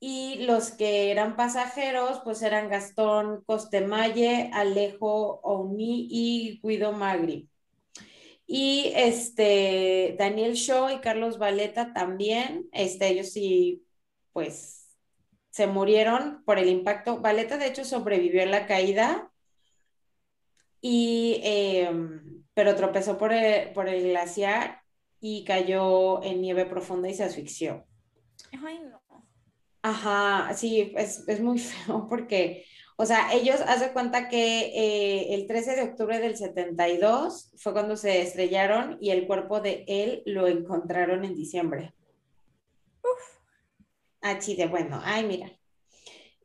y 0.00 0.44
los 0.46 0.72
que 0.72 1.12
eran 1.12 1.36
pasajeros, 1.36 2.20
pues 2.24 2.42
eran 2.42 2.68
Gastón 2.68 3.44
Costemalle, 3.46 4.50
Alejo 4.52 5.40
Ouni 5.44 6.08
y 6.10 6.60
Guido 6.60 6.90
Magri. 6.90 7.48
Y 8.46 8.92
este, 8.94 10.16
Daniel 10.18 10.54
Shaw 10.54 10.90
y 10.90 11.00
Carlos 11.00 11.38
Valeta 11.38 11.92
también, 11.92 12.68
este, 12.72 13.08
ellos 13.08 13.30
sí, 13.30 13.84
pues, 14.32 14.88
se 15.50 15.66
murieron 15.66 16.42
por 16.44 16.58
el 16.58 16.68
impacto. 16.68 17.20
Valeta, 17.20 17.58
de 17.58 17.68
hecho, 17.68 17.84
sobrevivió 17.84 18.42
a 18.42 18.46
la 18.46 18.66
caída, 18.66 19.32
y, 20.82 21.40
em, 21.44 22.44
pero 22.54 22.74
tropezó 22.74 23.16
por 23.16 23.32
el, 23.32 23.72
por 23.72 23.88
el 23.88 24.02
glaciar 24.02 24.82
y 25.20 25.44
cayó 25.44 26.22
en 26.24 26.42
nieve 26.42 26.66
profunda 26.66 27.08
y 27.08 27.14
se 27.14 27.22
asfixió. 27.22 27.86
Ay, 28.66 28.80
no. 28.80 29.00
Ajá, 29.80 30.52
sí, 30.54 30.92
es, 30.96 31.26
es 31.28 31.40
muy 31.40 31.58
feo 31.60 32.06
porque 32.08 32.66
o 33.02 33.04
sea, 33.04 33.32
ellos 33.32 33.60
hacen 33.66 33.92
cuenta 33.92 34.28
que 34.28 34.60
eh, 34.66 35.34
el 35.34 35.48
13 35.48 35.74
de 35.74 35.82
octubre 35.82 36.20
del 36.20 36.36
72 36.36 37.50
fue 37.56 37.72
cuando 37.72 37.96
se 37.96 38.22
estrellaron 38.22 38.96
y 39.00 39.10
el 39.10 39.26
cuerpo 39.26 39.60
de 39.60 39.84
él 39.88 40.22
lo 40.24 40.46
encontraron 40.46 41.24
en 41.24 41.34
diciembre. 41.34 41.94
Uf. 43.02 43.40
Ah, 44.20 44.34
de 44.34 44.66
bueno, 44.66 45.00
ay, 45.02 45.26
mira. 45.26 45.50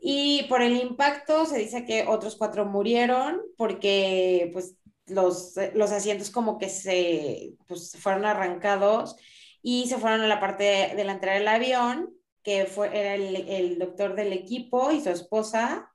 Y 0.01 0.47
por 0.49 0.63
el 0.63 0.75
impacto 0.77 1.45
se 1.45 1.59
dice 1.59 1.85
que 1.85 2.07
otros 2.07 2.35
cuatro 2.35 2.65
murieron 2.65 3.39
porque 3.55 4.49
pues 4.51 4.77
los, 5.05 5.53
los 5.75 5.91
asientos 5.91 6.31
como 6.31 6.57
que 6.57 6.69
se 6.69 7.53
pues, 7.67 7.95
fueron 7.99 8.25
arrancados 8.25 9.15
y 9.61 9.85
se 9.85 9.99
fueron 9.99 10.21
a 10.21 10.27
la 10.27 10.39
parte 10.39 10.93
delantera 10.95 11.35
del 11.35 11.47
avión, 11.49 12.15
que 12.41 12.65
fue, 12.65 12.87
era 12.99 13.13
el, 13.13 13.47
el 13.47 13.77
doctor 13.77 14.15
del 14.15 14.33
equipo 14.33 14.89
y 14.89 15.01
su 15.01 15.11
esposa, 15.11 15.93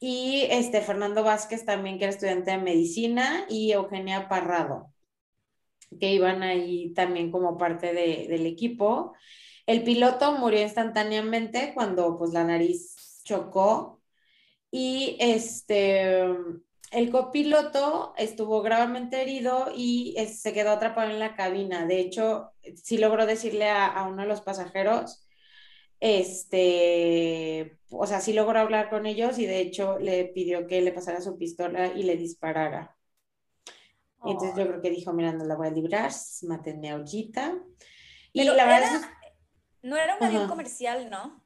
y 0.00 0.46
este 0.50 0.80
Fernando 0.80 1.22
Vázquez 1.22 1.64
también, 1.66 1.98
que 1.98 2.04
era 2.04 2.12
estudiante 2.12 2.52
de 2.52 2.58
medicina, 2.58 3.44
y 3.50 3.72
Eugenia 3.72 4.28
Parrado, 4.28 4.92
que 6.00 6.14
iban 6.14 6.42
ahí 6.42 6.94
también 6.94 7.30
como 7.30 7.58
parte 7.58 7.92
del 7.92 8.46
equipo. 8.46 9.14
El 9.66 9.84
piloto 9.84 10.32
murió 10.32 10.62
instantáneamente 10.62 11.72
cuando 11.74 12.16
pues 12.18 12.32
la 12.32 12.44
nariz 12.44 13.22
chocó 13.24 14.00
y 14.70 15.16
este 15.20 16.24
el 16.92 17.10
copiloto 17.10 18.14
estuvo 18.16 18.62
gravemente 18.62 19.22
herido 19.22 19.70
y 19.76 20.16
se 20.28 20.52
quedó 20.52 20.70
atrapado 20.70 21.10
en 21.10 21.20
la 21.20 21.36
cabina. 21.36 21.86
De 21.86 22.00
hecho, 22.00 22.50
sí 22.82 22.98
logró 22.98 23.26
decirle 23.26 23.68
a 23.70 24.04
uno 24.08 24.22
de 24.22 24.28
los 24.28 24.40
pasajeros 24.40 25.24
este, 26.00 27.78
o 27.90 28.06
sea, 28.06 28.20
sí 28.20 28.32
logró 28.32 28.58
hablar 28.58 28.90
con 28.90 29.06
ellos 29.06 29.38
y 29.38 29.46
de 29.46 29.60
hecho 29.60 29.98
le 29.98 30.24
pidió 30.26 30.66
que 30.66 30.80
le 30.80 30.92
pasara 30.92 31.20
su 31.20 31.36
pistola 31.38 31.88
y 31.88 32.02
le 32.02 32.16
disparara. 32.16 32.96
Entonces 34.24 34.56
yo 34.56 34.66
creo 34.66 34.82
que 34.82 34.90
dijo, 34.90 35.12
mira, 35.12 35.32
no 35.32 35.44
la 35.44 35.56
voy 35.56 35.68
a 35.68 35.70
librar, 35.70 36.10
mátenme 36.42 36.90
a 36.90 36.96
Ollita. 36.96 37.54
Y 38.32 38.44
la 38.44 38.64
verdad 38.66 39.00
no 39.82 39.96
era 39.96 40.16
un 40.16 40.22
avión 40.22 40.48
comercial, 40.48 41.08
¿no? 41.10 41.42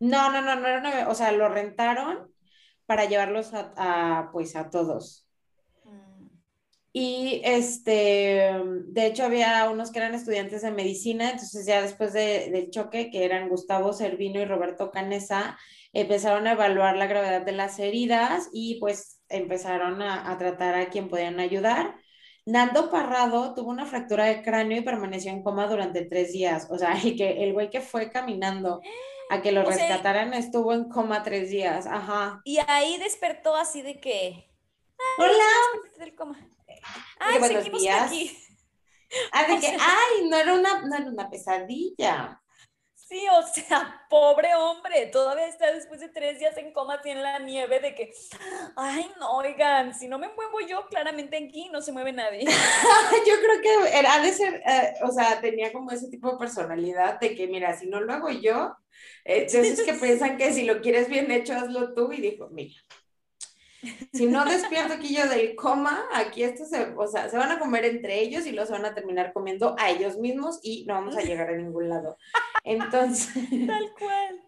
No, 0.00 0.30
no, 0.30 0.42
no, 0.42 0.56
no 0.56 0.66
era 0.66 0.80
una, 0.80 1.08
o 1.08 1.14
sea, 1.14 1.32
lo 1.32 1.48
rentaron 1.48 2.32
para 2.86 3.04
llevarlos 3.04 3.52
a 3.54 4.30
pues 4.32 4.56
a 4.56 4.70
todos. 4.70 5.29
Y 6.92 7.40
este, 7.44 8.52
de 8.86 9.06
hecho 9.06 9.24
había 9.24 9.70
unos 9.70 9.92
que 9.92 10.00
eran 10.00 10.14
estudiantes 10.14 10.62
de 10.62 10.72
medicina, 10.72 11.30
entonces 11.30 11.64
ya 11.64 11.82
después 11.82 12.12
del 12.12 12.70
choque, 12.70 13.10
que 13.10 13.24
eran 13.24 13.48
Gustavo 13.48 13.92
Servino 13.92 14.40
y 14.40 14.44
Roberto 14.44 14.90
Canesa, 14.90 15.56
empezaron 15.92 16.48
a 16.48 16.52
evaluar 16.52 16.96
la 16.96 17.06
gravedad 17.06 17.42
de 17.42 17.52
las 17.52 17.78
heridas 17.78 18.48
y 18.52 18.80
pues 18.80 19.20
empezaron 19.28 20.02
a, 20.02 20.36
tratar 20.38 20.74
a 20.74 20.88
quien 20.88 21.08
podían 21.08 21.38
ayudar. 21.38 21.94
Nando 22.44 22.90
Parrado 22.90 23.54
tuvo 23.54 23.70
una 23.70 23.86
fractura 23.86 24.24
de 24.24 24.42
cráneo 24.42 24.78
y 24.78 24.82
permaneció 24.82 25.30
en 25.30 25.44
coma 25.44 25.68
durante 25.68 26.04
tres 26.06 26.32
días. 26.32 26.66
O 26.70 26.78
sea, 26.78 26.92
el, 27.04 27.16
que, 27.16 27.44
el 27.44 27.52
güey 27.52 27.70
que 27.70 27.80
fue 27.80 28.10
caminando 28.10 28.80
a 29.30 29.42
que 29.42 29.52
lo 29.52 29.62
rescataran 29.62 30.34
estuvo 30.34 30.72
en 30.72 30.88
coma 30.88 31.22
tres 31.22 31.50
días. 31.50 31.86
Ajá. 31.86 32.40
Y 32.44 32.58
ahí 32.66 32.98
despertó 32.98 33.54
así 33.54 33.82
de 33.82 34.00
que... 34.00 34.48
Hola. 35.18 35.30
Ay, 37.18 37.38
buenos 37.38 37.64
días. 37.64 38.06
Aquí. 38.06 38.36
Ah, 39.32 39.44
de 39.44 39.58
que, 39.60 39.66
ay, 39.66 40.28
no 40.28 40.36
era, 40.36 40.54
una, 40.54 40.82
no 40.82 40.96
era 40.96 41.06
una 41.06 41.28
pesadilla. 41.28 42.40
Sí, 42.94 43.26
o 43.28 43.42
sea, 43.42 44.06
pobre 44.08 44.54
hombre, 44.54 45.06
todavía 45.06 45.48
está 45.48 45.72
después 45.72 45.98
de 45.98 46.10
tres 46.10 46.38
días 46.38 46.56
en 46.58 46.72
coma 46.72 46.94
así 46.94 47.10
en 47.10 47.24
la 47.24 47.40
nieve 47.40 47.80
de 47.80 47.92
que, 47.92 48.12
ay, 48.76 49.10
no, 49.18 49.32
oigan, 49.32 49.92
si 49.98 50.06
no 50.06 50.16
me 50.16 50.28
muevo 50.28 50.60
yo, 50.60 50.86
claramente 50.86 51.36
aquí 51.36 51.68
no 51.72 51.82
se 51.82 51.90
mueve 51.90 52.12
nadie. 52.12 52.44
yo 53.26 53.34
creo 53.42 53.60
que 53.60 53.98
era 53.98 54.20
de 54.20 54.32
ser, 54.32 54.62
eh, 54.64 54.94
o 55.02 55.10
sea, 55.10 55.40
tenía 55.40 55.72
como 55.72 55.90
ese 55.90 56.08
tipo 56.08 56.30
de 56.30 56.38
personalidad 56.38 57.18
de 57.18 57.34
que, 57.34 57.48
mira, 57.48 57.76
si 57.76 57.88
no 57.88 58.00
lo 58.00 58.12
hago 58.12 58.30
yo, 58.30 58.76
eh, 59.24 59.46
esos 59.50 59.84
que 59.84 59.94
piensan 60.00 60.36
que 60.36 60.52
si 60.52 60.64
lo 60.64 60.80
quieres 60.80 61.08
bien 61.08 61.32
hecho, 61.32 61.54
hazlo 61.54 61.94
tú, 61.94 62.12
y 62.12 62.20
dijo, 62.20 62.48
mira, 62.52 62.80
si 64.12 64.26
no 64.26 64.44
despierto 64.44 64.94
aquí 64.94 65.14
yo 65.14 65.28
del 65.28 65.56
coma, 65.56 66.04
aquí 66.14 66.42
esto 66.42 66.64
se, 66.64 66.94
o 66.96 67.06
sea, 67.06 67.28
se 67.28 67.36
van 67.36 67.50
a 67.50 67.58
comer 67.58 67.84
entre 67.84 68.20
ellos 68.20 68.46
y 68.46 68.52
los 68.52 68.70
van 68.70 68.84
a 68.84 68.94
terminar 68.94 69.32
comiendo 69.32 69.74
a 69.78 69.90
ellos 69.90 70.18
mismos 70.18 70.60
y 70.62 70.84
no 70.86 70.94
vamos 70.94 71.16
a 71.16 71.22
llegar 71.22 71.50
a 71.50 71.56
ningún 71.56 71.88
lado. 71.88 72.16
Entonces. 72.64 73.32
Tal 73.66 73.92
cual. 73.98 74.42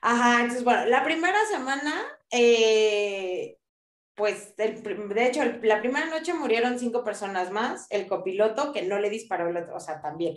Ajá, 0.00 0.40
entonces, 0.40 0.64
bueno, 0.64 0.86
la 0.86 1.02
primera 1.02 1.38
semana, 1.46 1.92
eh, 2.30 3.58
pues, 4.16 4.56
de 4.56 5.26
hecho, 5.26 5.42
la 5.62 5.80
primera 5.80 6.06
noche 6.06 6.32
murieron 6.32 6.78
cinco 6.78 7.04
personas 7.04 7.50
más, 7.50 7.86
el 7.90 8.06
copiloto 8.06 8.72
que 8.72 8.80
no 8.82 8.98
le 8.98 9.10
disparó 9.10 9.50
el 9.50 9.58
otro, 9.58 9.76
o 9.76 9.80
sea, 9.80 10.00
también 10.00 10.36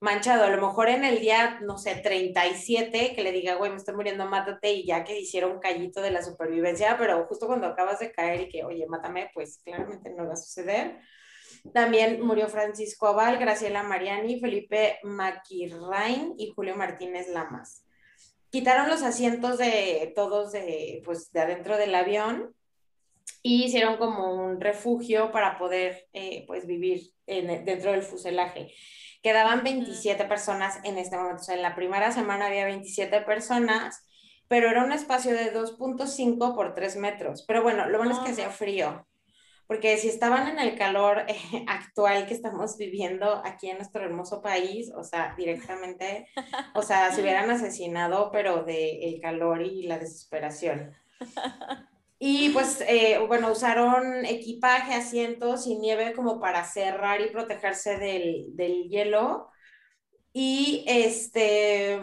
manchado, 0.00 0.44
a 0.44 0.50
lo 0.50 0.64
mejor 0.64 0.88
en 0.88 1.04
el 1.04 1.18
día, 1.18 1.58
no 1.60 1.76
sé, 1.76 1.96
37, 1.96 3.14
que 3.16 3.22
le 3.24 3.32
diga, 3.32 3.56
güey, 3.56 3.72
me 3.72 3.78
estoy 3.78 3.96
muriendo, 3.96 4.26
mátate, 4.26 4.72
y 4.74 4.86
ya 4.86 5.02
que 5.02 5.18
hiciera 5.18 5.48
un 5.48 5.58
callito 5.58 6.00
de 6.02 6.12
la 6.12 6.22
supervivencia, 6.22 6.96
pero 6.98 7.26
justo 7.26 7.48
cuando 7.48 7.66
acabas 7.66 7.98
de 7.98 8.12
caer 8.12 8.42
y 8.42 8.48
que, 8.48 8.64
oye, 8.64 8.86
mátame, 8.86 9.30
pues 9.34 9.60
claramente 9.64 10.10
no 10.10 10.26
va 10.26 10.34
a 10.34 10.36
suceder. 10.36 11.00
También 11.74 12.24
murió 12.24 12.46
Francisco 12.48 13.08
Aval, 13.08 13.38
Graciela 13.38 13.82
Mariani, 13.82 14.38
Felipe 14.38 15.00
Maquirrain 15.02 16.34
y 16.38 16.52
Julio 16.54 16.76
Martínez 16.76 17.28
Lamas. 17.28 17.84
Quitaron 18.50 18.88
los 18.88 19.02
asientos 19.02 19.58
de 19.58 20.12
todos 20.14 20.52
de, 20.52 21.02
pues, 21.04 21.32
de 21.32 21.40
adentro 21.40 21.76
del 21.76 21.94
avión 21.94 22.54
y 23.42 23.64
hicieron 23.64 23.96
como 23.96 24.34
un 24.34 24.60
refugio 24.60 25.30
para 25.30 25.58
poder 25.58 26.08
eh, 26.12 26.44
pues 26.46 26.66
vivir 26.66 27.12
en, 27.26 27.64
dentro 27.64 27.92
del 27.92 28.02
fuselaje. 28.02 28.72
Quedaban 29.22 29.62
27 29.62 30.24
personas 30.24 30.78
en 30.84 30.98
este 30.98 31.16
momento, 31.16 31.42
o 31.42 31.44
sea, 31.44 31.54
en 31.54 31.62
la 31.62 31.74
primera 31.74 32.12
semana 32.12 32.46
había 32.46 32.64
27 32.64 33.20
personas, 33.22 34.04
pero 34.48 34.68
era 34.68 34.84
un 34.84 34.92
espacio 34.92 35.32
de 35.32 35.52
2.5 35.54 36.54
por 36.54 36.74
3 36.74 36.96
metros. 36.96 37.44
Pero 37.46 37.62
bueno, 37.62 37.88
lo 37.88 37.98
bueno 37.98 38.12
es 38.12 38.18
que 38.20 38.32
hacía 38.32 38.50
frío, 38.50 39.06
porque 39.66 39.96
si 39.96 40.08
estaban 40.08 40.48
en 40.48 40.58
el 40.58 40.76
calor 40.76 41.24
eh, 41.28 41.36
actual 41.66 42.26
que 42.26 42.34
estamos 42.34 42.76
viviendo 42.76 43.42
aquí 43.44 43.68
en 43.70 43.78
nuestro 43.78 44.04
hermoso 44.04 44.42
país, 44.42 44.92
o 44.96 45.02
sea, 45.02 45.34
directamente, 45.36 46.28
o 46.74 46.82
sea, 46.82 47.12
se 47.12 47.20
hubieran 47.20 47.50
asesinado, 47.50 48.30
pero 48.30 48.62
de 48.64 49.08
el 49.08 49.20
calor 49.20 49.62
y 49.62 49.82
la 49.86 49.98
desesperación. 49.98 50.94
Y 52.18 52.50
pues, 52.50 52.82
eh, 52.88 53.18
bueno, 53.26 53.52
usaron 53.52 54.24
equipaje, 54.24 54.94
asientos 54.94 55.66
y 55.66 55.76
nieve 55.78 56.14
como 56.14 56.40
para 56.40 56.64
cerrar 56.64 57.20
y 57.20 57.30
protegerse 57.30 57.98
del, 57.98 58.56
del 58.56 58.88
hielo. 58.88 59.50
Y 60.32 60.84
este, 60.86 62.00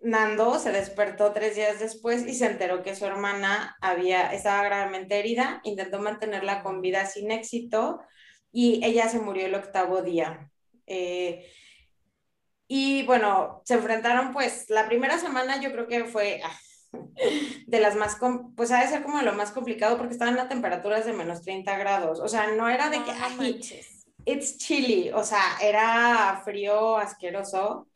Nando 0.00 0.58
se 0.58 0.70
despertó 0.70 1.32
tres 1.32 1.56
días 1.56 1.80
después 1.80 2.24
y 2.26 2.34
se 2.34 2.46
enteró 2.46 2.82
que 2.82 2.94
su 2.94 3.04
hermana 3.04 3.76
había, 3.80 4.32
estaba 4.32 4.62
gravemente 4.62 5.18
herida, 5.18 5.60
intentó 5.64 5.98
mantenerla 5.98 6.62
con 6.62 6.80
vida 6.80 7.06
sin 7.06 7.30
éxito 7.32 8.00
y 8.52 8.84
ella 8.84 9.08
se 9.08 9.18
murió 9.18 9.46
el 9.46 9.56
octavo 9.56 10.02
día. 10.02 10.50
Eh, 10.86 11.50
y 12.68 13.02
bueno, 13.06 13.62
se 13.64 13.74
enfrentaron 13.74 14.32
pues 14.32 14.66
la 14.68 14.86
primera 14.86 15.18
semana 15.18 15.60
yo 15.60 15.72
creo 15.72 15.88
que 15.88 16.04
fue, 16.04 16.40
ah, 16.44 16.58
de 17.66 17.80
las 17.80 17.96
más, 17.96 18.16
pues 18.56 18.70
ha 18.70 18.80
de 18.80 18.88
ser 18.88 19.02
como 19.02 19.20
lo 19.22 19.34
más 19.34 19.50
complicado 19.50 19.96
porque 19.96 20.12
estaban 20.12 20.38
a 20.38 20.48
temperaturas 20.48 21.04
de 21.04 21.12
menos 21.12 21.42
30 21.42 21.76
grados, 21.78 22.20
o 22.20 22.28
sea, 22.28 22.52
no 22.52 22.68
era 22.68 22.90
de 22.90 23.02
que, 23.04 23.12
it's 24.24 24.58
chilly, 24.58 25.10
o 25.10 25.24
sea, 25.24 25.42
era 25.60 26.40
frío 26.44 26.96
asqueroso. 26.96 27.88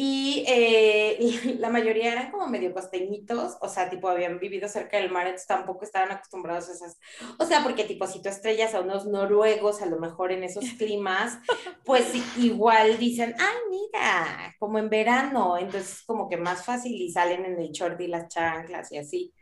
Y 0.00 0.44
eh, 0.46 1.18
la 1.58 1.70
mayoría 1.70 2.12
eran 2.12 2.30
como 2.30 2.46
medio 2.46 2.72
costeñitos, 2.72 3.56
o 3.60 3.68
sea, 3.68 3.90
tipo 3.90 4.08
habían 4.08 4.38
vivido 4.38 4.68
cerca 4.68 4.96
del 4.96 5.10
mar, 5.10 5.26
entonces 5.26 5.48
tampoco 5.48 5.84
estaban 5.84 6.12
acostumbrados 6.12 6.68
a 6.68 6.72
esas, 6.74 7.00
o 7.36 7.44
sea, 7.44 7.64
porque 7.64 7.82
tipo 7.82 8.06
si 8.06 8.22
tú 8.22 8.28
estrellas 8.28 8.76
a 8.76 8.80
unos 8.80 9.06
noruegos, 9.06 9.82
a 9.82 9.86
lo 9.86 9.98
mejor 9.98 10.30
en 10.30 10.44
esos 10.44 10.64
climas, 10.78 11.38
pues 11.84 12.12
igual 12.38 12.96
dicen, 12.98 13.34
ay, 13.40 13.56
mira, 13.70 14.54
como 14.60 14.78
en 14.78 14.88
verano, 14.88 15.58
entonces 15.58 16.04
como 16.06 16.28
que 16.28 16.36
más 16.36 16.64
fácil 16.64 16.94
y 16.94 17.10
salen 17.10 17.44
en 17.44 17.60
el 17.60 17.72
short 17.72 18.00
y 18.00 18.06
las 18.06 18.28
chanclas 18.28 18.92
y 18.92 18.98
así. 18.98 19.34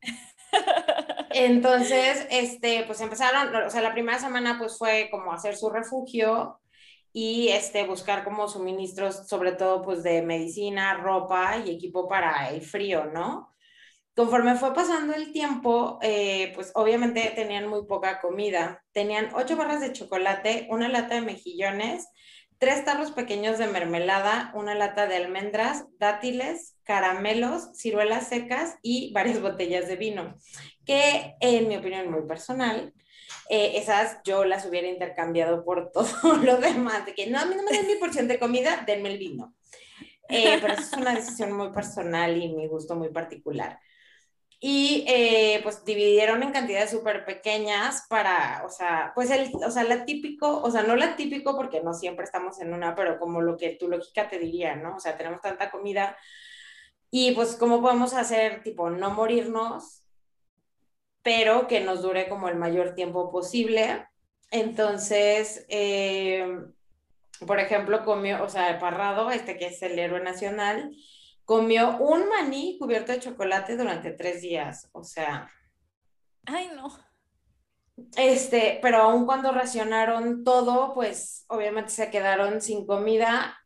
Entonces, 1.32 2.26
este, 2.30 2.84
pues 2.86 2.98
empezaron, 3.02 3.54
o 3.54 3.68
sea, 3.68 3.82
la 3.82 3.92
primera 3.92 4.18
semana 4.18 4.56
pues 4.58 4.78
fue 4.78 5.08
como 5.10 5.34
hacer 5.34 5.54
su 5.54 5.68
refugio 5.68 6.60
y 7.18 7.48
este, 7.48 7.86
buscar 7.86 8.24
como 8.24 8.46
suministros, 8.46 9.26
sobre 9.26 9.52
todo 9.52 9.80
pues 9.80 10.02
de 10.02 10.20
medicina, 10.20 10.98
ropa 10.98 11.56
y 11.64 11.70
equipo 11.70 12.10
para 12.10 12.50
el 12.50 12.60
frío, 12.60 13.06
¿no? 13.06 13.54
Conforme 14.14 14.56
fue 14.56 14.74
pasando 14.74 15.14
el 15.14 15.32
tiempo, 15.32 15.98
eh, 16.02 16.52
pues 16.54 16.72
obviamente 16.74 17.32
tenían 17.34 17.68
muy 17.68 17.86
poca 17.86 18.20
comida. 18.20 18.84
Tenían 18.92 19.30
ocho 19.34 19.56
barras 19.56 19.80
de 19.80 19.94
chocolate, 19.94 20.66
una 20.68 20.90
lata 20.90 21.14
de 21.14 21.22
mejillones, 21.22 22.06
tres 22.58 22.84
tarros 22.84 23.12
pequeños 23.12 23.56
de 23.56 23.68
mermelada, 23.68 24.52
una 24.54 24.74
lata 24.74 25.06
de 25.06 25.16
almendras, 25.16 25.86
dátiles, 25.98 26.76
caramelos, 26.82 27.70
ciruelas 27.78 28.28
secas 28.28 28.76
y 28.82 29.10
varias 29.14 29.40
botellas 29.40 29.88
de 29.88 29.96
vino, 29.96 30.36
que 30.84 31.34
en 31.40 31.66
mi 31.66 31.78
opinión 31.78 32.10
muy 32.10 32.26
personal, 32.26 32.92
eh, 33.48 33.72
esas 33.76 34.18
yo 34.24 34.44
las 34.44 34.66
hubiera 34.66 34.88
intercambiado 34.88 35.64
por 35.64 35.90
todo 35.94 36.36
lo 36.36 36.58
demás, 36.58 37.06
de 37.06 37.14
que 37.14 37.26
no, 37.28 37.38
a 37.38 37.44
mí 37.44 37.54
no 37.54 37.62
me 37.62 37.72
den 37.72 37.86
mi 37.86 37.96
porción 37.96 38.28
de 38.28 38.38
comida, 38.38 38.84
denme 38.86 39.10
el 39.10 39.18
vino. 39.18 39.54
Eh, 40.28 40.58
pero 40.60 40.74
eso 40.74 40.82
es 40.82 40.92
una 40.94 41.14
decisión 41.14 41.52
muy 41.52 41.70
personal 41.70 42.36
y 42.36 42.52
mi 42.52 42.66
gusto 42.66 42.96
muy 42.96 43.10
particular. 43.10 43.78
Y 44.58 45.04
eh, 45.06 45.60
pues 45.62 45.84
dividieron 45.84 46.42
en 46.42 46.50
cantidades 46.50 46.90
súper 46.90 47.24
pequeñas 47.26 48.06
para, 48.08 48.62
o 48.64 48.70
sea, 48.70 49.12
pues 49.14 49.30
el, 49.30 49.52
o 49.54 49.70
sea, 49.70 49.84
la 49.84 50.04
típico, 50.04 50.62
o 50.62 50.70
sea, 50.70 50.82
no 50.82 50.96
la 50.96 51.14
típico 51.14 51.54
porque 51.54 51.82
no 51.82 51.92
siempre 51.92 52.24
estamos 52.24 52.58
en 52.60 52.72
una, 52.72 52.94
pero 52.94 53.18
como 53.18 53.42
lo 53.42 53.56
que 53.56 53.76
tu 53.78 53.88
lógica 53.88 54.28
te 54.28 54.38
diría, 54.38 54.74
¿no? 54.74 54.96
O 54.96 55.00
sea, 55.00 55.16
tenemos 55.16 55.42
tanta 55.42 55.70
comida 55.70 56.16
y 57.10 57.32
pues 57.32 57.56
cómo 57.56 57.82
podemos 57.82 58.14
hacer, 58.14 58.62
tipo, 58.62 58.90
no 58.90 59.10
morirnos, 59.10 60.05
pero 61.26 61.66
que 61.66 61.80
nos 61.80 62.02
dure 62.02 62.28
como 62.28 62.48
el 62.48 62.54
mayor 62.54 62.94
tiempo 62.94 63.32
posible. 63.32 64.06
Entonces, 64.52 65.66
eh, 65.68 66.46
por 67.44 67.58
ejemplo, 67.58 68.04
comió, 68.04 68.44
o 68.44 68.48
sea, 68.48 68.78
Parrado, 68.78 69.32
este 69.32 69.58
que 69.58 69.66
es 69.66 69.82
el 69.82 69.98
héroe 69.98 70.22
nacional, 70.22 70.96
comió 71.44 71.96
un 71.98 72.28
maní 72.28 72.78
cubierto 72.78 73.10
de 73.10 73.18
chocolate 73.18 73.76
durante 73.76 74.12
tres 74.12 74.40
días, 74.40 74.88
o 74.92 75.02
sea. 75.02 75.50
Ay, 76.44 76.70
no. 76.76 76.96
Este, 78.16 78.78
pero 78.80 78.98
aún 78.98 79.26
cuando 79.26 79.50
racionaron 79.50 80.44
todo, 80.44 80.94
pues 80.94 81.44
obviamente 81.48 81.90
se 81.90 82.08
quedaron 82.08 82.60
sin 82.60 82.86
comida. 82.86 83.58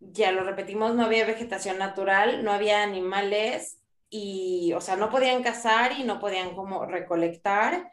Ya 0.00 0.32
lo 0.32 0.42
repetimos, 0.42 0.96
no 0.96 1.04
había 1.04 1.24
vegetación 1.24 1.78
natural, 1.78 2.42
no 2.42 2.50
había 2.50 2.82
animales 2.82 3.83
y, 4.10 4.72
o 4.74 4.80
sea, 4.80 4.96
no 4.96 5.10
podían 5.10 5.42
cazar 5.42 5.92
y 5.98 6.04
no 6.04 6.20
podían 6.20 6.54
como 6.54 6.86
recolectar. 6.86 7.92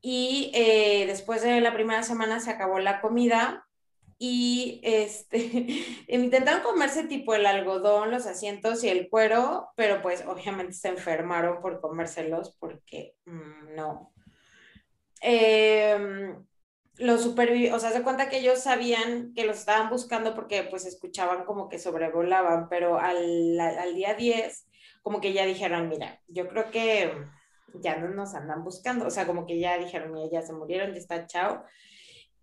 Y 0.00 0.50
eh, 0.54 1.06
después 1.06 1.42
de 1.42 1.60
la 1.60 1.72
primera 1.72 2.02
semana 2.02 2.40
se 2.40 2.50
acabó 2.50 2.78
la 2.78 3.00
comida 3.00 3.66
y 4.18 4.80
este, 4.82 5.38
intentaron 6.08 6.62
comerse 6.62 7.04
tipo 7.04 7.34
el 7.34 7.46
algodón, 7.46 8.10
los 8.10 8.26
asientos 8.26 8.84
y 8.84 8.88
el 8.88 9.08
cuero, 9.08 9.68
pero 9.76 10.02
pues 10.02 10.24
obviamente 10.26 10.74
se 10.74 10.88
enfermaron 10.88 11.60
por 11.60 11.80
comérselos 11.80 12.56
porque 12.58 13.14
mm, 13.24 13.74
no. 13.74 14.12
Eh, 15.20 16.34
los 16.98 17.22
supervivientes, 17.22 17.74
o 17.74 17.80
sea, 17.80 17.90
se 17.90 18.02
cuenta 18.02 18.28
que 18.28 18.38
ellos 18.38 18.60
sabían 18.60 19.32
que 19.34 19.44
los 19.44 19.58
estaban 19.58 19.90
buscando 19.90 20.34
porque 20.34 20.62
pues 20.64 20.86
escuchaban 20.86 21.44
como 21.44 21.68
que 21.68 21.78
sobrevolaban, 21.78 22.68
pero 22.68 22.98
al, 22.98 23.58
al 23.58 23.94
día 23.94 24.14
10 24.14 24.66
como 25.04 25.20
que 25.20 25.32
ya 25.32 25.46
dijeron, 25.46 25.88
mira, 25.88 26.20
yo 26.26 26.48
creo 26.48 26.72
que 26.72 27.12
ya 27.74 27.96
no 27.96 28.08
nos 28.08 28.34
andan 28.34 28.64
buscando, 28.64 29.06
o 29.06 29.10
sea, 29.10 29.24
como 29.24 29.46
que 29.46 29.60
ya 29.60 29.78
dijeron, 29.78 30.12
mira, 30.12 30.28
ya 30.32 30.42
se 30.42 30.52
murieron, 30.52 30.92
ya 30.92 30.98
está, 30.98 31.28
chao 31.28 31.64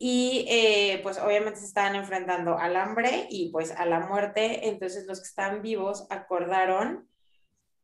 y 0.04 0.48
eh, 0.50 1.00
pues 1.04 1.20
obviamente 1.20 1.60
se 1.60 1.68
estaban 1.68 1.96
enfrentando 1.96 2.58
al 2.58 2.76
hambre 2.76 3.28
y 3.30 3.52
pues 3.52 3.70
a 3.70 3.86
la 3.86 4.00
muerte, 4.00 4.68
entonces 4.68 5.06
los 5.06 5.20
que 5.20 5.28
estaban 5.28 5.62
vivos 5.62 6.08
acordaron 6.10 7.08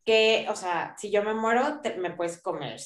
que, 0.03 0.47
o 0.49 0.55
sea, 0.55 0.95
si 0.97 1.11
yo 1.11 1.21
me 1.21 1.35
muero, 1.35 1.79
me 1.99 2.09
puedes 2.09 2.41
comer. 2.41 2.81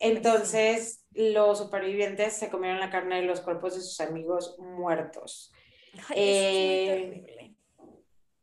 Entonces 0.00 1.06
los 1.12 1.58
supervivientes 1.58 2.32
se 2.32 2.50
comieron 2.50 2.80
la 2.80 2.90
carne 2.90 3.20
de 3.20 3.26
los 3.28 3.40
cuerpos 3.40 3.76
de 3.76 3.82
sus 3.82 4.00
amigos 4.00 4.56
muertos. 4.58 5.52
Eh, 6.12 7.54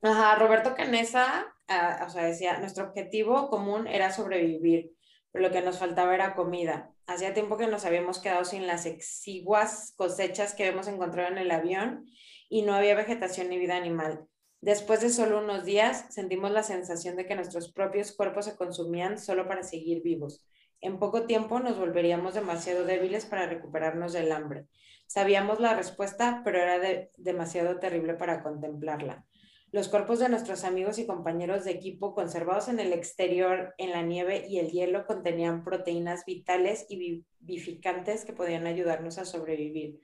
ajá, 0.01 0.35
Roberto 0.35 0.73
Canesa, 0.73 1.53
ah, 1.71 2.05
o 2.05 2.09
sea, 2.09 2.25
decía, 2.25 2.59
nuestro 2.59 2.85
objetivo 2.85 3.49
común 3.49 3.87
era 3.87 4.11
sobrevivir, 4.11 4.91
pero 5.31 5.47
lo 5.47 5.51
que 5.51 5.61
nos 5.61 5.79
faltaba 5.79 6.13
era 6.13 6.35
comida. 6.35 6.91
Hacía 7.07 7.33
tiempo 7.33 7.57
que 7.57 7.67
nos 7.67 7.85
habíamos 7.85 8.19
quedado 8.19 8.45
sin 8.45 8.67
las 8.67 8.85
exiguas 8.85 9.93
cosechas 9.95 10.53
que 10.53 10.63
habíamos 10.63 10.87
encontrado 10.87 11.29
en 11.29 11.37
el 11.37 11.51
avión 11.51 12.05
y 12.49 12.63
no 12.63 12.73
había 12.73 12.95
vegetación 12.95 13.49
ni 13.49 13.57
vida 13.57 13.75
animal. 13.75 14.27
Después 14.61 15.01
de 15.01 15.09
solo 15.09 15.39
unos 15.39 15.65
días, 15.65 16.05
sentimos 16.09 16.51
la 16.51 16.63
sensación 16.63 17.15
de 17.15 17.25
que 17.25 17.35
nuestros 17.35 17.71
propios 17.71 18.11
cuerpos 18.11 18.45
se 18.45 18.55
consumían 18.55 19.17
solo 19.17 19.47
para 19.47 19.63
seguir 19.63 20.03
vivos. 20.03 20.45
En 20.81 20.99
poco 20.99 21.25
tiempo 21.25 21.59
nos 21.59 21.79
volveríamos 21.79 22.33
demasiado 22.33 22.85
débiles 22.85 23.25
para 23.25 23.47
recuperarnos 23.47 24.13
del 24.13 24.31
hambre. 24.31 24.67
Sabíamos 25.07 25.59
la 25.59 25.75
respuesta, 25.75 26.41
pero 26.43 26.59
era 26.59 26.79
demasiado 27.17 27.79
terrible 27.79 28.13
para 28.13 28.43
contemplarla. 28.43 29.25
Los 29.71 29.87
cuerpos 29.87 30.19
de 30.19 30.27
nuestros 30.27 30.65
amigos 30.65 30.99
y 30.99 31.07
compañeros 31.07 31.63
de 31.63 31.71
equipo 31.71 32.13
conservados 32.13 32.67
en 32.67 32.79
el 32.79 32.91
exterior, 32.91 33.73
en 33.77 33.91
la 33.91 34.01
nieve 34.01 34.45
y 34.49 34.59
el 34.59 34.69
hielo, 34.69 35.05
contenían 35.05 35.63
proteínas 35.63 36.25
vitales 36.25 36.85
y 36.89 37.23
vivificantes 37.39 38.25
que 38.25 38.33
podían 38.33 38.67
ayudarnos 38.67 39.17
a 39.17 39.25
sobrevivir. 39.25 40.01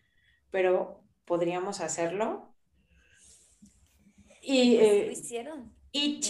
Pero, 0.51 1.03
¿podríamos 1.25 1.81
hacerlo? 1.81 2.53
Y, 4.41 4.77
pues, 4.77 4.89
eh, 4.89 5.11
hicieron. 5.11 5.75
Y 5.91 6.21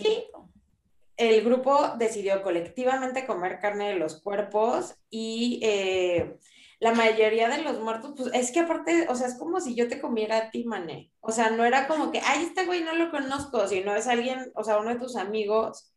el 1.18 1.44
grupo 1.44 1.96
decidió 1.98 2.42
colectivamente 2.42 3.28
comer 3.28 3.60
carne 3.60 3.90
de 3.90 4.00
los 4.00 4.22
cuerpos 4.22 4.96
y 5.10 5.60
eh, 5.64 6.38
la 6.80 6.94
mayoría 6.94 7.50
de 7.50 7.64
los 7.64 7.80
muertos, 7.80 8.14
pues 8.16 8.30
es 8.34 8.52
que 8.52 8.60
aparte, 8.60 9.08
o 9.10 9.16
sea, 9.16 9.28
es 9.28 9.38
como 9.38 9.60
si 9.60 9.74
yo 9.74 9.88
te 9.88 10.00
comiera 10.00 10.38
a 10.38 10.52
ti, 10.52 10.64
mané. 10.64 11.12
O 11.22 11.32
sea, 11.32 11.50
no 11.50 11.66
era 11.66 11.88
como 11.88 12.12
que, 12.12 12.22
ay, 12.24 12.44
este 12.44 12.66
güey 12.66 12.84
no 12.84 12.94
lo 12.94 13.10
conozco, 13.10 13.68
sino 13.68 13.96
es 13.96 14.08
alguien, 14.08 14.52
o 14.56 14.64
sea, 14.64 14.78
uno 14.78 14.90
de 14.90 15.00
tus 15.00 15.16
amigos. 15.16 15.92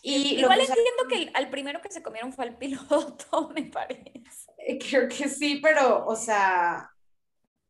Y 0.00 0.40
Igual 0.40 0.60
entiendo 0.60 1.08
que 1.08 1.30
al 1.34 1.50
primero 1.50 1.80
que 1.80 1.90
se 1.90 2.02
comieron 2.02 2.32
fue 2.32 2.44
al 2.44 2.58
piloto, 2.58 3.50
me 3.54 3.64
parece. 3.64 4.22
Eh, 4.58 4.78
creo 4.78 5.08
que 5.08 5.28
sí, 5.28 5.60
pero, 5.60 6.06
o 6.06 6.14
sea, 6.14 6.88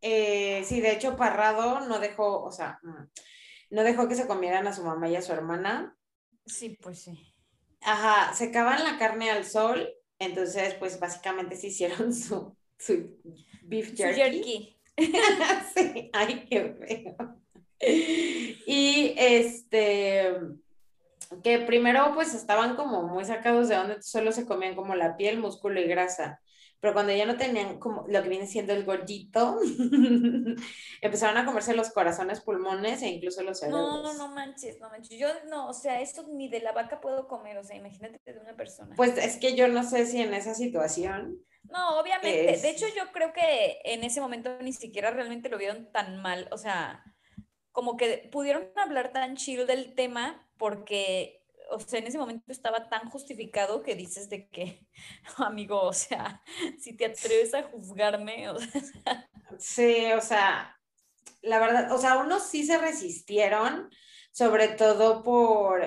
eh, 0.02 0.64
sí, 0.64 0.80
de 0.80 0.92
hecho, 0.92 1.16
Parrado 1.16 1.80
no 1.80 1.98
dejó, 1.98 2.42
o 2.42 2.50
sea, 2.50 2.78
mm, 2.82 3.04
no 3.70 3.84
dejó 3.84 4.06
que 4.06 4.16
se 4.16 4.26
comieran 4.26 4.66
a 4.66 4.74
su 4.74 4.84
mamá 4.84 5.08
y 5.08 5.16
a 5.16 5.22
su 5.22 5.32
hermana. 5.32 5.96
Sí, 6.44 6.76
pues 6.82 7.02
sí. 7.02 7.34
Ajá, 7.80 8.34
secaban 8.34 8.84
la 8.84 8.98
carne 8.98 9.30
al 9.30 9.44
sol 9.44 9.88
entonces, 10.23 10.75
pues 10.75 10.99
básicamente 10.99 11.57
se 11.57 11.68
hicieron 11.68 12.14
su, 12.14 12.57
su 12.79 13.18
beef 13.62 13.95
jerky. 13.97 14.77
sí, 15.75 16.11
ay, 16.12 16.47
qué 16.49 16.75
feo. 16.75 17.37
Y 18.66 19.14
este, 19.16 20.35
que 21.43 21.59
primero 21.61 22.12
pues 22.14 22.35
estaban 22.35 22.77
como 22.77 23.03
muy 23.03 23.25
sacados 23.25 23.68
de 23.68 23.77
donde 23.77 24.03
solo 24.03 24.33
se 24.33 24.47
comían 24.47 24.77
como 24.77 24.95
la 24.95 25.16
piel, 25.16 25.39
músculo 25.39 25.81
y 25.81 25.89
grasa 25.89 26.41
pero 26.83 26.95
cuando 26.95 27.12
ya 27.12 27.26
no 27.26 27.37
tenían 27.37 27.78
como 27.78 28.05
lo 28.09 28.22
que 28.24 28.28
viene 28.28 28.49
siendo 28.49 28.72
el 28.72 28.85
gordito, 28.85 29.57
empezaron 31.01 31.37
a 31.37 31.47
comerse 31.47 31.76
los 31.76 31.91
corazones, 31.91 32.41
pulmones 32.41 33.03
e 33.03 33.09
incluso 33.09 33.45
los 33.45 33.61
cerebros. 33.61 34.03
No, 34.03 34.03
no, 34.03 34.14
no 34.14 34.35
manches, 34.35 34.80
no 34.80 34.91
manches. 34.91 35.16
Yo 35.16 35.28
no, 35.49 35.68
o 35.68 35.74
sea, 35.74 36.01
esto 36.01 36.26
ni 36.33 36.49
de 36.49 36.59
la 36.59 36.72
vaca 36.72 37.01
puedo 37.01 37.28
comer, 37.28 37.57
o 37.57 37.62
sea, 37.62 37.76
imagínate 37.76 38.18
de 38.24 38.41
una 38.41 38.57
persona. 38.57 38.97
Pues 38.97 39.16
es 39.16 39.37
que 39.37 39.55
yo 39.55 39.68
no 39.68 39.85
sé 39.85 40.07
si 40.07 40.20
en 40.22 40.35
esa 40.35 40.57
situación. 40.57 41.39
No, 41.70 42.01
obviamente. 42.01 42.59
De 42.61 42.70
hecho, 42.70 42.87
yo 42.97 43.12
creo 43.12 43.33
que 43.33 43.78
en 43.85 44.03
ese 44.03 44.20
momento 44.20 44.59
ni 44.61 44.72
siquiera 44.72 45.12
realmente 45.12 45.49
lo 45.49 45.59
vieron 45.59 45.89
tan 45.93 46.20
mal, 46.20 46.49
o 46.51 46.59
sea, 46.59 47.05
como 47.70 47.97
que 47.97 48.28
pudieron 48.33 48.72
hablar 48.74 49.12
tan 49.12 49.37
chill 49.37 49.68
del 49.68 49.95
tema 49.95 50.51
porque 50.59 51.41
o 51.73 51.81
sea, 51.81 51.99
en 51.99 52.07
ese 52.07 52.18
momento 52.18 52.53
estaba 52.53 52.89
tan 52.89 53.09
justificado 53.11 53.83
que 53.83 53.95
dices 53.95 54.29
de 54.29 54.49
que, 54.49 54.87
amigo, 55.39 55.81
o 55.83 55.93
sea, 55.93 56.43
si 56.79 56.97
te 56.97 57.07
atreves 57.07 57.55
a 57.55 57.64
juzgarme, 57.64 58.51
o 58.51 58.59
sea. 58.59 59.31
Sí, 59.59 60.12
o 60.12 60.20
sea, 60.20 60.79
la 61.41 61.59
verdad, 61.59 61.93
o 61.93 61.99
sea, 61.99 62.18
unos 62.18 62.45
sí 62.45 62.64
se 62.64 62.79
resistieron, 62.79 63.91
sobre 64.31 64.68
todo 64.68 65.23
por, 65.23 65.85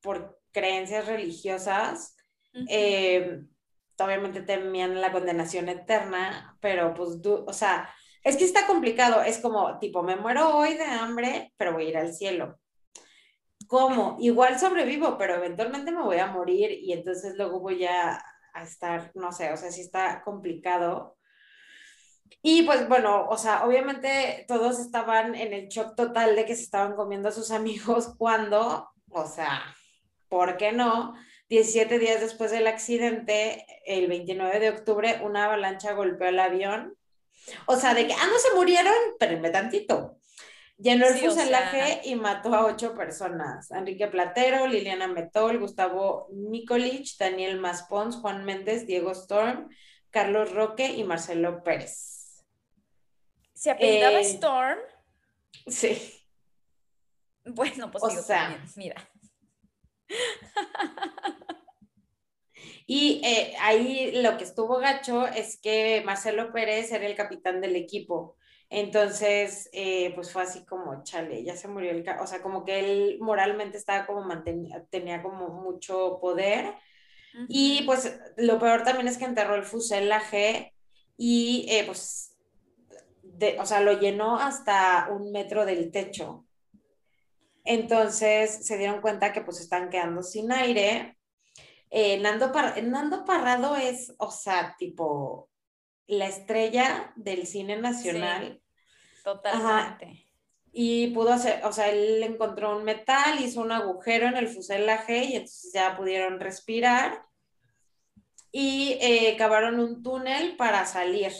por 0.00 0.40
creencias 0.52 1.06
religiosas. 1.06 2.16
Eh, 2.68 3.40
obviamente 3.98 4.42
temían 4.42 5.00
la 5.00 5.12
condenación 5.12 5.68
eterna, 5.68 6.56
pero 6.60 6.94
pues, 6.94 7.18
o 7.24 7.52
sea, 7.52 7.88
es 8.22 8.36
que 8.36 8.44
está 8.44 8.66
complicado, 8.66 9.22
es 9.22 9.38
como, 9.38 9.78
tipo, 9.78 10.02
me 10.02 10.16
muero 10.16 10.56
hoy 10.56 10.74
de 10.74 10.84
hambre, 10.84 11.52
pero 11.56 11.72
voy 11.72 11.86
a 11.86 11.88
ir 11.90 11.96
al 11.98 12.14
cielo. 12.14 12.58
¿Cómo? 13.66 14.16
Igual 14.20 14.58
sobrevivo, 14.58 15.16
pero 15.18 15.34
eventualmente 15.34 15.92
me 15.92 16.02
voy 16.02 16.18
a 16.18 16.26
morir 16.26 16.70
y 16.72 16.92
entonces 16.92 17.34
luego 17.36 17.60
voy 17.60 17.84
a, 17.84 18.22
a 18.54 18.62
estar, 18.62 19.10
no 19.14 19.32
sé, 19.32 19.52
o 19.52 19.56
sea, 19.56 19.70
sí 19.70 19.80
está 19.80 20.22
complicado. 20.22 21.16
Y 22.42 22.62
pues 22.62 22.88
bueno, 22.88 23.26
o 23.28 23.36
sea, 23.36 23.64
obviamente 23.64 24.44
todos 24.48 24.78
estaban 24.78 25.34
en 25.34 25.52
el 25.52 25.68
shock 25.68 25.94
total 25.94 26.36
de 26.36 26.44
que 26.44 26.54
se 26.54 26.62
estaban 26.62 26.94
comiendo 26.94 27.28
a 27.28 27.32
sus 27.32 27.50
amigos 27.50 28.14
cuando, 28.18 28.90
o 29.10 29.26
sea, 29.26 29.62
¿por 30.28 30.56
qué 30.56 30.72
no? 30.72 31.14
17 31.48 31.98
días 31.98 32.20
después 32.20 32.50
del 32.50 32.66
accidente, 32.66 33.66
el 33.86 34.08
29 34.08 34.60
de 34.60 34.70
octubre, 34.70 35.20
una 35.22 35.44
avalancha 35.44 35.92
golpeó 35.92 36.28
el 36.28 36.40
avión. 36.40 36.96
O 37.66 37.76
sea, 37.76 37.94
de 37.94 38.06
que, 38.06 38.14
ah, 38.14 38.26
no 38.26 38.38
se 38.38 38.54
murieron, 38.54 38.94
pero 39.18 39.50
tantito. 39.50 40.16
Llenó 40.76 41.06
el 41.06 41.14
fuselaje 41.14 42.00
y 42.04 42.16
mató 42.16 42.54
a 42.54 42.66
ocho 42.66 42.94
personas. 42.94 43.70
Enrique 43.70 44.08
Platero, 44.08 44.66
Liliana 44.66 45.06
Metol, 45.06 45.58
Gustavo 45.60 46.28
Nikolic, 46.32 47.16
Daniel 47.18 47.60
Maspons, 47.60 48.16
Juan 48.16 48.44
Méndez, 48.44 48.86
Diego 48.86 49.12
Storm, 49.12 49.68
Carlos 50.10 50.52
Roque 50.52 50.88
y 50.88 51.04
Marcelo 51.04 51.62
Pérez. 51.62 52.44
¿Se 53.52 53.70
apellidaba 53.70 54.18
eh, 54.18 54.22
Storm? 54.22 54.78
Sí. 55.66 56.20
Bueno, 57.44 57.90
pues 57.90 58.02
o 58.02 58.10
sea, 58.22 58.64
mira. 58.76 58.96
Y 62.86 63.22
eh, 63.24 63.54
ahí 63.60 64.22
lo 64.22 64.36
que 64.36 64.44
estuvo 64.44 64.78
gacho 64.78 65.26
es 65.26 65.58
que 65.60 66.02
Marcelo 66.04 66.52
Pérez 66.52 66.92
era 66.92 67.06
el 67.06 67.16
capitán 67.16 67.60
del 67.60 67.76
equipo. 67.76 68.36
Entonces, 68.76 69.70
eh, 69.72 70.10
pues 70.16 70.32
fue 70.32 70.42
así 70.42 70.64
como, 70.64 71.04
chale, 71.04 71.44
ya 71.44 71.56
se 71.56 71.68
murió 71.68 71.92
el... 71.92 72.04
O 72.20 72.26
sea, 72.26 72.42
como 72.42 72.64
que 72.64 72.80
él 72.80 73.18
moralmente 73.20 73.78
estaba 73.78 74.04
como 74.04 74.24
mantenía, 74.24 74.84
tenía 74.90 75.22
como 75.22 75.46
mucho 75.48 76.18
poder. 76.20 76.74
Y 77.48 77.82
pues 77.86 78.18
lo 78.36 78.58
peor 78.58 78.82
también 78.82 79.06
es 79.06 79.16
que 79.16 79.26
enterró 79.26 79.54
el 79.54 79.62
fuselaje 79.62 80.74
y 81.16 81.66
eh, 81.68 81.84
pues, 81.86 82.36
o 83.60 83.66
sea, 83.66 83.80
lo 83.80 84.00
llenó 84.00 84.38
hasta 84.38 85.08
un 85.08 85.30
metro 85.30 85.64
del 85.64 85.92
techo. 85.92 86.44
Entonces 87.62 88.66
se 88.66 88.76
dieron 88.76 89.00
cuenta 89.00 89.32
que 89.32 89.42
pues 89.42 89.60
están 89.60 89.88
quedando 89.88 90.24
sin 90.24 90.50
aire. 90.50 91.16
Eh, 91.90 92.18
Nando, 92.18 92.52
Nando 92.82 93.24
Parrado 93.24 93.76
es, 93.76 94.12
o 94.18 94.32
sea, 94.32 94.74
tipo 94.76 95.48
la 96.08 96.26
estrella 96.26 97.12
del 97.14 97.46
cine 97.46 97.76
nacional. 97.76 98.60
Totalmente. 99.24 100.28
Y 100.72 101.08
pudo 101.08 101.32
hacer, 101.32 101.64
o 101.64 101.72
sea, 101.72 101.88
él 101.88 102.22
encontró 102.22 102.76
un 102.76 102.84
metal, 102.84 103.40
hizo 103.40 103.60
un 103.60 103.72
agujero 103.72 104.26
en 104.26 104.36
el 104.36 104.48
fuselaje 104.48 105.24
y 105.24 105.34
entonces 105.34 105.72
ya 105.72 105.96
pudieron 105.96 106.38
respirar. 106.40 107.22
Y 108.52 108.98
eh, 109.00 109.34
cavaron 109.36 109.80
un 109.80 110.02
túnel 110.02 110.56
para 110.56 110.86
salir. 110.86 111.32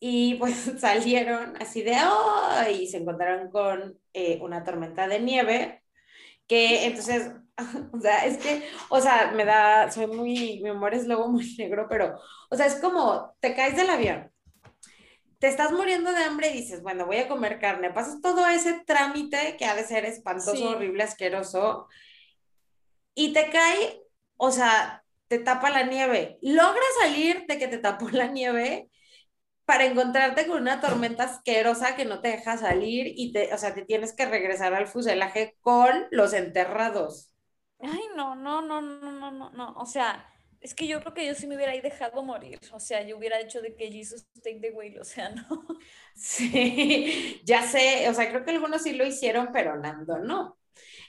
Y 0.00 0.34
pues 0.34 0.54
salieron 0.78 1.56
así 1.60 1.82
de, 1.82 1.96
¡oh! 2.06 2.70
Y 2.70 2.86
se 2.88 2.98
encontraron 2.98 3.50
con 3.50 3.98
eh, 4.12 4.38
una 4.42 4.64
tormenta 4.64 5.08
de 5.08 5.20
nieve, 5.20 5.82
que 6.46 6.86
entonces, 6.86 7.32
o 7.92 8.00
sea, 8.00 8.24
es 8.26 8.38
que, 8.38 8.62
o 8.88 9.00
sea, 9.00 9.32
me 9.34 9.44
da, 9.44 9.90
soy 9.90 10.06
muy, 10.06 10.60
mi 10.62 10.70
humor 10.70 10.94
es 10.94 11.06
luego 11.06 11.28
muy 11.28 11.54
negro, 11.56 11.86
pero, 11.88 12.18
o 12.50 12.56
sea, 12.56 12.66
es 12.66 12.76
como, 12.76 13.34
te 13.40 13.54
caes 13.54 13.76
del 13.76 13.90
avión, 13.90 14.30
te 15.38 15.48
estás 15.48 15.72
muriendo 15.72 16.12
de 16.12 16.24
hambre 16.24 16.50
y 16.50 16.54
dices, 16.54 16.82
bueno, 16.82 17.06
voy 17.06 17.18
a 17.18 17.28
comer 17.28 17.58
carne, 17.58 17.90
pasas 17.92 18.20
todo 18.20 18.46
ese 18.46 18.82
trámite 18.86 19.56
que 19.58 19.66
ha 19.66 19.74
de 19.74 19.84
ser 19.84 20.04
espantoso, 20.04 20.70
horrible, 20.70 21.02
asqueroso, 21.02 21.88
y 23.14 23.32
te 23.32 23.50
cae, 23.50 24.02
o 24.36 24.50
sea, 24.50 25.04
te 25.28 25.38
tapa 25.38 25.70
la 25.70 25.82
nieve, 25.82 26.38
logras 26.40 26.84
salir 27.00 27.44
de 27.46 27.58
que 27.58 27.68
te 27.68 27.78
tapó 27.78 28.08
la 28.10 28.28
nieve 28.28 28.88
para 29.66 29.84
encontrarte 29.84 30.46
con 30.46 30.62
una 30.62 30.80
tormenta 30.80 31.24
asquerosa 31.24 31.96
que 31.96 32.04
no 32.04 32.20
te 32.20 32.28
deja 32.28 32.56
salir 32.56 33.12
y 33.16 33.32
te, 33.32 33.52
o 33.52 33.58
sea, 33.58 33.74
te 33.74 33.84
tienes 33.84 34.14
que 34.14 34.24
regresar 34.24 34.72
al 34.74 34.86
fuselaje 34.86 35.56
con 35.60 36.06
los 36.12 36.32
enterrados. 36.32 37.32
Ay, 37.80 38.00
no, 38.16 38.36
no, 38.36 38.62
no, 38.62 38.80
no, 38.80 39.12
no, 39.12 39.30
no, 39.32 39.50
no. 39.50 39.74
O 39.74 39.84
sea, 39.84 40.24
es 40.60 40.74
que 40.74 40.86
yo 40.86 41.00
creo 41.00 41.14
que 41.14 41.26
yo 41.26 41.34
sí 41.34 41.46
me 41.46 41.56
hubiera 41.56 41.72
ahí 41.72 41.80
dejado 41.80 42.22
morir. 42.22 42.58
O 42.72 42.80
sea, 42.80 43.02
yo 43.02 43.16
hubiera 43.16 43.40
hecho 43.40 43.60
de 43.60 43.74
que 43.74 43.90
Jesus 43.90 44.26
take 44.42 44.60
the 44.60 44.70
wheel, 44.70 44.98
o 45.00 45.04
sea, 45.04 45.30
no. 45.30 45.66
Sí, 46.14 47.40
ya 47.44 47.62
sé, 47.62 48.08
o 48.08 48.14
sea, 48.14 48.28
creo 48.30 48.44
que 48.44 48.52
algunos 48.52 48.82
sí 48.82 48.92
lo 48.92 49.06
hicieron, 49.06 49.50
pero 49.52 49.76
Nando 49.76 50.18
no. 50.18 50.58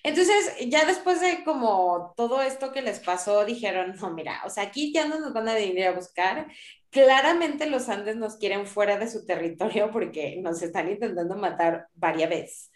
Entonces, 0.04 0.54
ya 0.68 0.86
después 0.86 1.20
de 1.22 1.44
como 1.44 2.14
todo 2.16 2.42
esto 2.42 2.72
que 2.72 2.82
les 2.82 3.00
pasó, 3.00 3.46
dijeron, 3.46 3.96
no, 4.00 4.12
mira, 4.12 4.42
o 4.46 4.50
sea, 4.50 4.64
aquí 4.64 4.94
ya 4.94 5.08
no 5.08 5.20
nos 5.20 5.34
van 5.34 5.50
a 5.50 5.54
venir 5.54 5.86
a 5.88 5.92
buscar, 5.92 6.48
claramente 6.90 7.70
los 7.70 7.90
Andes 7.90 8.16
nos 8.16 8.38
quieren 8.38 8.68
fuera 8.68 8.98
de 8.98 9.10
su 9.10 9.26
territorio 9.26 9.92
porque 9.92 10.38
nos 10.42 10.62
están 10.62 10.90
intentando 10.90 11.36
matar 11.36 11.88
varias 11.96 12.30
veces. 12.30 12.72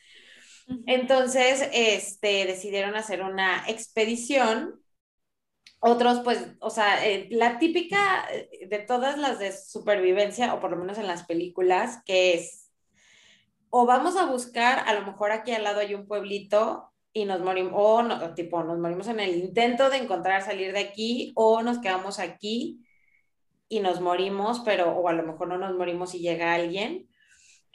Entonces, 0.85 1.67
este, 1.73 2.45
decidieron 2.45 2.95
hacer 2.95 3.21
una 3.21 3.63
expedición. 3.67 4.80
Otros, 5.83 6.19
pues, 6.23 6.45
o 6.59 6.69
sea, 6.69 7.07
eh, 7.07 7.27
la 7.31 7.57
típica 7.57 8.27
de 8.67 8.79
todas 8.79 9.17
las 9.17 9.39
de 9.39 9.51
supervivencia, 9.51 10.53
o 10.53 10.59
por 10.59 10.69
lo 10.69 10.77
menos 10.77 10.99
en 10.99 11.07
las 11.07 11.23
películas, 11.25 12.03
que 12.05 12.35
es, 12.35 12.69
o 13.71 13.87
vamos 13.87 14.15
a 14.15 14.25
buscar, 14.25 14.87
a 14.87 14.93
lo 14.93 15.05
mejor 15.07 15.31
aquí 15.31 15.51
al 15.53 15.63
lado 15.63 15.79
hay 15.79 15.95
un 15.95 16.05
pueblito 16.05 16.91
y 17.13 17.25
nos 17.25 17.41
morimos, 17.41 17.73
o 17.75 18.03
no, 18.03 18.35
tipo, 18.35 18.63
nos 18.63 18.77
morimos 18.77 19.07
en 19.07 19.19
el 19.19 19.35
intento 19.35 19.89
de 19.89 19.97
encontrar 19.97 20.43
salir 20.43 20.71
de 20.71 20.81
aquí, 20.81 21.31
o 21.35 21.63
nos 21.63 21.79
quedamos 21.79 22.19
aquí 22.19 22.85
y 23.67 23.79
nos 23.79 24.01
morimos, 24.01 24.59
pero 24.59 24.91
o 24.91 25.07
a 25.07 25.13
lo 25.13 25.23
mejor 25.23 25.47
no 25.47 25.57
nos 25.57 25.75
morimos 25.75 26.13
y 26.13 26.19
llega 26.19 26.53
alguien. 26.53 27.09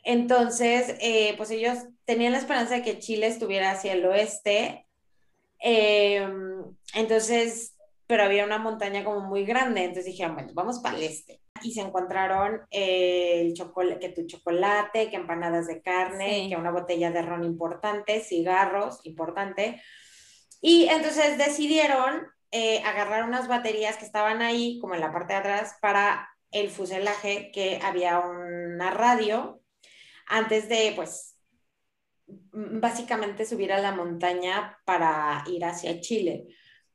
Entonces, 0.04 0.94
eh, 1.00 1.34
pues 1.36 1.50
ellos 1.50 1.78
tenían 2.04 2.32
la 2.32 2.38
esperanza 2.38 2.76
de 2.76 2.82
que 2.82 3.00
Chile 3.00 3.26
estuviera 3.26 3.72
hacia 3.72 3.94
el 3.94 4.06
oeste. 4.06 4.86
Em, 5.58 6.76
entonces, 6.94 7.75
pero 8.06 8.22
había 8.22 8.44
una 8.44 8.58
montaña 8.58 9.04
como 9.04 9.20
muy 9.20 9.44
grande, 9.44 9.80
entonces 9.80 10.06
dijeron, 10.06 10.34
bueno, 10.34 10.52
vamos 10.54 10.80
para 10.80 10.96
el 10.96 11.04
este. 11.04 11.40
Y 11.62 11.72
se 11.72 11.80
encontraron 11.80 12.60
eh, 12.70 13.40
el 13.40 13.54
chocolate, 13.54 13.98
que 13.98 14.08
tu 14.10 14.26
chocolate, 14.26 15.10
que 15.10 15.16
empanadas 15.16 15.66
de 15.66 15.82
carne, 15.82 16.48
que 16.48 16.56
una 16.56 16.70
botella 16.70 17.10
de 17.10 17.22
ron 17.22 17.44
importante, 17.44 18.20
cigarros 18.20 19.00
importante. 19.04 19.82
Y 20.60 20.86
entonces 20.88 21.38
decidieron 21.38 22.26
eh, 22.52 22.82
agarrar 22.84 23.24
unas 23.24 23.48
baterías 23.48 23.96
que 23.96 24.04
estaban 24.04 24.42
ahí, 24.42 24.78
como 24.80 24.94
en 24.94 25.00
la 25.00 25.12
parte 25.12 25.32
de 25.32 25.40
atrás, 25.40 25.76
para 25.80 26.28
el 26.50 26.70
fuselaje, 26.70 27.50
que 27.52 27.80
había 27.82 28.20
una 28.20 28.90
radio, 28.90 29.60
antes 30.26 30.68
de, 30.68 30.92
pues, 30.94 31.36
básicamente 32.26 33.46
subir 33.46 33.72
a 33.72 33.80
la 33.80 33.92
montaña 33.92 34.78
para 34.84 35.44
ir 35.46 35.64
hacia 35.64 36.00
Chile. 36.00 36.46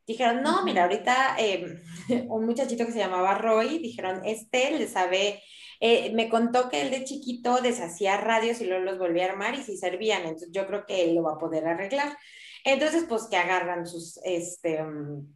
Dijeron, 0.08 0.42
no, 0.42 0.64
mira, 0.64 0.84
ahorita 0.84 1.36
em, 1.38 1.80
un 2.30 2.46
muchachito 2.46 2.86
que 2.86 2.92
se 2.92 3.00
llamaba 3.00 3.38
Roy, 3.38 3.80
dijeron, 3.80 4.22
este 4.26 4.72
le 4.72 4.88
sabe, 4.88 5.42
eh, 5.80 6.12
me 6.14 6.30
contó 6.30 6.70
que 6.70 6.82
él 6.82 6.92
de 6.92 7.04
chiquito 7.04 7.62
deshacía 7.62 8.18
radios 8.18 8.62
y 8.62 8.66
luego 8.66 8.84
los 8.84 9.00
volvía 9.00 9.26
a 9.26 9.30
armar 9.30 9.56
y 9.56 9.64
si 9.64 9.78
servían, 9.78 10.24
entonces 10.24 10.50
yo 10.52 10.68
creo 10.68 10.86
que 10.86 11.04
él 11.04 11.16
lo 11.16 11.24
va 11.24 11.34
a 11.34 11.40
poder 11.40 11.68
arreglar. 11.68 12.18
Entonces, 12.64 13.06
pues 13.08 13.28
que 13.30 13.38
agarran 13.38 13.88
sus, 13.88 14.20
este, 14.24 14.84
mm, 14.84 15.28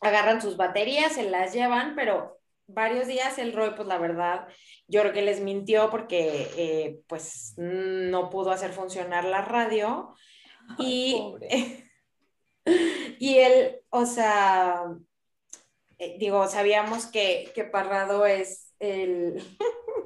agarran 0.00 0.42
sus 0.42 0.56
baterías, 0.56 1.12
se 1.12 1.30
las 1.30 1.52
llevan, 1.52 1.94
pero 1.94 2.40
varios 2.66 3.06
días 3.06 3.38
el 3.38 3.52
Roy, 3.52 3.72
pues 3.76 3.86
la 3.88 3.98
verdad, 3.98 4.46
yo 4.86 5.00
creo 5.02 5.12
que 5.12 5.22
les 5.22 5.40
mintió 5.40 5.90
porque 5.90 6.48
eh, 6.56 7.00
pues 7.06 7.54
no 7.56 8.30
pudo 8.30 8.50
hacer 8.50 8.72
funcionar 8.72 9.24
la 9.24 9.42
radio. 9.42 10.14
y, 10.78 11.20
y 13.20 13.36
él, 13.36 13.82
o 13.90 14.06
sea, 14.06 14.96
eh, 15.98 16.16
digo, 16.18 16.48
sabíamos 16.48 17.04
que, 17.04 17.52
que 17.54 17.64
Parrado 17.64 18.24
es 18.24 18.72
el, 18.78 19.42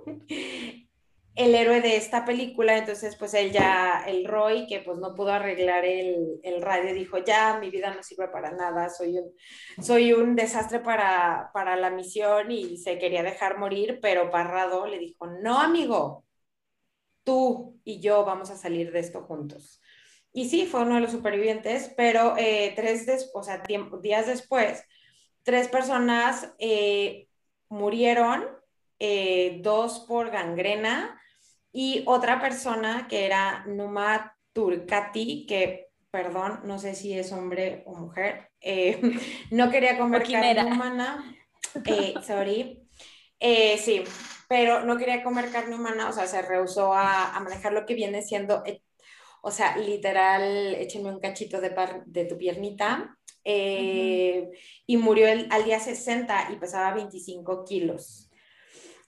el 1.37 1.55
héroe 1.55 1.81
de 1.81 1.97
esta 1.97 2.25
película, 2.25 2.77
entonces 2.77 3.15
pues 3.15 3.33
él 3.35 3.53
ya, 3.53 4.03
el 4.05 4.27
Roy, 4.27 4.67
que 4.67 4.81
pues 4.81 4.99
no 4.99 5.15
pudo 5.15 5.31
arreglar 5.33 5.85
el, 5.85 6.41
el, 6.43 6.61
radio, 6.61 6.93
dijo, 6.93 7.19
ya, 7.19 7.57
mi 7.61 7.71
vida 7.71 7.95
no 7.95 8.03
sirve 8.03 8.27
para 8.27 8.51
nada, 8.51 8.89
soy 8.91 9.17
un, 9.17 9.33
soy 9.81 10.13
un 10.13 10.35
desastre 10.35 10.81
para, 10.81 11.51
para 11.55 11.77
la 11.77 11.91
misión 11.91 12.51
y 12.51 12.79
se 12.79 12.99
quería 12.99 13.23
dejar 13.23 13.59
morir, 13.59 14.01
pero 14.03 14.29
Parrado 14.33 14.89
le 14.89 14.99
dijo, 14.99 15.29
no, 15.29 15.61
amigo, 15.61 16.25
tú 17.23 17.81
y 17.85 18.01
yo 18.01 18.25
vamos 18.25 18.51
a 18.51 18.57
salir 18.57 18.91
de 18.91 18.99
esto 18.99 19.23
juntos. 19.23 19.81
Y 20.37 20.49
sí, 20.49 20.67
fue 20.67 20.83
uno 20.83 20.97
de 20.97 21.01
los 21.01 21.13
supervivientes, 21.13 21.93
pero 21.97 22.35
eh, 22.37 22.73
tres 22.75 23.31
o 23.33 23.43
sea, 23.45 23.63
días 24.03 24.27
después, 24.27 24.83
tres 25.45 25.69
personas 25.69 26.53
eh, 26.59 27.29
murieron, 27.69 28.45
eh, 28.99 29.61
dos 29.63 30.01
por 30.01 30.33
gangrena 30.33 31.21
y 31.71 32.03
otra 32.07 32.41
persona 32.41 33.07
que 33.09 33.27
era 33.27 33.65
Numa 33.67 34.37
Turcati, 34.53 35.47
que, 35.47 35.91
perdón, 36.11 36.63
no 36.65 36.81
sé 36.81 36.97
si 36.97 37.17
es 37.17 37.31
hombre 37.31 37.85
o 37.87 37.95
mujer, 37.95 38.51
no 39.53 39.71
quería 39.71 39.97
comer 39.97 40.29
carne 40.29 40.65
humana, 40.65 41.37
sorry. 42.27 42.89
sí, 43.41 44.03
pero 44.49 44.85
no 44.85 44.97
quería 44.97 45.23
comer 45.23 45.53
carne 45.53 45.77
humana, 45.77 46.09
o 46.09 46.13
sea, 46.13 46.27
se 46.27 46.43
rehusó 46.43 46.93
a, 46.93 47.37
a 47.37 47.39
manejar 47.39 47.73
lo 47.73 47.87
que 47.87 47.95
viene 47.95 48.21
siendo 48.21 48.65
o 49.45 49.51
sea, 49.51 49.77
literal, 49.77 50.75
échenme 50.75 51.11
un 51.11 51.21
cachito 51.21 51.61
de, 51.61 51.75
de 52.07 52.25
tu 52.25 52.39
piernita. 52.39 53.17
Eh, 53.47 54.51
y 54.87 54.97
murió 54.97 55.29
el, 55.29 55.49
al 55.51 55.65
día 55.65 55.79
60 55.79 56.49
y 56.53 56.57
pesaba 56.57 56.95
25 56.95 57.67
kilos. 57.67 58.31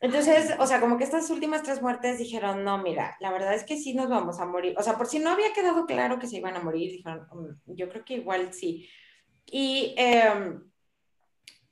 Entonces, 0.01 0.55
o 0.59 0.67
sea, 0.67 0.79
como 0.79 0.99
que 0.99 1.05
estas 1.05 1.31
últimas 1.31 1.63
tres 1.63 1.81
muertes 1.81 2.19
dijeron, 2.19 2.65
no, 2.65 2.77
mira, 2.77 3.17
la 3.21 3.31
verdad 3.31 3.55
es 3.55 3.65
que 3.65 3.79
sí 3.79 3.95
nos 3.95 4.11
vamos 4.11 4.39
a 4.39 4.45
morir. 4.45 4.75
O 4.79 4.83
sea, 4.83 4.99
por 4.99 5.07
si 5.07 5.21
no 5.21 5.31
había 5.31 5.55
quedado 5.55 5.87
claro 5.87 6.19
que 6.19 6.27
se 6.27 6.37
iban 6.37 6.55
a 6.55 6.63
morir, 6.63 6.93
dijeron, 6.93 7.27
mm, 7.33 7.73
yo 7.75 7.89
creo 7.89 8.05
que 8.05 8.15
igual 8.17 8.53
sí. 8.53 8.91
Y 9.47 9.95
em, 9.97 10.71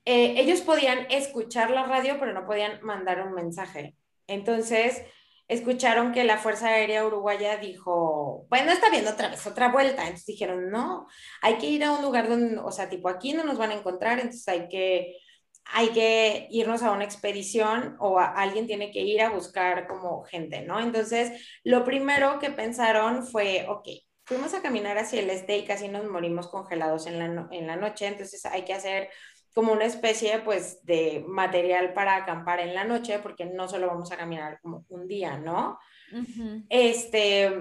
eh, 0.07 0.41
ellos 0.41 0.63
podían 0.63 1.07
escuchar 1.11 1.71
la 1.71 1.85
radio, 1.85 2.17
pero 2.19 2.33
no 2.33 2.47
podían 2.47 2.83
mandar 2.83 3.27
un 3.27 3.35
mensaje. 3.35 3.95
Entonces, 4.27 5.03
escucharon 5.49 6.13
que 6.13 6.25
la 6.25 6.39
Fuerza 6.39 6.69
Aérea 6.69 7.07
Uruguaya 7.07 7.59
dijo, 7.59 8.47
bueno, 8.49 8.73
está 8.73 8.91
viendo 8.91 9.11
otra 9.11 9.29
vez 9.29 9.47
otra 9.47 9.71
vuelta. 9.71 10.03
Entonces 10.03 10.27
dijeron, 10.27 10.71
no, 10.71 11.07
hay 11.43 11.59
que 11.59 11.67
ir 11.67 11.85
a 11.85 11.93
un 11.93 12.03
lugar 12.03 12.29
donde, 12.29 12.59
o 12.59 12.71
sea, 12.73 12.89
tipo 12.89 13.09
aquí 13.09 13.33
no 13.33 13.45
nos 13.45 13.59
van 13.59 13.71
a 13.71 13.75
encontrar, 13.75 14.19
entonces 14.19 14.47
hay 14.49 14.69
que, 14.69 15.19
hay 15.67 15.89
que 15.91 16.49
irnos 16.51 16.83
a 16.83 16.93
una 16.93 17.05
expedición 17.05 17.97
o 18.01 18.19
alguien 18.19 18.67
tiene 18.67 18.91
que 18.91 19.01
ir 19.01 19.23
a 19.23 19.31
buscar 19.31 19.87
como 19.87 20.25
gente, 20.25 20.63
¿no? 20.63 20.81
Entonces, 20.81 21.33
lo 21.65 21.85
primero 21.85 22.39
que 22.39 22.51
pensaron 22.51 23.27
fue, 23.27 23.67
ok, 23.69 23.89
fuimos 24.25 24.55
a 24.55 24.63
caminar 24.63 24.99
hacia 24.99 25.21
el 25.21 25.31
este 25.31 25.59
y 25.59 25.65
casi 25.65 25.89
nos 25.89 26.05
morimos 26.11 26.49
congelados 26.49 27.07
en 27.07 27.19
la, 27.19 27.49
en 27.51 27.67
la 27.67 27.77
noche, 27.77 28.07
entonces 28.07 28.45
hay 28.47 28.63
que 28.65 28.75
hacer 28.75 29.11
como 29.55 29.73
una 29.73 29.85
especie 29.85 30.41
pues 30.41 30.85
de 30.85 31.25
material 31.29 31.95
para 31.95 32.17
acampar 32.17 32.59
en 32.59 32.75
la 32.75 32.85
noche, 32.85 33.21
porque 33.21 33.47
no 33.47 33.69
solo 33.69 33.87
vamos 33.87 34.11
a 34.11 34.17
caminar 34.17 34.59
como 34.61 34.85
un 34.89 35.07
día, 35.07 35.39
¿no? 35.39 35.79
Este, 36.69 37.53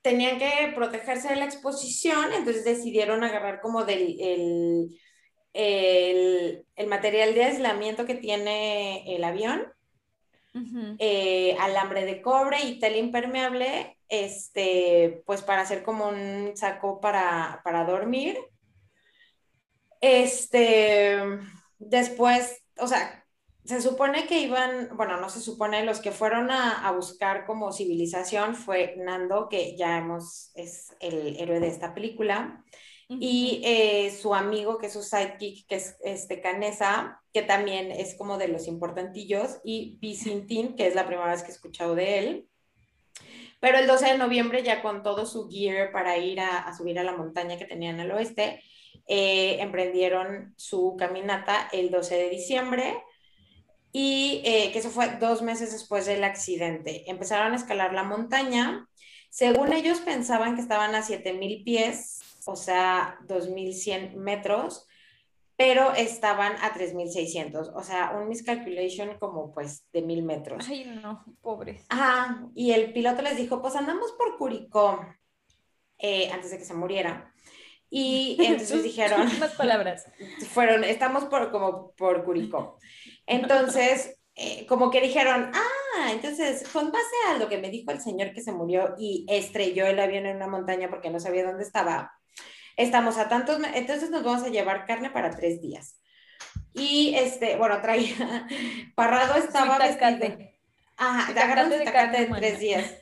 tenían 0.00 0.38
que 0.38 0.72
protegerse 0.74 1.28
de 1.28 1.36
la 1.36 1.44
exposición, 1.44 2.32
entonces 2.32 2.64
decidieron 2.64 3.22
agarrar 3.22 3.60
como 3.60 3.84
del 3.84 4.16
el, 5.52 6.66
el, 6.74 6.86
material 6.88 7.34
de 7.34 7.44
aislamiento 7.44 8.06
que 8.06 8.14
tiene 8.14 9.14
el 9.14 9.24
avión, 9.24 9.66
eh, 11.00 11.54
alambre 11.60 12.06
de 12.06 12.22
cobre 12.22 12.64
y 12.64 12.78
tela 12.78 12.96
impermeable, 12.96 13.98
este, 14.08 15.22
pues 15.26 15.42
para 15.42 15.62
hacer 15.62 15.82
como 15.82 16.08
un 16.08 16.56
saco 16.56 17.00
para, 17.00 17.60
para 17.62 17.84
dormir 17.84 18.38
este, 20.04 21.18
después, 21.78 22.62
o 22.78 22.86
sea, 22.86 23.24
se 23.64 23.80
supone 23.80 24.26
que 24.26 24.40
iban, 24.40 24.90
bueno, 24.96 25.18
no 25.18 25.30
se 25.30 25.40
supone, 25.40 25.82
los 25.84 26.00
que 26.00 26.12
fueron 26.12 26.50
a, 26.50 26.90
buscar 26.92 27.46
como 27.46 27.72
civilización 27.72 28.54
fue 28.54 28.96
Nando, 28.98 29.48
que 29.48 29.74
ya 29.78 29.96
hemos, 29.96 30.52
es 30.54 30.94
el 31.00 31.36
héroe 31.38 31.58
de 31.60 31.68
esta 31.68 31.94
película, 31.94 32.62
y 33.08 33.62
eh, 33.64 34.10
su 34.10 34.34
amigo, 34.34 34.76
que 34.76 34.86
es 34.86 34.92
su 34.92 35.02
sidekick, 35.02 35.66
que 35.66 35.76
es 35.76 35.96
este 36.04 36.42
Canesa, 36.42 37.22
que 37.32 37.42
también 37.42 37.90
es 37.90 38.14
como 38.14 38.36
de 38.36 38.48
los 38.48 38.66
importantillos, 38.66 39.58
y 39.64 39.96
Vicintin, 40.00 40.76
que 40.76 40.86
es 40.86 40.94
la 40.94 41.06
primera 41.06 41.30
vez 41.30 41.42
que 41.42 41.48
he 41.48 41.54
escuchado 41.54 41.94
de 41.94 42.18
él. 42.18 42.48
Pero 43.60 43.78
el 43.78 43.86
12 43.86 44.12
de 44.12 44.18
noviembre, 44.18 44.62
ya 44.62 44.82
con 44.82 45.02
todo 45.02 45.24
su 45.24 45.48
gear 45.48 45.90
para 45.92 46.18
ir 46.18 46.40
a, 46.40 46.58
a 46.58 46.76
subir 46.76 46.98
a 46.98 47.04
la 47.04 47.16
montaña 47.16 47.56
que 47.56 47.64
tenían 47.64 48.00
al 48.00 48.10
oeste, 48.10 48.62
eh, 49.06 49.58
emprendieron 49.60 50.54
su 50.56 50.96
caminata 50.98 51.68
el 51.72 51.90
12 51.90 52.16
de 52.16 52.30
diciembre 52.30 53.02
y 53.92 54.42
eh, 54.44 54.70
que 54.72 54.80
eso 54.80 54.90
fue 54.90 55.16
dos 55.16 55.42
meses 55.42 55.72
después 55.72 56.06
del 56.06 56.24
accidente. 56.24 57.08
Empezaron 57.10 57.52
a 57.52 57.56
escalar 57.56 57.92
la 57.92 58.02
montaña. 58.02 58.88
Según 59.30 59.72
ellos 59.72 60.00
pensaban 60.00 60.56
que 60.56 60.62
estaban 60.62 60.94
a 60.94 61.02
7000 61.02 61.64
pies, 61.64 62.20
o 62.46 62.56
sea, 62.56 63.18
2100 63.26 64.18
metros, 64.18 64.86
pero 65.56 65.94
estaban 65.94 66.54
a 66.62 66.72
3600, 66.72 67.70
o 67.74 67.82
sea, 67.82 68.10
un 68.18 68.28
miscalculation 68.28 69.18
como 69.18 69.52
pues 69.52 69.86
de 69.92 70.02
mil 70.02 70.22
metros. 70.22 70.66
Ay, 70.68 70.84
no, 71.02 71.24
pobres. 71.40 71.86
Ajá, 71.88 72.48
y 72.54 72.72
el 72.72 72.92
piloto 72.92 73.22
les 73.22 73.36
dijo, 73.36 73.62
pues 73.62 73.76
andamos 73.76 74.12
por 74.12 74.36
Curicó, 74.36 75.06
eh, 75.98 76.30
antes 76.32 76.50
de 76.50 76.58
que 76.58 76.64
se 76.64 76.74
muriera. 76.74 77.32
Y 77.90 78.36
entonces 78.44 78.82
dijeron... 78.82 79.28
Más 79.38 79.52
palabras. 79.52 80.06
Fueron, 80.52 80.84
estamos 80.84 81.24
por, 81.24 81.50
como 81.50 81.92
por 81.92 82.24
Curicó. 82.24 82.78
Entonces, 83.26 84.18
eh, 84.36 84.66
como 84.66 84.90
que 84.90 85.00
dijeron, 85.00 85.50
ah, 85.54 86.10
entonces, 86.10 86.68
con 86.68 86.90
base 86.90 87.14
a 87.28 87.38
lo 87.38 87.48
que 87.48 87.58
me 87.58 87.70
dijo 87.70 87.92
el 87.92 88.00
señor 88.00 88.32
que 88.32 88.42
se 88.42 88.52
murió 88.52 88.94
y 88.98 89.24
estrelló 89.28 89.86
el 89.86 90.00
avión 90.00 90.26
en 90.26 90.36
una 90.36 90.48
montaña 90.48 90.90
porque 90.90 91.10
no 91.10 91.20
sabía 91.20 91.44
dónde 91.44 91.62
estaba, 91.62 92.12
estamos 92.76 93.16
a 93.18 93.28
tantos, 93.28 93.60
entonces 93.74 94.10
nos 94.10 94.24
vamos 94.24 94.42
a 94.42 94.48
llevar 94.48 94.86
carne 94.86 95.10
para 95.10 95.30
tres 95.30 95.60
días. 95.60 96.00
Y 96.72 97.14
este, 97.14 97.56
bueno, 97.56 97.80
traía, 97.80 98.48
Parrado 98.96 99.36
estaba 99.36 99.78
vestido. 99.78 100.36
Ajá, 100.96 101.30
agarramos 101.30 101.70
de, 101.70 101.84
de 101.84 102.34
tres 102.36 102.58
días. 102.58 102.92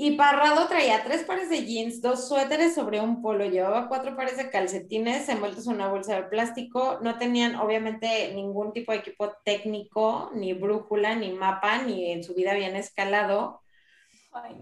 Y 0.00 0.12
Parrado 0.12 0.68
traía 0.68 1.02
tres 1.02 1.24
pares 1.24 1.50
de 1.50 1.64
jeans, 1.64 2.00
dos 2.00 2.28
suéteres 2.28 2.72
sobre 2.72 3.00
un 3.00 3.20
polo, 3.20 3.44
llevaba 3.46 3.88
cuatro 3.88 4.14
pares 4.14 4.36
de 4.36 4.48
calcetines 4.48 5.28
envueltos 5.28 5.66
en 5.66 5.74
una 5.74 5.88
bolsa 5.88 6.14
de 6.14 6.22
plástico. 6.28 7.00
No 7.02 7.18
tenían, 7.18 7.56
obviamente, 7.56 8.32
ningún 8.32 8.72
tipo 8.72 8.92
de 8.92 8.98
equipo 8.98 9.32
técnico, 9.44 10.30
ni 10.34 10.52
brújula, 10.52 11.16
ni 11.16 11.32
mapa, 11.32 11.82
ni 11.82 12.12
en 12.12 12.22
su 12.22 12.32
vida 12.32 12.52
habían 12.52 12.76
escalado. 12.76 13.60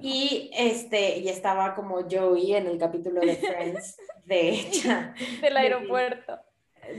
Y 0.01 0.51
este, 0.55 1.18
y 1.18 1.28
estaba 1.28 1.74
como 1.74 2.09
Joey 2.11 2.55
en 2.55 2.68
el 2.68 2.78
capítulo 2.78 3.20
de 3.20 3.37
Friends, 3.37 3.95
de. 4.24 5.12
Del 5.43 5.57
aeropuerto. 5.59 6.41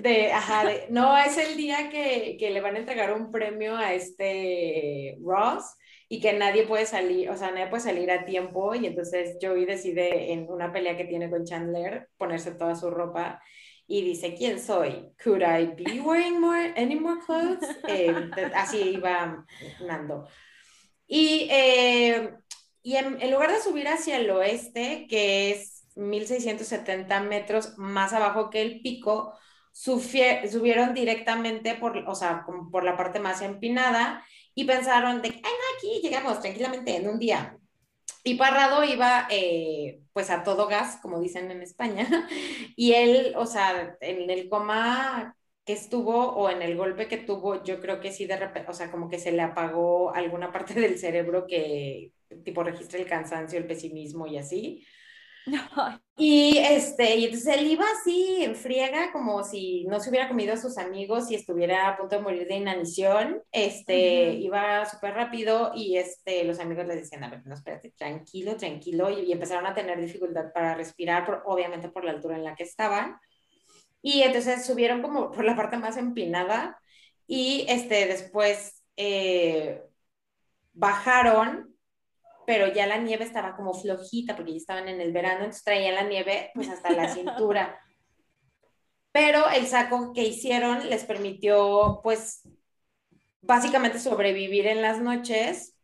De, 0.04 0.32
ajá, 0.32 0.64
no, 0.90 1.18
es 1.18 1.40
el 1.40 1.58
día 1.58 1.90
que, 1.90 2.38
que 2.38 2.52
le 2.52 2.62
van 2.62 2.76
a 2.76 2.80
entregar 2.80 3.14
un 3.14 3.32
premio 3.32 3.76
a 3.76 3.96
este 3.96 5.18
Ross 5.24 5.76
y 6.10 6.22
que 6.22 6.34
nadie 6.34 6.66
puede 6.66 6.86
salir, 6.86 7.30
o 7.30 7.38
sea, 7.38 7.52
nadie 7.52 7.68
puede 7.68 7.84
salir 7.84 8.10
a 8.12 8.26
tiempo 8.26 8.74
y 8.76 8.86
entonces 8.86 9.38
Joey 9.42 9.66
decide 9.66 10.32
en 10.32 10.50
una 10.50 10.72
pelea 10.72 10.96
que 10.96 11.06
tiene 11.06 11.30
con 11.30 11.46
Chandler 11.46 12.10
ponerse 12.18 12.52
toda 12.52 12.76
su 12.76 12.90
ropa 12.90 13.42
y 13.88 14.02
dice, 14.02 14.36
¿quién 14.36 14.60
soy? 14.60 15.10
¿Could 15.24 15.42
I 15.42 15.68
be 15.68 16.00
wearing 16.02 16.40
more, 16.40 16.74
any 16.78 16.96
more 17.00 17.20
clothes? 17.26 17.68
Eh, 17.88 18.30
así 18.54 18.78
iba 18.96 19.46
Nando. 19.82 20.28
Y, 21.08 21.48
eh, 21.50 22.34
y 22.84 22.96
en, 22.98 23.32
lugar 23.32 23.52
de 23.52 23.62
subir 23.62 23.88
hacia 23.88 24.18
el 24.18 24.30
oeste, 24.30 25.08
que 25.10 25.52
es 25.52 25.86
1670 25.96 27.22
metros 27.22 27.78
más 27.78 28.14
abajo 28.14 28.50
que 28.50 28.62
el 28.62 28.82
pico, 28.82 29.34
subieron 29.72 30.94
directamente 30.94 31.76
por, 31.76 31.98
o 32.08 32.16
sea, 32.16 32.46
por 32.72 32.84
la 32.84 32.98
parte 32.98 33.20
más 33.20 33.42
empinada 33.42 34.24
y 34.58 34.66
pensaron 34.66 35.22
de, 35.22 35.30
ay, 35.30 35.42
no, 35.44 35.67
aquí 35.78 36.02
llegamos 36.02 36.42
tranquilamente 36.42 36.96
en 36.96 37.08
un 37.08 37.20
día. 37.20 37.58
Y 38.24 38.36
Parrado 38.36 38.84
iba 38.84 39.28
eh, 39.30 40.02
pues 40.12 40.30
a 40.30 40.44
todo 40.44 40.68
gas, 40.68 40.98
como 41.02 41.20
dicen 41.22 41.50
en 41.52 41.62
España, 41.62 42.08
y 42.76 42.94
él, 42.94 43.34
o 43.38 43.46
sea, 43.46 43.98
en 44.02 44.30
el 44.30 44.50
coma 44.50 45.36
que 45.64 45.74
estuvo 45.74 46.30
o 46.34 46.50
en 46.50 46.62
el 46.62 46.76
golpe 46.78 47.08
que 47.08 47.18
tuvo, 47.18 47.64
yo 47.64 47.80
creo 47.82 48.00
que 48.00 48.12
sí 48.12 48.26
de 48.26 48.38
repente, 48.38 48.70
o 48.72 48.74
sea, 48.74 48.92
como 48.92 49.10
que 49.10 49.20
se 49.20 49.32
le 49.32 49.42
apagó 49.42 50.14
alguna 50.14 50.52
parte 50.54 50.74
del 50.74 50.98
cerebro 50.98 51.46
que 51.48 52.12
tipo 52.44 52.64
registra 52.64 53.00
el 53.00 53.08
cansancio, 53.08 53.58
el 53.60 53.68
pesimismo 53.68 54.28
y 54.28 54.38
así. 54.38 54.86
Y, 56.20 56.58
este, 56.58 57.16
y 57.16 57.26
entonces 57.26 57.56
él 57.56 57.68
iba 57.68 57.86
así 57.92 58.44
en 58.44 58.56
friega, 58.56 59.12
como 59.12 59.44
si 59.44 59.86
no 59.86 60.00
se 60.00 60.10
hubiera 60.10 60.28
comido 60.28 60.54
a 60.56 60.58
sus 60.58 60.80
amigos 60.80 61.30
y 61.30 61.36
estuviera 61.36 61.88
a 61.88 61.96
punto 61.96 62.16
de 62.16 62.24
morir 62.24 62.48
de 62.48 62.56
inanición. 62.56 63.44
Este, 63.52 64.34
iba 64.34 64.84
súper 64.86 65.14
rápido 65.14 65.74
y 65.76 65.98
este, 65.98 66.44
los 66.44 66.60
amigos 66.60 66.88
le 66.88 66.96
decían, 66.96 67.24
a 67.24 67.30
ver, 67.30 67.46
no, 67.46 67.54
espérate, 67.54 67.92
tranquilo, 67.92 68.58
tranquilo. 68.58 69.12
Y, 69.12 69.32
empezaron 69.32 69.68
a 69.68 69.76
tener 69.76 70.02
dificultad 70.02 70.52
para 70.54 70.74
respirar, 70.74 71.24
por, 71.24 71.44
obviamente 71.46 71.90
por 71.90 72.04
la 72.04 72.12
altura 72.12 72.36
en 72.36 72.44
la 72.44 72.56
que 72.56 72.64
estaban. 72.64 73.20
Y 74.02 74.24
entonces 74.24 74.66
subieron 74.66 75.04
como 75.04 75.32
por 75.32 75.46
la 75.46 75.56
parte 75.56 75.78
más 75.78 75.98
empinada 75.98 76.80
y 77.28 77.66
este, 77.70 78.08
después 78.08 78.84
eh, 78.96 79.84
bajaron 80.74 81.77
pero 82.48 82.72
ya 82.74 82.88
la 82.88 82.96
nieve 82.96 83.26
estaba 83.26 83.58
como 83.58 83.74
flojita 83.74 84.34
porque 84.38 84.54
ya 84.54 84.58
estaban 84.58 84.88
en 84.88 85.02
el 85.02 85.12
verano, 85.12 85.40
entonces 85.40 85.66
traían 85.66 85.96
la 85.96 86.04
nieve 86.04 86.52
pues 86.56 86.70
hasta 86.70 86.92
la 86.92 87.14
cintura. 87.14 87.78
Pero 89.12 89.50
el 89.50 89.68
saco 89.68 90.14
que 90.14 90.24
hicieron 90.24 90.90
les 90.90 91.04
permitió 91.04 92.00
pues 92.04 92.48
básicamente 93.42 94.00
sobrevivir 94.00 94.66
en 94.66 94.82
las 94.82 95.02
noches 95.02 95.76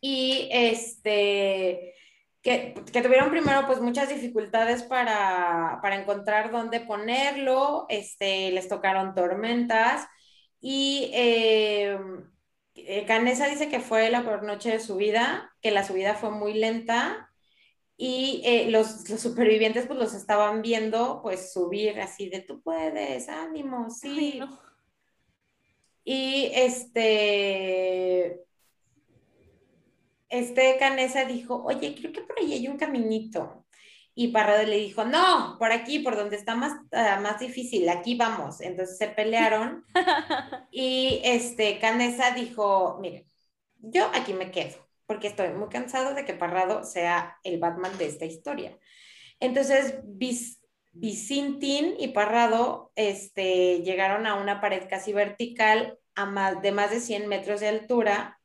y 0.00 0.48
este 0.52 1.94
que, 2.40 2.74
que, 2.92 3.02
tuvieron 3.02 3.30
primero 3.30 3.66
pues 3.66 3.80
muchas 3.80 4.10
dificultades 4.10 4.84
para, 4.84 5.80
para, 5.82 5.96
encontrar 5.96 6.52
dónde 6.52 6.78
ponerlo, 6.80 7.86
este, 7.88 8.52
les 8.52 8.68
tocaron 8.68 9.14
tormentas 9.14 10.06
y 10.60 11.10
eh, 11.14 11.98
eh, 12.74 13.04
Canesa 13.06 13.46
dice 13.48 13.68
que 13.68 13.80
fue 13.80 14.10
la 14.10 14.24
peor 14.24 14.42
noche 14.42 14.70
de 14.70 14.80
su 14.80 14.96
vida, 14.96 15.54
que 15.60 15.70
la 15.70 15.84
subida 15.84 16.14
fue 16.14 16.30
muy 16.30 16.54
lenta 16.54 17.30
y 17.96 18.42
eh, 18.44 18.70
los, 18.70 19.08
los, 19.08 19.20
supervivientes 19.20 19.86
pues 19.86 19.98
los 19.98 20.14
estaban 20.14 20.62
viendo 20.62 21.20
pues 21.22 21.52
subir 21.52 22.00
así 22.00 22.28
de 22.28 22.40
tú 22.40 22.60
puedes, 22.62 23.28
ánimo, 23.28 23.90
sí. 23.90 24.40
Y 26.04 26.50
este, 26.54 28.44
este 30.28 30.76
Canesa 30.78 31.24
dijo, 31.24 31.62
oye, 31.64 31.94
creo 31.94 32.12
que 32.12 32.22
por 32.22 32.38
ahí 32.38 32.52
hay 32.52 32.68
un 32.68 32.76
caminito. 32.76 33.63
Y 34.14 34.28
Parrado 34.28 34.62
le 34.64 34.78
dijo, 34.78 35.04
no, 35.04 35.56
por 35.58 35.72
aquí, 35.72 35.98
por 35.98 36.16
donde 36.16 36.36
está 36.36 36.54
más, 36.54 36.72
ah, 36.92 37.18
más 37.20 37.40
difícil, 37.40 37.88
aquí 37.88 38.16
vamos. 38.16 38.60
Entonces 38.60 38.96
se 38.96 39.08
pelearon 39.08 39.84
y 40.70 41.20
este, 41.24 41.78
Canesa 41.78 42.30
dijo, 42.30 42.98
miren, 43.00 43.28
yo 43.76 44.08
aquí 44.14 44.32
me 44.32 44.50
quedo, 44.50 44.76
porque 45.06 45.26
estoy 45.26 45.50
muy 45.50 45.68
cansado 45.68 46.14
de 46.14 46.24
que 46.24 46.34
Parrado 46.34 46.84
sea 46.84 47.38
el 47.42 47.58
Batman 47.58 47.96
de 47.98 48.06
esta 48.06 48.24
historia. 48.24 48.78
Entonces, 49.40 49.98
Vicintín 50.92 51.96
y 51.98 52.08
Parrado 52.08 52.92
este, 52.94 53.82
llegaron 53.82 54.26
a 54.26 54.36
una 54.36 54.60
pared 54.60 54.84
casi 54.88 55.12
vertical 55.12 55.98
a 56.14 56.24
más, 56.24 56.62
de 56.62 56.70
más 56.70 56.90
de 56.90 57.00
100 57.00 57.26
metros 57.26 57.60
de 57.60 57.68
altura 57.68 58.40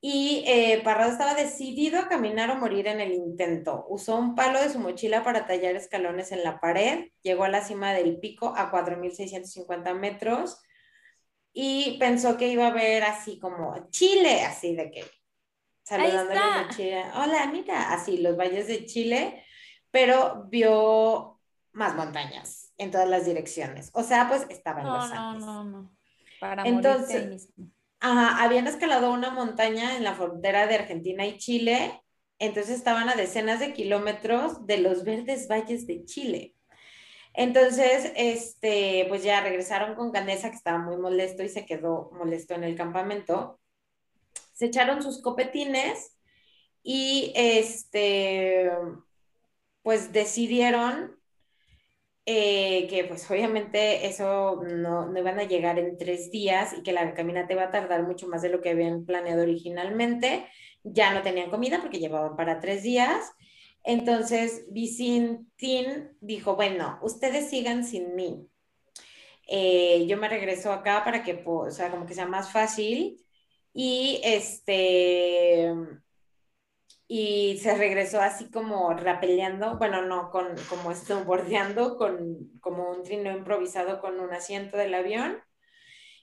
y 0.00 0.44
eh, 0.46 0.80
Parrado 0.82 1.12
estaba 1.12 1.34
decidido 1.34 1.98
a 1.98 2.08
caminar 2.08 2.50
o 2.50 2.56
morir 2.56 2.86
en 2.86 3.00
el 3.00 3.12
intento. 3.12 3.84
Usó 3.88 4.16
un 4.16 4.34
palo 4.34 4.60
de 4.60 4.70
su 4.70 4.78
mochila 4.78 5.22
para 5.22 5.46
tallar 5.46 5.76
escalones 5.76 6.32
en 6.32 6.42
la 6.42 6.58
pared, 6.58 7.10
llegó 7.22 7.44
a 7.44 7.50
la 7.50 7.62
cima 7.62 7.92
del 7.92 8.18
pico 8.18 8.54
a 8.56 8.70
4.650 8.72 9.94
metros 9.94 10.62
y 11.52 11.98
pensó 11.98 12.38
que 12.38 12.48
iba 12.48 12.68
a 12.68 12.72
ver 12.72 13.02
así 13.02 13.38
como 13.38 13.90
Chile, 13.90 14.42
así 14.44 14.74
de 14.74 14.90
que 14.90 15.04
saludándole 15.82 16.40
a 16.40 16.68
Chile. 16.70 17.04
Hola, 17.16 17.46
mira, 17.52 17.92
así 17.92 18.18
los 18.18 18.38
valles 18.38 18.68
de 18.68 18.86
Chile, 18.86 19.44
pero 19.90 20.46
vio 20.48 21.40
más 21.72 21.94
montañas 21.94 22.72
en 22.78 22.90
todas 22.90 23.08
las 23.08 23.26
direcciones. 23.26 23.90
O 23.92 24.02
sea, 24.02 24.28
pues 24.28 24.46
estaba 24.48 24.80
en 24.80 24.86
los 24.86 25.12
Andes. 25.12 25.44
No, 25.44 25.64
no, 25.64 25.82
no. 25.82 25.96
Para 26.40 26.62
Entonces, 26.62 27.50
habían 28.00 28.66
escalado 28.66 29.12
una 29.12 29.30
montaña 29.30 29.96
en 29.96 30.04
la 30.04 30.14
frontera 30.14 30.66
de 30.66 30.76
Argentina 30.76 31.26
y 31.26 31.38
Chile, 31.38 32.02
entonces 32.38 32.76
estaban 32.76 33.08
a 33.08 33.14
decenas 33.14 33.60
de 33.60 33.72
kilómetros 33.72 34.66
de 34.66 34.78
los 34.78 35.04
verdes 35.04 35.46
valles 35.48 35.86
de 35.86 36.04
Chile. 36.04 36.54
Entonces, 37.34 38.12
este, 38.16 39.06
pues 39.08 39.22
ya 39.22 39.40
regresaron 39.40 39.94
con 39.94 40.10
Canesa, 40.10 40.50
que 40.50 40.56
estaba 40.56 40.78
muy 40.78 40.96
molesto 40.96 41.42
y 41.42 41.48
se 41.48 41.66
quedó 41.66 42.10
molesto 42.12 42.54
en 42.54 42.64
el 42.64 42.74
campamento. 42.74 43.60
Se 44.52 44.66
echaron 44.66 45.02
sus 45.02 45.22
copetines 45.22 46.16
y 46.82 47.32
este, 47.36 48.70
pues 49.82 50.12
decidieron 50.12 51.19
eh, 52.26 52.86
que 52.88 53.04
pues 53.04 53.28
obviamente 53.30 54.06
eso 54.06 54.62
no, 54.62 55.06
no, 55.06 55.18
iban 55.18 55.38
a 55.40 55.44
llegar 55.44 55.78
en 55.78 55.96
tres 55.96 56.30
días 56.30 56.74
y 56.78 56.82
que 56.82 56.92
la 56.92 57.14
caminata 57.14 57.52
iba 57.52 57.64
a 57.64 57.70
tardar 57.70 58.04
mucho 58.06 58.28
más 58.28 58.42
de 58.42 58.50
lo 58.50 58.60
que 58.60 58.70
habían 58.70 59.04
planeado 59.04 59.42
originalmente. 59.42 60.46
Ya 60.82 61.12
no 61.14 61.22
tenían 61.22 61.50
comida 61.50 61.80
porque 61.80 61.98
llevaban 61.98 62.36
para 62.36 62.60
tres 62.60 62.82
días. 62.82 63.32
Entonces 63.84 64.66
Vicintín 64.70 66.16
dijo, 66.20 66.56
bueno, 66.56 66.98
ustedes 67.02 67.48
sigan 67.50 67.84
sin 67.84 68.14
mí. 68.14 68.46
Eh, 69.48 70.06
yo 70.06 70.16
me 70.16 70.28
regreso 70.28 70.72
acá 70.72 71.02
para 71.04 71.22
que, 71.24 71.42
o 71.44 71.70
sea, 71.70 71.90
como 71.90 72.06
que 72.06 72.14
sea 72.14 72.26
más 72.26 72.52
fácil. 72.52 73.24
Y 73.72 74.20
este, 74.24 75.72
y 77.12 77.58
se 77.58 77.74
regresó 77.74 78.20
así 78.20 78.48
como 78.52 78.92
rapeleando, 78.94 79.76
bueno, 79.78 80.00
no, 80.02 80.30
con, 80.30 80.54
como 80.68 80.94
snowboardeando, 80.94 81.96
con 81.96 82.52
como 82.60 82.88
un 82.88 83.02
trineo 83.02 83.36
improvisado 83.36 84.00
con 84.00 84.20
un 84.20 84.32
asiento 84.32 84.76
del 84.76 84.94
avión. 84.94 85.42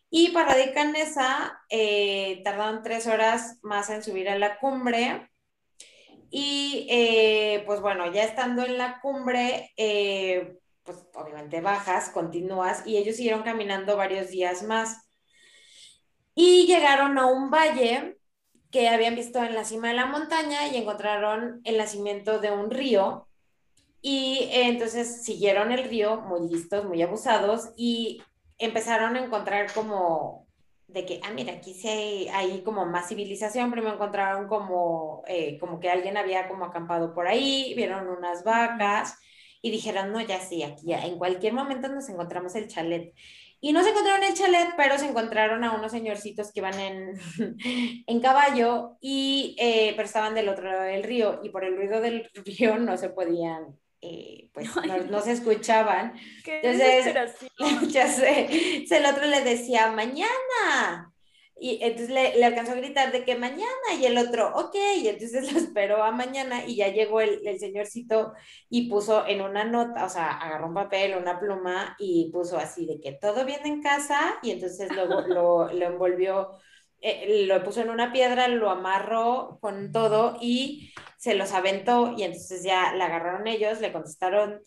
Y 0.09 0.29
para 0.29 0.55
de 0.55 0.71
Canesa 0.71 1.61
eh, 1.69 2.41
tardaron 2.45 2.83
tres 2.83 3.05
horas 3.05 3.59
más 3.63 3.89
en 3.89 4.01
subir 4.01 4.29
a 4.29 4.39
la 4.39 4.59
cumbre. 4.59 5.29
Y 6.29 6.87
eh, 6.89 7.63
pues 7.65 7.81
bueno, 7.81 8.09
ya 8.13 8.23
estando 8.23 8.63
en 8.63 8.77
la 8.77 9.01
cumbre, 9.01 9.73
eh, 9.75 10.57
pues 10.83 10.99
obviamente 11.15 11.59
bajas, 11.59 12.11
continúas, 12.11 12.87
y 12.87 12.95
ellos 12.95 13.17
siguieron 13.17 13.43
caminando 13.43 13.97
varios 13.97 14.29
días 14.29 14.63
más. 14.63 15.05
Y 16.33 16.65
llegaron 16.65 17.17
a 17.17 17.25
un 17.25 17.49
valle 17.51 18.16
que 18.71 18.89
habían 18.89 19.15
visto 19.15 19.43
en 19.43 19.55
la 19.55 19.63
cima 19.63 19.89
de 19.89 19.95
la 19.95 20.05
montaña 20.05 20.67
y 20.67 20.77
encontraron 20.77 21.61
el 21.63 21.77
nacimiento 21.77 22.39
de 22.39 22.51
un 22.51 22.69
río. 22.69 23.27
Y 24.01 24.49
entonces 24.51 25.23
siguieron 25.23 25.71
el 25.71 25.83
río 25.83 26.21
muy 26.21 26.47
listos, 26.49 26.85
muy 26.85 27.01
abusados 27.01 27.69
y 27.75 28.21
empezaron 28.57 29.15
a 29.15 29.23
encontrar 29.23 29.73
como 29.73 30.47
de 30.87 31.05
que, 31.05 31.19
ah, 31.23 31.31
mira, 31.31 31.53
aquí 31.53 31.73
sí 31.73 32.27
hay, 32.31 32.61
como 32.63 32.85
más 32.85 33.09
civilización, 33.09 33.71
primero 33.71 33.95
encontraron 33.95 34.47
como, 34.47 35.23
eh, 35.27 35.57
como 35.59 35.79
que 35.79 35.89
alguien 35.89 36.15
había 36.17 36.47
como 36.47 36.65
acampado 36.65 37.13
por 37.13 37.27
ahí, 37.27 37.73
vieron 37.75 38.07
unas 38.07 38.43
vacas 38.43 39.19
y 39.61 39.69
dijeron, 39.69 40.13
no, 40.13 40.21
ya 40.21 40.39
sí, 40.39 40.63
aquí 40.63 40.87
ya, 40.87 41.05
en 41.05 41.17
cualquier 41.17 41.53
momento 41.53 41.89
nos 41.89 42.07
encontramos 42.09 42.55
el 42.55 42.67
chalet. 42.67 43.13
Y 43.59 43.73
no 43.73 43.83
se 43.83 43.89
encontraron 43.89 44.23
el 44.23 44.33
chalet, 44.33 44.69
pero 44.77 44.97
se 44.97 45.07
encontraron 45.07 45.63
a 45.63 45.73
unos 45.73 45.91
señorcitos 45.91 46.51
que 46.51 46.59
iban 46.59 46.79
en, 46.79 47.19
en 48.07 48.19
caballo, 48.21 48.97
y, 49.01 49.55
eh, 49.59 49.93
pero 49.95 50.05
estaban 50.05 50.35
del 50.35 50.49
otro 50.49 50.69
lado 50.69 50.83
del 50.83 51.03
río 51.03 51.39
y 51.43 51.49
por 51.49 51.63
el 51.63 51.75
ruido 51.75 51.99
del 52.01 52.29
río 52.45 52.77
no 52.77 52.97
se 52.97 53.09
podían, 53.09 53.77
eh, 54.01 54.49
pues 54.53 54.69
no, 55.09 55.21
se 55.21 55.31
escuchaban. 55.31 56.13
Qué 56.43 56.61
Entonces, 56.63 57.35
ya 57.93 58.07
sé, 58.07 58.85
el 58.89 59.05
otro 59.05 59.25
le 59.25 59.41
decía, 59.41 59.91
mañana, 59.91 61.11
y 61.59 61.79
entonces 61.81 62.09
le, 62.09 62.43
alcanzó 62.45 62.73
a 62.73 62.75
gritar 62.75 63.11
de 63.11 63.23
que 63.23 63.35
mañana 63.35 63.67
y 63.99 64.05
el 64.05 64.17
otro, 64.17 64.51
ok, 64.55 64.75
y 65.01 65.07
entonces 65.07 65.51
lo 65.53 65.57
esperó 65.57 66.03
a 66.03 66.11
mañana 66.11 66.65
y 66.65 66.75
ya 66.75 66.89
llegó 66.89 67.21
el, 67.21 67.45
el, 67.47 67.59
señorcito 67.59 68.33
y 68.69 68.89
puso 68.89 69.25
en 69.27 69.41
una 69.41 69.63
nota, 69.63 70.05
o 70.05 70.09
sea, 70.09 70.37
agarró 70.37 70.67
un 70.67 70.73
papel, 70.73 71.17
una 71.17 71.39
pluma 71.39 71.95
y 71.99 72.29
puso 72.31 72.57
así 72.57 72.85
de 72.85 72.99
que 72.99 73.13
todo 73.13 73.45
viene 73.45 73.67
en 73.69 73.81
casa 73.81 74.37
y 74.41 74.51
entonces 74.51 74.93
luego 74.93 75.21
lo, 75.27 75.73
lo 75.73 75.85
envolvió, 75.85 76.51
eh, 77.01 77.45
lo 77.47 77.63
puso 77.63 77.81
en 77.81 77.89
una 77.89 78.11
piedra, 78.11 78.47
lo 78.47 78.69
amarró 78.69 79.57
con 79.61 79.91
todo 79.91 80.37
y 80.41 80.93
se 81.17 81.35
los 81.35 81.53
aventó 81.53 82.13
y 82.17 82.23
entonces 82.23 82.63
ya 82.63 82.93
la 82.93 83.05
agarraron 83.05 83.47
ellos, 83.47 83.81
le 83.81 83.91
contestaron 83.91 84.61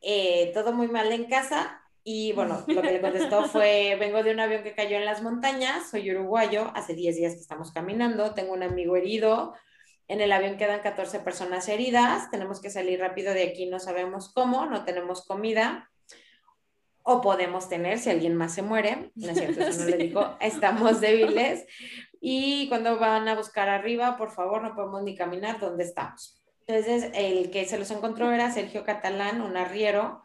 eh, 0.00 0.52
todo 0.54 0.72
muy 0.72 0.88
mal 0.88 1.10
en 1.12 1.24
casa 1.24 1.82
y 2.08 2.32
bueno, 2.34 2.64
lo 2.68 2.82
que 2.82 2.92
le 2.92 3.00
contestó 3.00 3.44
fue, 3.48 3.96
vengo 3.98 4.22
de 4.22 4.30
un 4.30 4.38
avión 4.38 4.62
que 4.62 4.74
cayó 4.74 4.96
en 4.96 5.04
las 5.04 5.22
montañas, 5.22 5.90
soy 5.90 6.12
uruguayo, 6.12 6.70
hace 6.74 6.94
10 6.94 7.16
días 7.16 7.34
que 7.34 7.40
estamos 7.40 7.72
caminando, 7.72 8.32
tengo 8.32 8.52
un 8.52 8.62
amigo 8.62 8.96
herido, 8.96 9.54
en 10.06 10.20
el 10.20 10.30
avión 10.30 10.56
quedan 10.56 10.80
14 10.80 11.18
personas 11.18 11.68
heridas, 11.68 12.30
tenemos 12.30 12.60
que 12.60 12.70
salir 12.70 13.00
rápido 13.00 13.34
de 13.34 13.42
aquí, 13.42 13.66
no 13.66 13.80
sabemos 13.80 14.32
cómo, 14.32 14.66
no 14.66 14.84
tenemos 14.84 15.26
comida, 15.26 15.90
o 17.02 17.20
podemos 17.20 17.68
tener 17.68 17.98
si 17.98 18.10
alguien 18.10 18.36
más 18.36 18.54
se 18.54 18.62
muere, 18.62 19.10
no 19.16 19.30
es 19.30 19.38
cierto, 19.38 19.62
eso 19.62 19.80
no 19.80 19.90
le 19.90 19.96
digo, 20.04 20.36
estamos 20.40 21.00
débiles, 21.00 21.66
y 22.20 22.68
cuando 22.68 23.00
van 23.00 23.26
a 23.26 23.34
buscar 23.34 23.68
arriba, 23.68 24.16
por 24.16 24.30
favor, 24.30 24.62
no 24.62 24.76
podemos 24.76 25.02
ni 25.02 25.16
caminar, 25.16 25.58
¿dónde 25.58 25.82
estamos? 25.82 26.40
Entonces, 26.68 27.10
el 27.14 27.50
que 27.50 27.64
se 27.64 27.78
los 27.78 27.90
encontró 27.90 28.30
era 28.30 28.52
Sergio 28.52 28.84
Catalán, 28.84 29.40
un 29.40 29.56
arriero, 29.56 30.22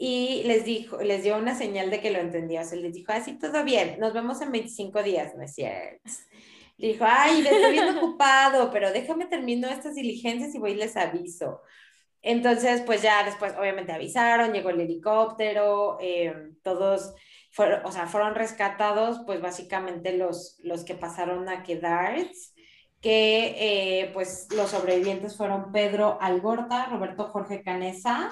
y 0.00 0.44
les 0.44 0.64
dijo, 0.64 1.02
les 1.02 1.24
dio 1.24 1.36
una 1.36 1.56
señal 1.56 1.90
de 1.90 2.00
que 2.00 2.12
lo 2.12 2.20
entendía. 2.20 2.62
O 2.62 2.64
sea, 2.64 2.78
les 2.78 2.94
dijo, 2.94 3.12
así 3.12 3.36
todo 3.36 3.64
bien, 3.64 3.98
nos 3.98 4.14
vemos 4.14 4.40
en 4.40 4.52
25 4.52 5.02
días, 5.02 5.34
¿no 5.36 5.42
es 5.42 5.54
cierto? 5.54 6.08
Le 6.78 6.88
dijo, 6.88 7.04
ay, 7.06 7.40
estoy 7.40 7.72
bien 7.72 7.96
ocupado, 7.96 8.70
pero 8.70 8.92
déjame 8.92 9.26
termino 9.26 9.68
estas 9.68 9.96
diligencias 9.96 10.54
y 10.54 10.58
voy 10.58 10.72
y 10.72 10.76
les 10.76 10.96
aviso. 10.96 11.60
Entonces, 12.22 12.82
pues 12.82 13.02
ya 13.02 13.24
después, 13.24 13.54
obviamente 13.58 13.92
avisaron, 13.92 14.52
llegó 14.52 14.70
el 14.70 14.80
helicóptero, 14.80 15.98
eh, 16.00 16.52
todos 16.62 17.14
fueron, 17.50 17.84
o 17.84 17.90
sea, 17.90 18.06
fueron 18.06 18.36
rescatados, 18.36 19.20
pues 19.26 19.40
básicamente 19.40 20.16
los, 20.16 20.60
los 20.62 20.84
que 20.84 20.94
pasaron 20.94 21.48
a 21.48 21.64
quedar, 21.64 22.16
que 23.00 23.54
eh, 23.58 24.10
pues 24.14 24.46
los 24.54 24.70
sobrevivientes 24.70 25.36
fueron 25.36 25.72
Pedro 25.72 26.18
Algorta, 26.20 26.86
Roberto 26.86 27.24
Jorge 27.24 27.62
Canesa, 27.62 28.30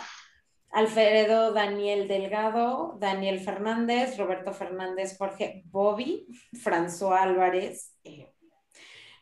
Alfredo 0.71 1.53
Daniel 1.53 2.09
Delgado, 2.09 2.97
Daniel 3.01 3.41
Fernández, 3.41 4.19
Roberto 4.19 4.53
Fernández, 4.53 5.17
Jorge 5.17 5.63
Bobby, 5.67 6.27
François 6.53 7.21
Álvarez, 7.21 7.97
eh, 8.05 8.33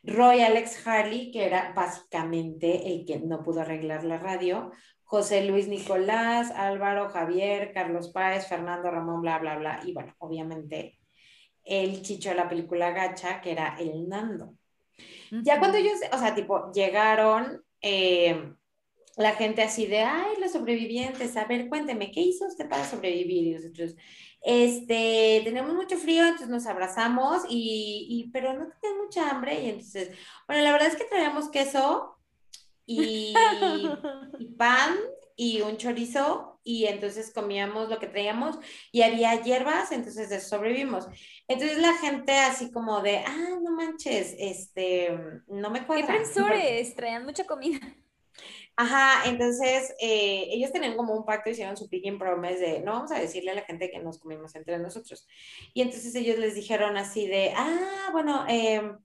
Roy 0.03 0.41
Alex 0.43 0.87
Harley, 0.87 1.31
que 1.31 1.47
era 1.47 1.73
básicamente 1.75 2.89
el 2.89 3.05
que 3.07 3.21
no 3.21 3.43
pudo 3.43 3.61
arreglar 3.61 4.05
la 4.05 4.19
radio, 4.19 4.71
José 5.05 5.45
Luis 5.45 5.69
Nicolás, 5.69 6.51
Álvaro, 6.51 7.09
Javier, 7.09 7.73
Carlos 7.73 8.11
Páez, 8.11 8.47
Fernando 8.49 8.91
Ramón, 8.91 9.23
bla, 9.23 9.39
bla, 9.39 9.57
bla. 9.57 9.81
Y 9.85 9.93
bueno, 9.93 10.15
obviamente 10.19 10.99
el 11.65 12.03
chicho 12.03 12.31
de 12.31 12.35
la 12.35 12.49
película 12.49 12.91
Gacha, 12.91 13.41
que 13.41 13.53
era 13.53 13.77
el 13.79 14.09
Nando. 14.09 14.57
Ya 15.31 15.59
cuando 15.59 15.79
ellos, 15.79 15.99
o 16.13 16.19
sea, 16.19 16.35
tipo, 16.35 16.71
llegaron, 16.73 17.63
eh, 17.81 18.53
la 19.17 19.33
gente 19.33 19.63
así 19.63 19.87
de, 19.87 20.01
ay, 20.01 20.35
los 20.41 20.53
sobrevivientes, 20.53 21.37
a 21.37 21.45
ver, 21.45 21.69
cuénteme, 21.69 22.11
¿qué 22.11 22.21
hizo 22.21 22.47
usted 22.47 22.69
para 22.69 22.85
sobrevivir? 22.85 23.47
Y 23.47 23.55
nosotros, 23.55 23.95
este, 24.43 25.43
tenemos 25.45 25.75
mucho 25.75 25.97
frío, 25.97 26.25
entonces 26.25 26.49
nos 26.49 26.67
abrazamos, 26.67 27.43
y, 27.49 28.07
y 28.09 28.31
pero 28.31 28.53
no 28.53 28.67
tenemos 28.81 29.05
mucha 29.05 29.31
hambre, 29.31 29.63
y 29.63 29.69
entonces, 29.71 30.11
bueno, 30.47 30.63
la 30.63 30.73
verdad 30.73 30.89
es 30.89 30.97
que 30.97 31.05
traíamos 31.05 31.49
queso 31.49 32.19
y, 32.87 33.35
y 34.39 34.47
pan 34.57 34.97
y 35.37 35.61
un 35.63 35.77
chorizo, 35.77 36.61
y 36.65 36.87
entonces 36.87 37.33
comíamos 37.33 37.89
lo 37.89 37.99
que 37.99 38.07
traíamos, 38.07 38.59
y 38.91 39.03
había 39.03 39.41
hierbas, 39.43 39.93
entonces 39.93 40.49
sobrevivimos. 40.49 41.07
Entonces 41.47 41.79
la 41.79 41.93
gente 41.95 42.33
así 42.39 42.73
como 42.73 43.01
de, 43.01 43.19
ah, 43.19 43.59
no 43.63 43.71
manches, 43.71 44.35
este, 44.39 45.17
no 45.47 45.71
me 45.71 45.87
cuadra. 45.87 46.07
¿Qué 46.07 46.13
profesores? 46.15 46.95
Traían 46.97 47.25
mucha 47.25 47.45
comida. 47.45 47.81
Ajá, 48.77 49.29
entonces 49.29 49.95
eh, 50.01 50.49
ellos 50.51 50.73
tenían 50.73 50.97
como 50.97 51.15
un 51.15 51.25
pacto, 51.25 51.49
hicieron 51.51 51.77
su 51.77 51.89
picking 51.89 52.19
promise 52.19 52.59
de 52.59 52.81
no 52.81 52.93
vamos 52.93 53.13
a 53.13 53.21
decirle 53.21 53.53
a 53.53 53.55
la 53.55 53.63
gente 53.63 53.89
que 53.91 54.01
nos 54.01 54.19
comimos 54.19 54.55
entre 54.57 54.79
nosotros. 54.79 55.29
Y 55.73 55.83
entonces 55.83 56.13
ellos 56.17 56.39
les 56.39 56.57
dijeron 56.57 56.97
así 56.97 57.29
de, 57.29 57.53
ah, 57.57 58.09
bueno, 58.13 58.45
em, 58.49 58.99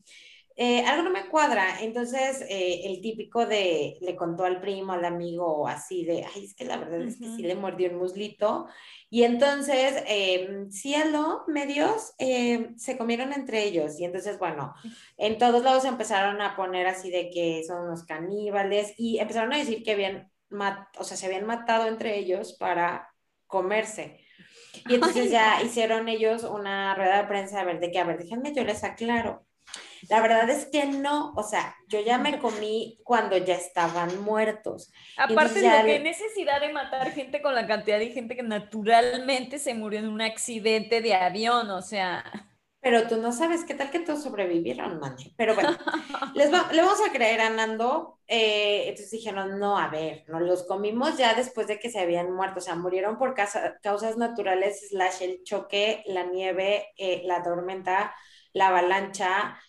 eh, 0.56 0.86
algo 0.86 1.04
no 1.04 1.12
me 1.12 1.30
cuadra. 1.30 1.82
Entonces 1.82 2.42
eh, 2.50 2.82
el 2.86 3.00
típico 3.02 3.46
de, 3.46 3.98
le 4.02 4.16
contó 4.16 4.44
al 4.46 4.60
primo, 4.60 4.94
al 4.94 5.06
amigo, 5.06 5.68
así 5.68 6.04
de, 6.04 6.26
ay, 6.26 6.46
es 6.46 6.56
que 6.56 6.66
la 6.66 6.78
verdad 6.78 7.02
es 7.04 7.18
que 7.20 7.28
sí 7.28 7.44
le 7.44 7.56
mordió 7.56 7.88
el 7.90 7.96
muslito. 7.96 8.68
Y 9.12 9.24
entonces, 9.24 10.04
eh, 10.08 10.66
cielo, 10.70 11.44
medios, 11.48 12.14
eh, 12.20 12.70
se 12.78 12.98
comieron 12.98 13.34
entre 13.34 13.64
ellos. 13.64 14.00
Y 14.00 14.06
entonces, 14.06 14.38
bueno, 14.38 14.74
en 15.18 15.38
todos 15.38 15.64
lados 15.64 15.86
empezaron 15.86 16.42
a 16.42 16.56
poner 16.56 16.86
así 16.86 17.10
de 17.10 17.32
que 17.32 17.64
son 17.68 17.86
unos 17.86 18.04
caníbales 18.04 18.94
y 18.98 19.18
empezaron 19.20 19.52
a 19.54 19.58
decir 19.58 19.84
que 19.84 19.94
habían, 19.94 20.32
o 20.98 21.04
sea, 21.04 21.18
se 21.18 21.26
habían 21.26 21.46
matado 21.46 21.88
entre 21.88 22.20
ellos 22.20 22.56
para 22.60 23.12
comerse. 23.48 24.20
Y 24.88 24.96
entonces 24.96 25.32
ya 25.32 25.62
hicieron 25.64 26.08
ellos 26.08 26.44
una 26.44 26.94
rueda 26.96 27.22
de 27.22 27.28
prensa 27.28 27.62
a 27.62 27.66
ver 27.66 27.80
de 27.80 27.92
qué, 27.92 28.00
a 28.00 28.06
ver, 28.06 28.20
déjenme, 28.20 28.54
yo 28.54 28.64
les 28.64 28.84
aclaro. 28.84 29.46
La 30.08 30.22
verdad 30.22 30.50
es 30.50 30.66
que 30.66 30.86
no, 30.86 31.34
o 31.36 31.44
sea, 31.44 31.76
yo 31.88 32.00
ya 32.02 32.18
me 32.18 32.40
comí 32.40 32.98
cuando 33.04 33.38
ya 33.38 33.56
estaban 33.56 34.22
muertos. 34.22 34.92
Aparte, 35.18 35.62
de 35.62 35.86
que 35.86 36.00
necesidad 36.00 36.62
de 36.62 36.72
matar 36.72 37.12
gente 37.12 37.42
con 37.42 37.56
la 37.56 37.68
cantidad 37.68 38.00
de 38.00 38.12
gente 38.12 38.36
que 38.36 38.44
naturalmente 38.44 39.60
se 39.60 39.74
murió 39.74 40.00
en 40.00 40.08
un 40.08 40.22
accidente 40.22 41.02
de 41.02 41.16
avión, 41.16 41.70
o 41.70 41.82
sea. 41.82 42.24
Pero 42.82 43.08
tú 43.08 43.18
no 43.18 43.34
sabes 43.34 43.66
qué 43.66 43.74
tal 43.74 43.92
que 43.92 44.00
todos 44.00 44.24
sobrevivieron, 44.24 45.00
Mani. 45.00 45.34
Pero 45.36 45.54
bueno, 45.54 45.72
les 46.36 46.50
le 46.50 46.82
vamos 46.82 47.02
a 47.06 47.12
creer 47.12 47.42
a 47.42 47.50
Nando. 47.50 48.20
Eh, 48.26 48.84
entonces 48.88 49.12
dijeron, 49.12 49.60
no, 49.60 49.78
a 49.78 49.90
ver, 49.90 50.24
nos 50.28 50.42
los 50.44 50.64
comimos 50.64 51.18
ya 51.18 51.34
después 51.34 51.68
de 51.68 51.80
que 51.80 51.90
se 51.90 52.00
habían 52.00 52.32
muerto. 52.34 52.60
O 52.60 52.62
sea, 52.62 52.76
murieron 52.76 53.18
por 53.18 53.36
causas 53.36 54.18
naturales, 54.18 54.88
slash 54.90 55.22
el 55.24 55.44
choque, 55.44 56.04
la 56.06 56.24
nieve, 56.24 56.88
eh, 56.98 57.22
la 57.26 57.44
tormenta, 57.44 58.16
la 58.54 58.70
avalancha, 58.70 59.60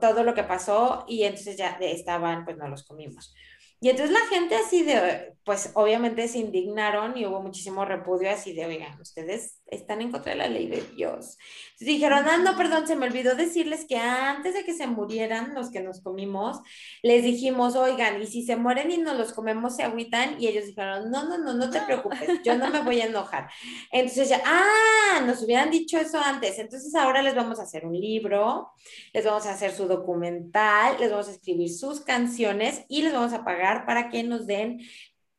todo 0.00 0.22
lo 0.22 0.34
que 0.34 0.44
pasó 0.44 1.04
y 1.08 1.22
entonces 1.22 1.56
ya 1.56 1.78
estaban, 1.80 2.44
pues 2.44 2.56
no 2.56 2.68
los 2.68 2.84
comimos. 2.84 3.34
Y 3.80 3.88
entonces 3.88 4.12
la 4.12 4.26
gente 4.26 4.54
así 4.54 4.82
de, 4.84 5.34
pues 5.44 5.72
obviamente 5.74 6.28
se 6.28 6.38
indignaron 6.38 7.16
y 7.16 7.26
hubo 7.26 7.42
muchísimo 7.42 7.84
repudio 7.84 8.30
así 8.30 8.52
de, 8.54 8.66
oigan, 8.66 9.00
ustedes 9.00 9.61
están 9.72 10.00
en 10.00 10.12
contra 10.12 10.32
de 10.32 10.38
la 10.38 10.48
ley 10.48 10.66
de 10.66 10.82
Dios. 10.94 11.38
Entonces 11.72 11.86
dijeron, 11.86 12.24
ah, 12.28 12.36
no, 12.36 12.56
perdón, 12.56 12.86
se 12.86 12.94
me 12.94 13.06
olvidó 13.06 13.34
decirles 13.34 13.86
que 13.88 13.96
antes 13.96 14.54
de 14.54 14.64
que 14.64 14.74
se 14.74 14.86
murieran 14.86 15.54
los 15.54 15.70
que 15.70 15.80
nos 15.80 16.00
comimos, 16.00 16.60
les 17.02 17.24
dijimos, 17.24 17.74
oigan, 17.74 18.20
y 18.22 18.26
si 18.26 18.44
se 18.44 18.56
mueren 18.56 18.90
y 18.90 18.98
nos 18.98 19.16
los 19.16 19.32
comemos, 19.32 19.76
se 19.76 19.82
agüitan. 19.82 20.40
Y 20.40 20.46
ellos 20.46 20.66
dijeron, 20.66 21.10
no, 21.10 21.24
no, 21.24 21.38
no, 21.38 21.54
no 21.54 21.70
te 21.70 21.80
preocupes, 21.80 22.42
yo 22.44 22.56
no 22.56 22.70
me 22.70 22.82
voy 22.82 23.00
a 23.00 23.06
enojar. 23.06 23.48
Entonces 23.92 24.28
ya, 24.28 24.42
ah, 24.44 25.22
nos 25.26 25.42
hubieran 25.42 25.70
dicho 25.70 25.98
eso 25.98 26.18
antes. 26.18 26.58
Entonces 26.58 26.94
ahora 26.94 27.22
les 27.22 27.34
vamos 27.34 27.58
a 27.58 27.62
hacer 27.62 27.86
un 27.86 27.98
libro, 27.98 28.70
les 29.12 29.24
vamos 29.24 29.46
a 29.46 29.52
hacer 29.52 29.72
su 29.72 29.86
documental, 29.86 30.96
les 31.00 31.10
vamos 31.10 31.28
a 31.28 31.32
escribir 31.32 31.70
sus 31.72 32.00
canciones 32.00 32.84
y 32.88 33.02
les 33.02 33.12
vamos 33.12 33.32
a 33.32 33.44
pagar 33.44 33.86
para 33.86 34.10
que 34.10 34.22
nos 34.22 34.46
den 34.46 34.80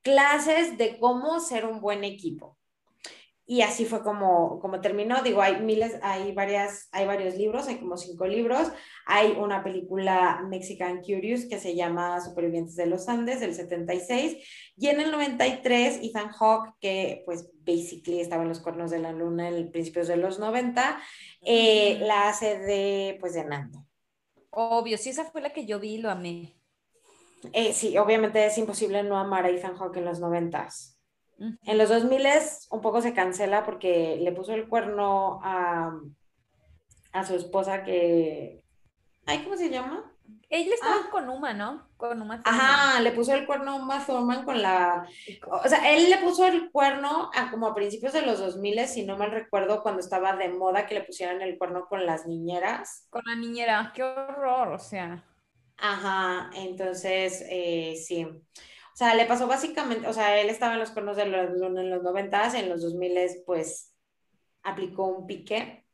clases 0.01 0.77
de 0.77 0.99
cómo 0.99 1.39
ser 1.39 1.65
un 1.65 1.79
buen 1.79 2.03
equipo. 2.03 2.53
Y 3.46 3.62
así 3.62 3.84
fue 3.84 4.04
como, 4.04 4.60
como 4.60 4.80
terminó. 4.80 5.22
Digo, 5.22 5.41
hay 5.41 5.62
miles, 5.62 6.00
hay 6.02 6.32
varias, 6.32 6.88
hay 6.94 7.06
varios 7.06 7.36
libros, 7.36 7.68
hay 7.68 7.76
como 7.76 7.98
cinco 7.98 8.26
libros. 8.26 8.72
Hay 9.06 9.32
una 9.32 9.64
película 9.64 10.46
Mexican 10.48 11.02
Curious 11.02 11.46
que 11.46 11.60
se 11.60 11.76
llama 11.76 12.22
Supervivientes 12.22 12.76
de 12.76 12.86
los 12.86 13.10
Andes 13.10 13.41
del 13.41 13.54
76. 13.54 14.38
Y 14.78 14.88
en 14.88 15.02
el 15.02 15.12
93, 15.12 16.00
Ethan 16.04 16.30
Hawke, 16.30 16.74
que 16.80 17.22
pues 17.26 17.52
basically 17.66 18.22
estaba 18.22 18.44
en 18.44 18.50
los 18.50 18.62
cuernos 18.62 18.91
de 18.91 19.00
la 19.00 19.12
luna 19.12 19.50
en 19.50 19.72
principios 19.72 20.08
de 20.08 20.18
los 20.18 20.39
90, 20.39 21.02
eh, 21.41 22.00
la 22.00 22.30
hace 22.30 22.60
de, 22.60 23.18
pues 23.20 23.34
de 23.34 23.44
Nando. 23.44 23.86
Obvio, 24.52 24.98
sí, 24.98 25.10
esa 25.10 25.26
fue 25.26 25.41
la 25.41 25.52
que 25.52 25.66
yo 25.66 25.80
vi 25.80 25.96
y 25.96 25.98
lo 25.98 26.10
amé. 26.10 26.56
Eh, 27.52 27.74
sí, 27.74 27.98
obviamente 27.98 28.46
es 28.46 28.58
imposible 28.58 29.04
no 29.04 29.18
amar 29.18 29.46
a 29.46 29.50
Ethan 29.50 29.76
Hawke 29.76 29.98
en 29.98 30.06
los 30.06 30.22
noventas. 30.22 30.93
En 31.38 31.77
los 31.77 31.89
2000 31.89 32.25
un 32.71 32.81
poco 32.81 33.01
se 33.01 33.13
cancela 33.13 33.65
porque 33.65 34.17
le 34.21 34.31
puso 34.31 34.53
el 34.53 34.67
cuerno 34.67 35.39
a, 35.43 35.91
a 37.11 37.25
su 37.25 37.36
esposa 37.36 37.84
que... 37.84 38.63
Ay, 39.25 39.43
¿cómo 39.43 39.55
se 39.55 39.69
llama? 39.69 40.13
Ella 40.49 40.75
estaba 40.75 41.01
ah. 41.05 41.09
con 41.09 41.29
Uma, 41.29 41.53
¿no? 41.53 41.89
Con 41.97 42.21
Uma 42.21 42.41
Ajá, 42.45 42.99
le 42.99 43.11
puso 43.11 43.34
el 43.34 43.45
cuerno 43.45 43.71
a 43.71 43.75
Uma 43.75 44.05
Thurman 44.05 44.45
con 44.45 44.61
la... 44.61 45.07
O 45.49 45.67
sea, 45.67 45.91
él 45.91 46.09
le 46.09 46.17
puso 46.17 46.45
el 46.45 46.69
cuerno 46.71 47.31
a 47.34 47.49
como 47.49 47.67
a 47.67 47.73
principios 47.73 48.13
de 48.13 48.21
los 48.21 48.39
2000, 48.39 48.88
si 48.88 49.03
no 49.03 49.17
mal 49.17 49.31
recuerdo, 49.31 49.81
cuando 49.81 50.01
estaba 50.01 50.36
de 50.36 50.49
moda 50.49 50.86
que 50.86 50.93
le 50.93 51.01
pusieran 51.01 51.41
el 51.41 51.57
cuerno 51.57 51.88
con 51.88 52.05
las 52.05 52.27
niñeras. 52.27 53.07
Con 53.09 53.23
la 53.25 53.36
niñera, 53.36 53.91
qué 53.95 54.03
horror, 54.03 54.73
o 54.73 54.79
sea. 54.79 55.23
Ajá, 55.77 56.51
entonces, 56.53 57.43
eh, 57.49 57.95
sí. 57.95 58.27
O 58.94 58.96
sea, 58.96 59.16
le 59.16 59.26
pasó 59.26 59.48
básicamente, 59.48 60.08
o 60.08 60.14
sea, 60.14 60.39
él 60.39 60.50
estaba 60.50 60.74
en 60.74 60.80
los 60.80 60.91
cuernos 60.91 61.18
de 61.18 61.26
los, 61.26 61.62
en 61.62 61.89
los 61.89 62.04
90, 62.04 62.60
en 62.60 62.70
los 62.70 62.82
2000 62.84 63.44
pues 63.46 63.91
aplicó 64.62 65.08
un 65.08 65.26
pique 65.26 65.86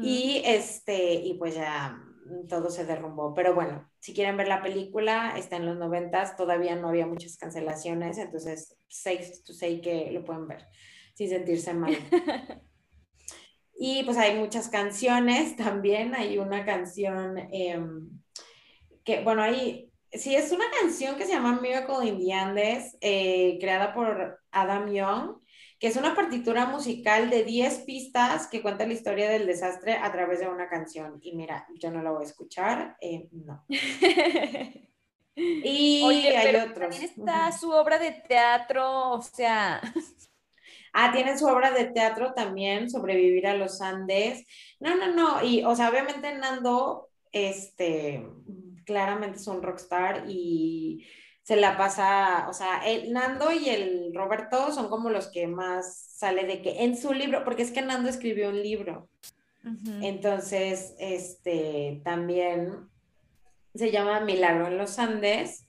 y 0.00 0.40
este, 0.44 1.14
y 1.14 1.34
pues 1.34 1.56
ya 1.56 2.00
todo 2.48 2.70
se 2.70 2.86
derrumbó. 2.86 3.34
Pero 3.34 3.54
bueno, 3.54 3.90
si 3.98 4.14
quieren 4.14 4.36
ver 4.36 4.48
la 4.48 4.62
película, 4.62 5.34
está 5.36 5.56
en 5.56 5.66
los 5.66 5.76
90, 5.76 6.36
todavía 6.36 6.76
no 6.76 6.88
había 6.88 7.06
muchas 7.06 7.36
cancelaciones, 7.36 8.18
entonces 8.18 8.78
safe 8.88 9.32
to 9.44 9.52
say 9.52 9.80
que 9.80 10.10
lo 10.12 10.24
pueden 10.24 10.46
ver 10.46 10.66
sin 11.14 11.28
sentirse 11.28 11.74
mal. 11.74 11.96
y 13.78 14.04
pues 14.04 14.16
hay 14.16 14.38
muchas 14.38 14.68
canciones 14.68 15.56
también, 15.56 16.14
hay 16.14 16.38
una 16.38 16.64
canción... 16.64 17.38
Em, 17.50 18.10
que, 19.04 19.22
bueno, 19.24 19.42
ahí, 19.42 19.91
sí, 20.12 20.34
es 20.34 20.52
una 20.52 20.64
canción 20.80 21.16
que 21.16 21.24
se 21.26 21.32
llama 21.32 21.60
Miracle 21.60 22.06
in 22.08 22.18
the 22.18 22.32
Andes, 22.32 22.96
eh, 23.00 23.58
creada 23.60 23.94
por 23.94 24.40
Adam 24.50 24.90
Young, 24.92 25.38
que 25.78 25.88
es 25.88 25.96
una 25.96 26.14
partitura 26.14 26.66
musical 26.66 27.30
de 27.30 27.44
10 27.44 27.80
pistas 27.80 28.46
que 28.48 28.62
cuenta 28.62 28.86
la 28.86 28.92
historia 28.94 29.28
del 29.30 29.46
desastre 29.46 29.94
a 29.94 30.12
través 30.12 30.40
de 30.40 30.48
una 30.48 30.68
canción. 30.68 31.18
Y 31.22 31.34
mira, 31.36 31.66
yo 31.80 31.90
no 31.90 32.02
la 32.02 32.10
voy 32.12 32.24
a 32.24 32.26
escuchar, 32.28 32.96
eh, 33.00 33.28
no. 33.32 33.64
Y 35.34 36.02
Oye, 36.04 36.36
hay 36.36 36.52
pero 36.52 36.64
otros. 36.64 36.78
también 36.90 37.02
está 37.04 37.50
su 37.52 37.70
obra 37.70 37.98
de 37.98 38.12
teatro, 38.28 39.12
o 39.12 39.22
sea, 39.22 39.80
Ah, 40.92 41.10
tienen 41.12 41.38
su 41.38 41.46
obra 41.46 41.70
de 41.72 41.86
teatro 41.86 42.34
también, 42.34 42.90
Sobrevivir 42.90 43.46
a 43.46 43.54
los 43.54 43.80
Andes. 43.80 44.46
No, 44.78 44.94
no, 44.96 45.14
no. 45.14 45.42
Y, 45.44 45.64
o 45.64 45.74
sea, 45.74 45.88
obviamente 45.90 46.34
Nando, 46.36 47.08
este, 47.32 48.26
claramente 48.84 49.38
es 49.38 49.46
un 49.46 49.62
rockstar 49.62 50.24
y 50.28 51.06
se 51.42 51.56
la 51.56 51.76
pasa, 51.76 52.46
o 52.48 52.52
sea, 52.52 52.86
el 52.86 53.12
Nando 53.12 53.52
y 53.52 53.68
el 53.68 54.14
Roberto 54.14 54.72
son 54.72 54.88
como 54.88 55.10
los 55.10 55.26
que 55.28 55.48
más 55.48 56.06
sale 56.14 56.44
de 56.44 56.62
que 56.62 56.84
en 56.84 56.96
su 56.96 57.12
libro, 57.12 57.42
porque 57.44 57.62
es 57.62 57.72
que 57.72 57.82
Nando 57.82 58.08
escribió 58.08 58.50
un 58.50 58.62
libro. 58.62 59.08
Entonces, 60.00 60.94
este, 60.98 62.00
también 62.04 62.88
se 63.74 63.90
llama 63.92 64.20
Milagro 64.20 64.66
en 64.66 64.78
los 64.78 64.98
Andes 64.98 65.66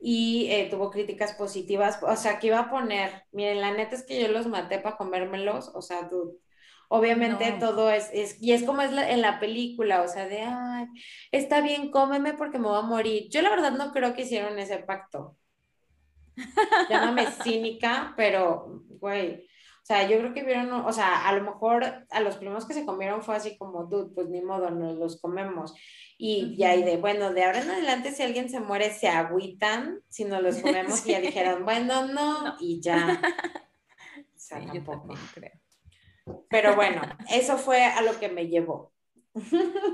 y 0.00 0.48
eh, 0.50 0.68
tuvo 0.70 0.90
críticas 0.90 1.34
positivas, 1.34 1.98
o 2.02 2.16
sea, 2.16 2.38
que 2.38 2.48
iba 2.48 2.58
a 2.58 2.70
poner, 2.70 3.24
miren, 3.30 3.60
la 3.60 3.72
neta 3.72 3.94
es 3.94 4.02
que 4.02 4.20
yo 4.20 4.28
los 4.28 4.46
maté 4.46 4.78
para 4.78 4.96
comérmelos, 4.96 5.70
o 5.74 5.82
sea, 5.82 6.02
dude, 6.02 6.36
obviamente 6.98 7.50
No. 7.52 7.58
todo 7.58 7.90
es, 7.90 8.10
es, 8.12 8.40
y 8.42 8.52
es 8.52 8.62
como 8.64 8.82
es 8.82 8.92
la- 8.92 9.10
en 9.10 9.22
la 9.22 9.40
película, 9.40 10.02
o 10.02 10.08
sea, 10.08 10.26
de, 10.26 10.42
ay, 10.42 10.86
está 11.32 11.60
bien, 11.60 11.90
cómeme 11.90 12.34
porque 12.34 12.58
me 12.58 12.68
voy 12.68 12.78
a 12.78 12.82
morir. 12.82 13.28
Yo 13.30 13.42
la 13.42 13.50
verdad 13.50 13.72
no 13.72 13.92
creo 13.92 14.14
que 14.14 14.22
hicieron 14.22 14.58
ese 14.58 14.78
pacto. 14.78 15.36
Llámame 16.90 17.26
cínica, 17.42 18.14
pero, 18.16 18.82
güey, 19.00 19.46
o 19.82 19.84
sea, 19.84 20.08
yo 20.08 20.18
creo 20.18 20.32
que 20.32 20.44
vieron, 20.44 20.70
o 20.72 20.92
sea, 20.92 21.26
a 21.28 21.32
lo 21.34 21.42
mejor 21.42 22.06
a 22.10 22.20
los 22.20 22.36
primeros 22.36 22.66
que 22.66 22.74
se 22.74 22.86
comieron 22.86 23.22
fue 23.22 23.34
así 23.36 23.58
como, 23.58 23.84
dude, 23.84 24.14
pues 24.14 24.28
ni 24.28 24.40
modo, 24.40 24.70
nos 24.70 24.96
los 24.96 25.20
comemos. 25.20 25.74
Y 26.18 26.56
ya, 26.56 26.74
y 26.76 26.84
de, 26.84 26.98
bueno, 26.98 27.32
de 27.32 27.44
ahora 27.44 27.60
en 27.62 27.70
adelante 27.70 28.12
si 28.12 28.22
alguien 28.22 28.48
se 28.48 28.60
muere, 28.60 28.90
se 28.92 29.08
agüitan 29.08 30.00
si 30.08 30.24
nos 30.24 30.40
los 30.42 30.56
comemos 30.62 31.04
y 31.06 31.10
ya 31.12 31.20
dijeron, 31.20 31.64
bueno, 31.64 32.06
no, 32.06 32.42
No. 32.44 32.56
y 32.60 32.80
ya. 32.80 33.20
O 34.34 34.44
sea, 34.44 34.60
Sí, 34.60 34.66
tampoco. 34.66 35.14
creo. 35.34 35.52
Pero 36.48 36.76
bueno, 36.76 37.02
eso 37.30 37.56
fue 37.58 37.82
a 37.84 38.00
lo 38.02 38.18
que 38.18 38.28
me 38.28 38.46
llevó. 38.48 38.92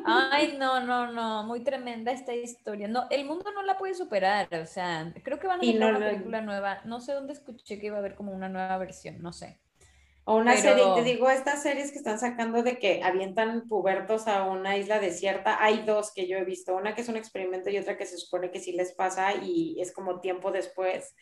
Ay, 0.05 0.57
no, 0.59 0.81
no, 0.81 1.12
no, 1.12 1.45
muy 1.45 1.61
tremenda 1.62 2.11
esta 2.12 2.35
historia. 2.35 2.89
No, 2.89 3.07
el 3.11 3.24
mundo 3.24 3.53
no 3.53 3.62
la 3.62 3.79
puede 3.79 3.95
superar, 3.95 4.49
o 4.55 4.66
sea, 4.66 5.12
creo 5.22 5.39
que 5.39 5.47
van 5.47 5.61
a 5.61 5.64
Y 5.64 5.74
sacar 5.74 5.93
no 5.93 5.97
una 5.99 6.07
película 6.11 6.41
nueva. 6.41 6.81
No 6.85 7.01
sé 7.01 7.12
dónde 7.12 7.33
escuché 7.35 7.79
que 7.79 7.87
iba 7.87 7.97
a 7.97 8.01
haber 8.01 8.14
como 8.16 8.33
una 8.33 8.49
nueva 8.49 8.76
versión, 8.79 9.22
no 9.22 9.33
sé. 9.33 9.61
O 10.24 10.37
una 10.37 10.53
Pero- 10.55 10.62
serie, 10.62 10.85
te 10.97 11.03
digo, 11.05 11.31
estas 11.31 11.62
series 11.62 11.91
que 11.91 11.99
están 11.99 12.18
sacando 12.18 12.62
de 12.62 12.79
que 12.79 13.03
avientan 13.03 13.66
pubertos 13.66 14.26
a 14.29 14.45
una 14.45 14.76
isla 14.76 14.99
desierta, 14.99 15.62
hay 15.62 15.85
dos 15.87 16.12
que 16.12 16.26
yo 16.26 16.37
he 16.37 16.45
visto, 16.45 16.76
una 16.76 16.95
que 16.95 17.01
es 17.01 17.09
un 17.09 17.16
experimento 17.16 17.70
y 17.70 17.79
otra 17.79 17.97
que 17.97 18.05
se 18.05 18.18
supone 18.18 18.51
que 18.51 18.61
sí 18.61 18.72
les 18.72 18.93
pasa 18.93 19.33
y 19.43 19.81
es 19.81 19.93
como 19.93 20.20
tiempo 20.20 20.51
después 20.51 21.14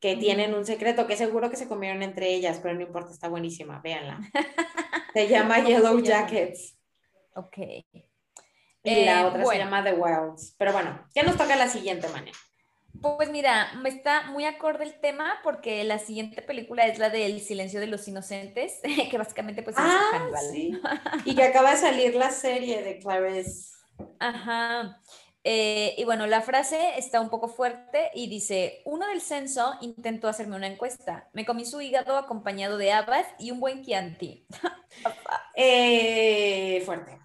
que 0.00 0.16
tienen 0.16 0.54
un 0.54 0.66
secreto 0.66 1.06
que 1.06 1.16
seguro 1.16 1.50
que 1.50 1.56
se 1.56 1.68
comieron 1.68 2.02
entre 2.02 2.34
ellas, 2.34 2.60
pero 2.62 2.74
no 2.74 2.82
importa, 2.82 3.12
está 3.12 3.28
buenísima, 3.28 3.80
véanla. 3.82 4.20
Se 5.14 5.28
llama 5.28 5.62
¿Cómo 5.62 5.68
se 5.68 5.74
Yellow? 5.74 6.00
Jackets 6.00 6.76
Ok. 7.36 7.58
y 8.82 9.04
la 9.04 9.22
Eh, 9.22 9.24
otra 9.24 9.44
se 9.46 9.58
llama 9.58 9.82
The 9.84 9.94
Wilds. 9.94 10.54
Pero 10.58 10.72
bueno, 10.72 11.06
ya 11.14 11.22
nos 11.22 11.36
toca 11.36 11.56
la 11.56 11.68
siguiente 11.68 12.08
manera. 12.08 12.36
Pues 13.00 13.30
mira, 13.30 13.72
me 13.82 13.88
está 13.88 14.22
muy 14.30 14.44
acorde 14.44 14.84
el 14.84 15.00
tema 15.00 15.40
porque 15.42 15.82
la 15.84 15.98
siguiente 15.98 16.42
película 16.42 16.86
es 16.86 16.98
la 16.98 17.10
del 17.10 17.40
Silencio 17.40 17.80
de 17.80 17.86
los 17.88 18.06
Inocentes, 18.08 18.80
que 19.10 19.18
básicamente 19.18 19.62
pues 19.62 19.76
es 19.76 19.82
Ah, 19.84 20.10
Hannibal. 20.12 20.40
sí. 20.52 20.80
Y 21.24 21.34
que 21.34 21.42
acaba 21.44 21.72
de 21.72 21.76
salir 21.78 22.14
la 22.14 22.30
serie 22.30 22.82
de 22.82 22.98
Clarice. 22.98 23.72
Ajá. 24.18 25.00
Eh, 25.46 25.94
y 25.98 26.04
bueno, 26.04 26.26
la 26.26 26.40
frase 26.40 26.98
está 26.98 27.20
un 27.20 27.28
poco 27.30 27.48
fuerte 27.48 28.10
y 28.14 28.28
dice, 28.28 28.80
uno 28.86 29.06
del 29.08 29.20
censo 29.20 29.74
intentó 29.82 30.28
hacerme 30.28 30.56
una 30.56 30.66
encuesta. 30.68 31.28
Me 31.34 31.44
comí 31.44 31.66
su 31.66 31.80
hígado 31.82 32.16
acompañado 32.16 32.78
de 32.78 32.92
habas 32.92 33.26
y 33.38 33.50
un 33.50 33.60
buen 33.60 33.82
Chianti. 33.82 34.46
Eh, 35.56 36.82
fuerte. 36.84 37.18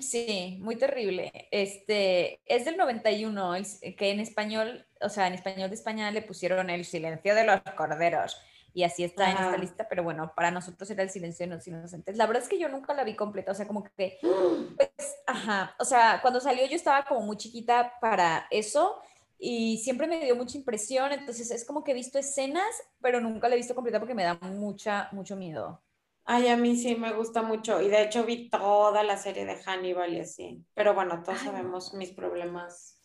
Sí, 0.00 0.58
muy 0.60 0.76
terrible. 0.76 1.48
Este, 1.50 2.40
es 2.46 2.64
del 2.64 2.76
91, 2.76 3.56
el- 3.56 3.66
que 3.96 4.10
en 4.10 4.20
español, 4.20 4.86
o 5.00 5.08
sea, 5.08 5.26
en 5.26 5.34
español 5.34 5.68
de 5.68 5.74
España 5.74 6.10
le 6.12 6.22
pusieron 6.22 6.70
el 6.70 6.84
silencio 6.84 7.34
de 7.34 7.44
los 7.44 7.60
corderos. 7.76 8.40
Y 8.72 8.84
así 8.84 9.04
está 9.04 9.30
en 9.30 9.36
Ajá. 9.36 9.46
esta 9.46 9.56
lista, 9.58 9.88
pero 9.88 10.02
bueno, 10.04 10.32
para 10.34 10.50
nosotros 10.50 10.88
era 10.90 11.02
el 11.02 11.10
silencio 11.10 11.46
de 11.46 11.54
los 11.54 11.66
inocentes. 11.66 12.16
La 12.16 12.26
verdad 12.26 12.42
es 12.42 12.48
que 12.48 12.58
yo 12.58 12.68
nunca 12.68 12.94
la 12.94 13.04
vi 13.04 13.16
completa, 13.16 13.52
o 13.52 13.54
sea, 13.54 13.66
como 13.66 13.84
que 13.84 14.18
Pues, 14.76 14.90
ajá, 15.26 15.74
o 15.78 15.84
sea, 15.84 16.20
cuando 16.22 16.40
salió 16.40 16.66
yo 16.66 16.76
estaba 16.76 17.04
como 17.04 17.20
muy 17.20 17.36
chiquita 17.36 17.94
para 18.00 18.46
eso 18.50 19.00
y 19.38 19.78
siempre 19.78 20.06
me 20.06 20.24
dio 20.24 20.36
mucha 20.36 20.58
impresión, 20.58 21.12
entonces 21.12 21.50
es 21.50 21.64
como 21.64 21.82
que 21.82 21.92
he 21.92 21.94
visto 21.94 22.18
escenas, 22.18 22.66
pero 23.00 23.20
nunca 23.20 23.48
la 23.48 23.54
he 23.54 23.58
visto 23.58 23.74
completa 23.74 23.98
porque 23.98 24.14
me 24.14 24.24
da 24.24 24.34
mucha, 24.42 25.08
mucho 25.12 25.36
miedo. 25.36 25.80
Ay, 26.24 26.48
a 26.48 26.56
mí 26.56 26.76
sí 26.76 26.94
me 26.94 27.12
gusta 27.12 27.42
mucho. 27.42 27.80
Y 27.80 27.88
de 27.88 28.02
hecho 28.02 28.24
vi 28.24 28.48
toda 28.50 29.02
la 29.02 29.16
serie 29.16 29.46
de 29.46 29.56
Hannibal 29.56 30.12
y 30.14 30.20
así. 30.20 30.64
Pero 30.74 30.94
bueno, 30.94 31.22
todos 31.24 31.40
Ay, 31.40 31.46
sabemos 31.46 31.94
mis 31.94 32.10
problemas 32.10 33.00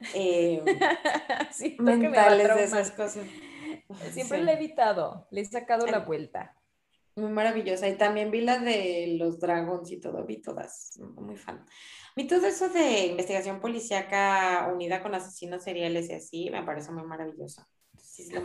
eh, 0.14 0.62
que 1.58 1.76
me 1.82 1.96
mentales 1.96 2.54
de 2.54 2.64
esas 2.64 2.90
cosas. 2.92 3.26
Siempre 4.10 4.38
Sí. 4.38 4.44
la 4.44 4.52
he 4.52 4.56
evitado, 4.56 5.26
le 5.30 5.40
he 5.42 5.44
sacado 5.44 5.86
la 5.86 6.00
vuelta. 6.00 6.54
Muy 7.14 7.30
maravillosa. 7.30 7.88
Y 7.88 7.96
también 7.98 8.30
vi 8.30 8.40
la 8.40 8.58
de 8.58 9.16
los 9.18 9.38
dragons 9.38 9.90
y 9.90 10.00
todo, 10.00 10.24
vi 10.24 10.40
todas. 10.40 10.98
Muy 10.98 11.36
fan. 11.36 11.64
Vi 12.16 12.26
todo 12.26 12.46
eso 12.46 12.68
de 12.70 13.06
investigación 13.06 13.60
policíaca 13.60 14.68
unida 14.72 15.02
con 15.02 15.14
asesinos 15.14 15.62
seriales 15.62 16.08
y 16.10 16.14
así, 16.14 16.50
me 16.50 16.62
parece 16.64 16.90
muy 16.92 17.04
maravilloso. 17.04 17.66
Sí, 17.98 18.24
sí 18.24 18.32
lo. 18.34 18.42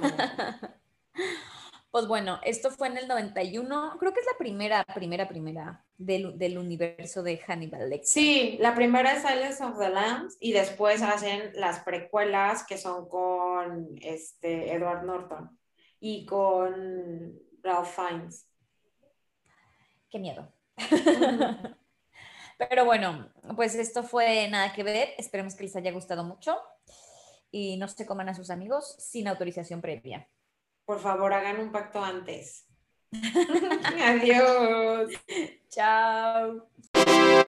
Pues 1.91 2.07
bueno, 2.07 2.39
esto 2.43 2.69
fue 2.71 2.87
en 2.89 2.97
el 2.97 3.07
91, 3.07 3.97
creo 3.99 4.13
que 4.13 4.19
es 4.19 4.25
la 4.25 4.37
primera, 4.37 4.83
primera, 4.93 5.27
primera 5.27 5.86
del, 5.97 6.37
del 6.37 6.57
universo 6.57 7.23
de 7.23 7.37
Hannibal 7.37 7.89
Lecter. 7.89 8.07
Sí, 8.07 8.57
la 8.59 8.75
primera 8.75 9.13
es 9.13 9.23
Silence 9.23 9.63
of 9.63 9.79
the 9.79 9.89
Lambs 9.89 10.37
y 10.39 10.53
después 10.53 11.01
hacen 11.01 11.51
las 11.53 11.79
precuelas 11.79 12.65
que 12.65 12.77
son 12.77 13.07
con 13.09 13.95
este 14.01 14.73
Edward 14.73 15.03
Norton 15.03 15.57
y 15.99 16.25
con 16.25 17.39
Ralph 17.63 17.89
Fiennes. 17.89 18.47
Qué 20.09 20.19
miedo. 20.19 20.53
Pero 22.57 22.85
bueno, 22.85 23.31
pues 23.55 23.75
esto 23.75 24.03
fue 24.03 24.47
nada 24.49 24.73
que 24.73 24.83
ver. 24.83 25.09
Esperemos 25.17 25.55
que 25.55 25.63
les 25.63 25.75
haya 25.75 25.91
gustado 25.91 26.23
mucho 26.23 26.57
y 27.51 27.77
no 27.77 27.87
se 27.87 28.05
coman 28.05 28.29
a 28.29 28.33
sus 28.33 28.49
amigos 28.49 28.95
sin 28.99 29.27
autorización 29.27 29.81
previa. 29.81 30.27
Por 30.85 30.99
favor, 30.99 31.33
hagan 31.33 31.59
un 31.59 31.71
pacto 31.71 32.03
antes. 32.03 32.66
Adiós. 34.03 35.13
Chao. 35.69 37.27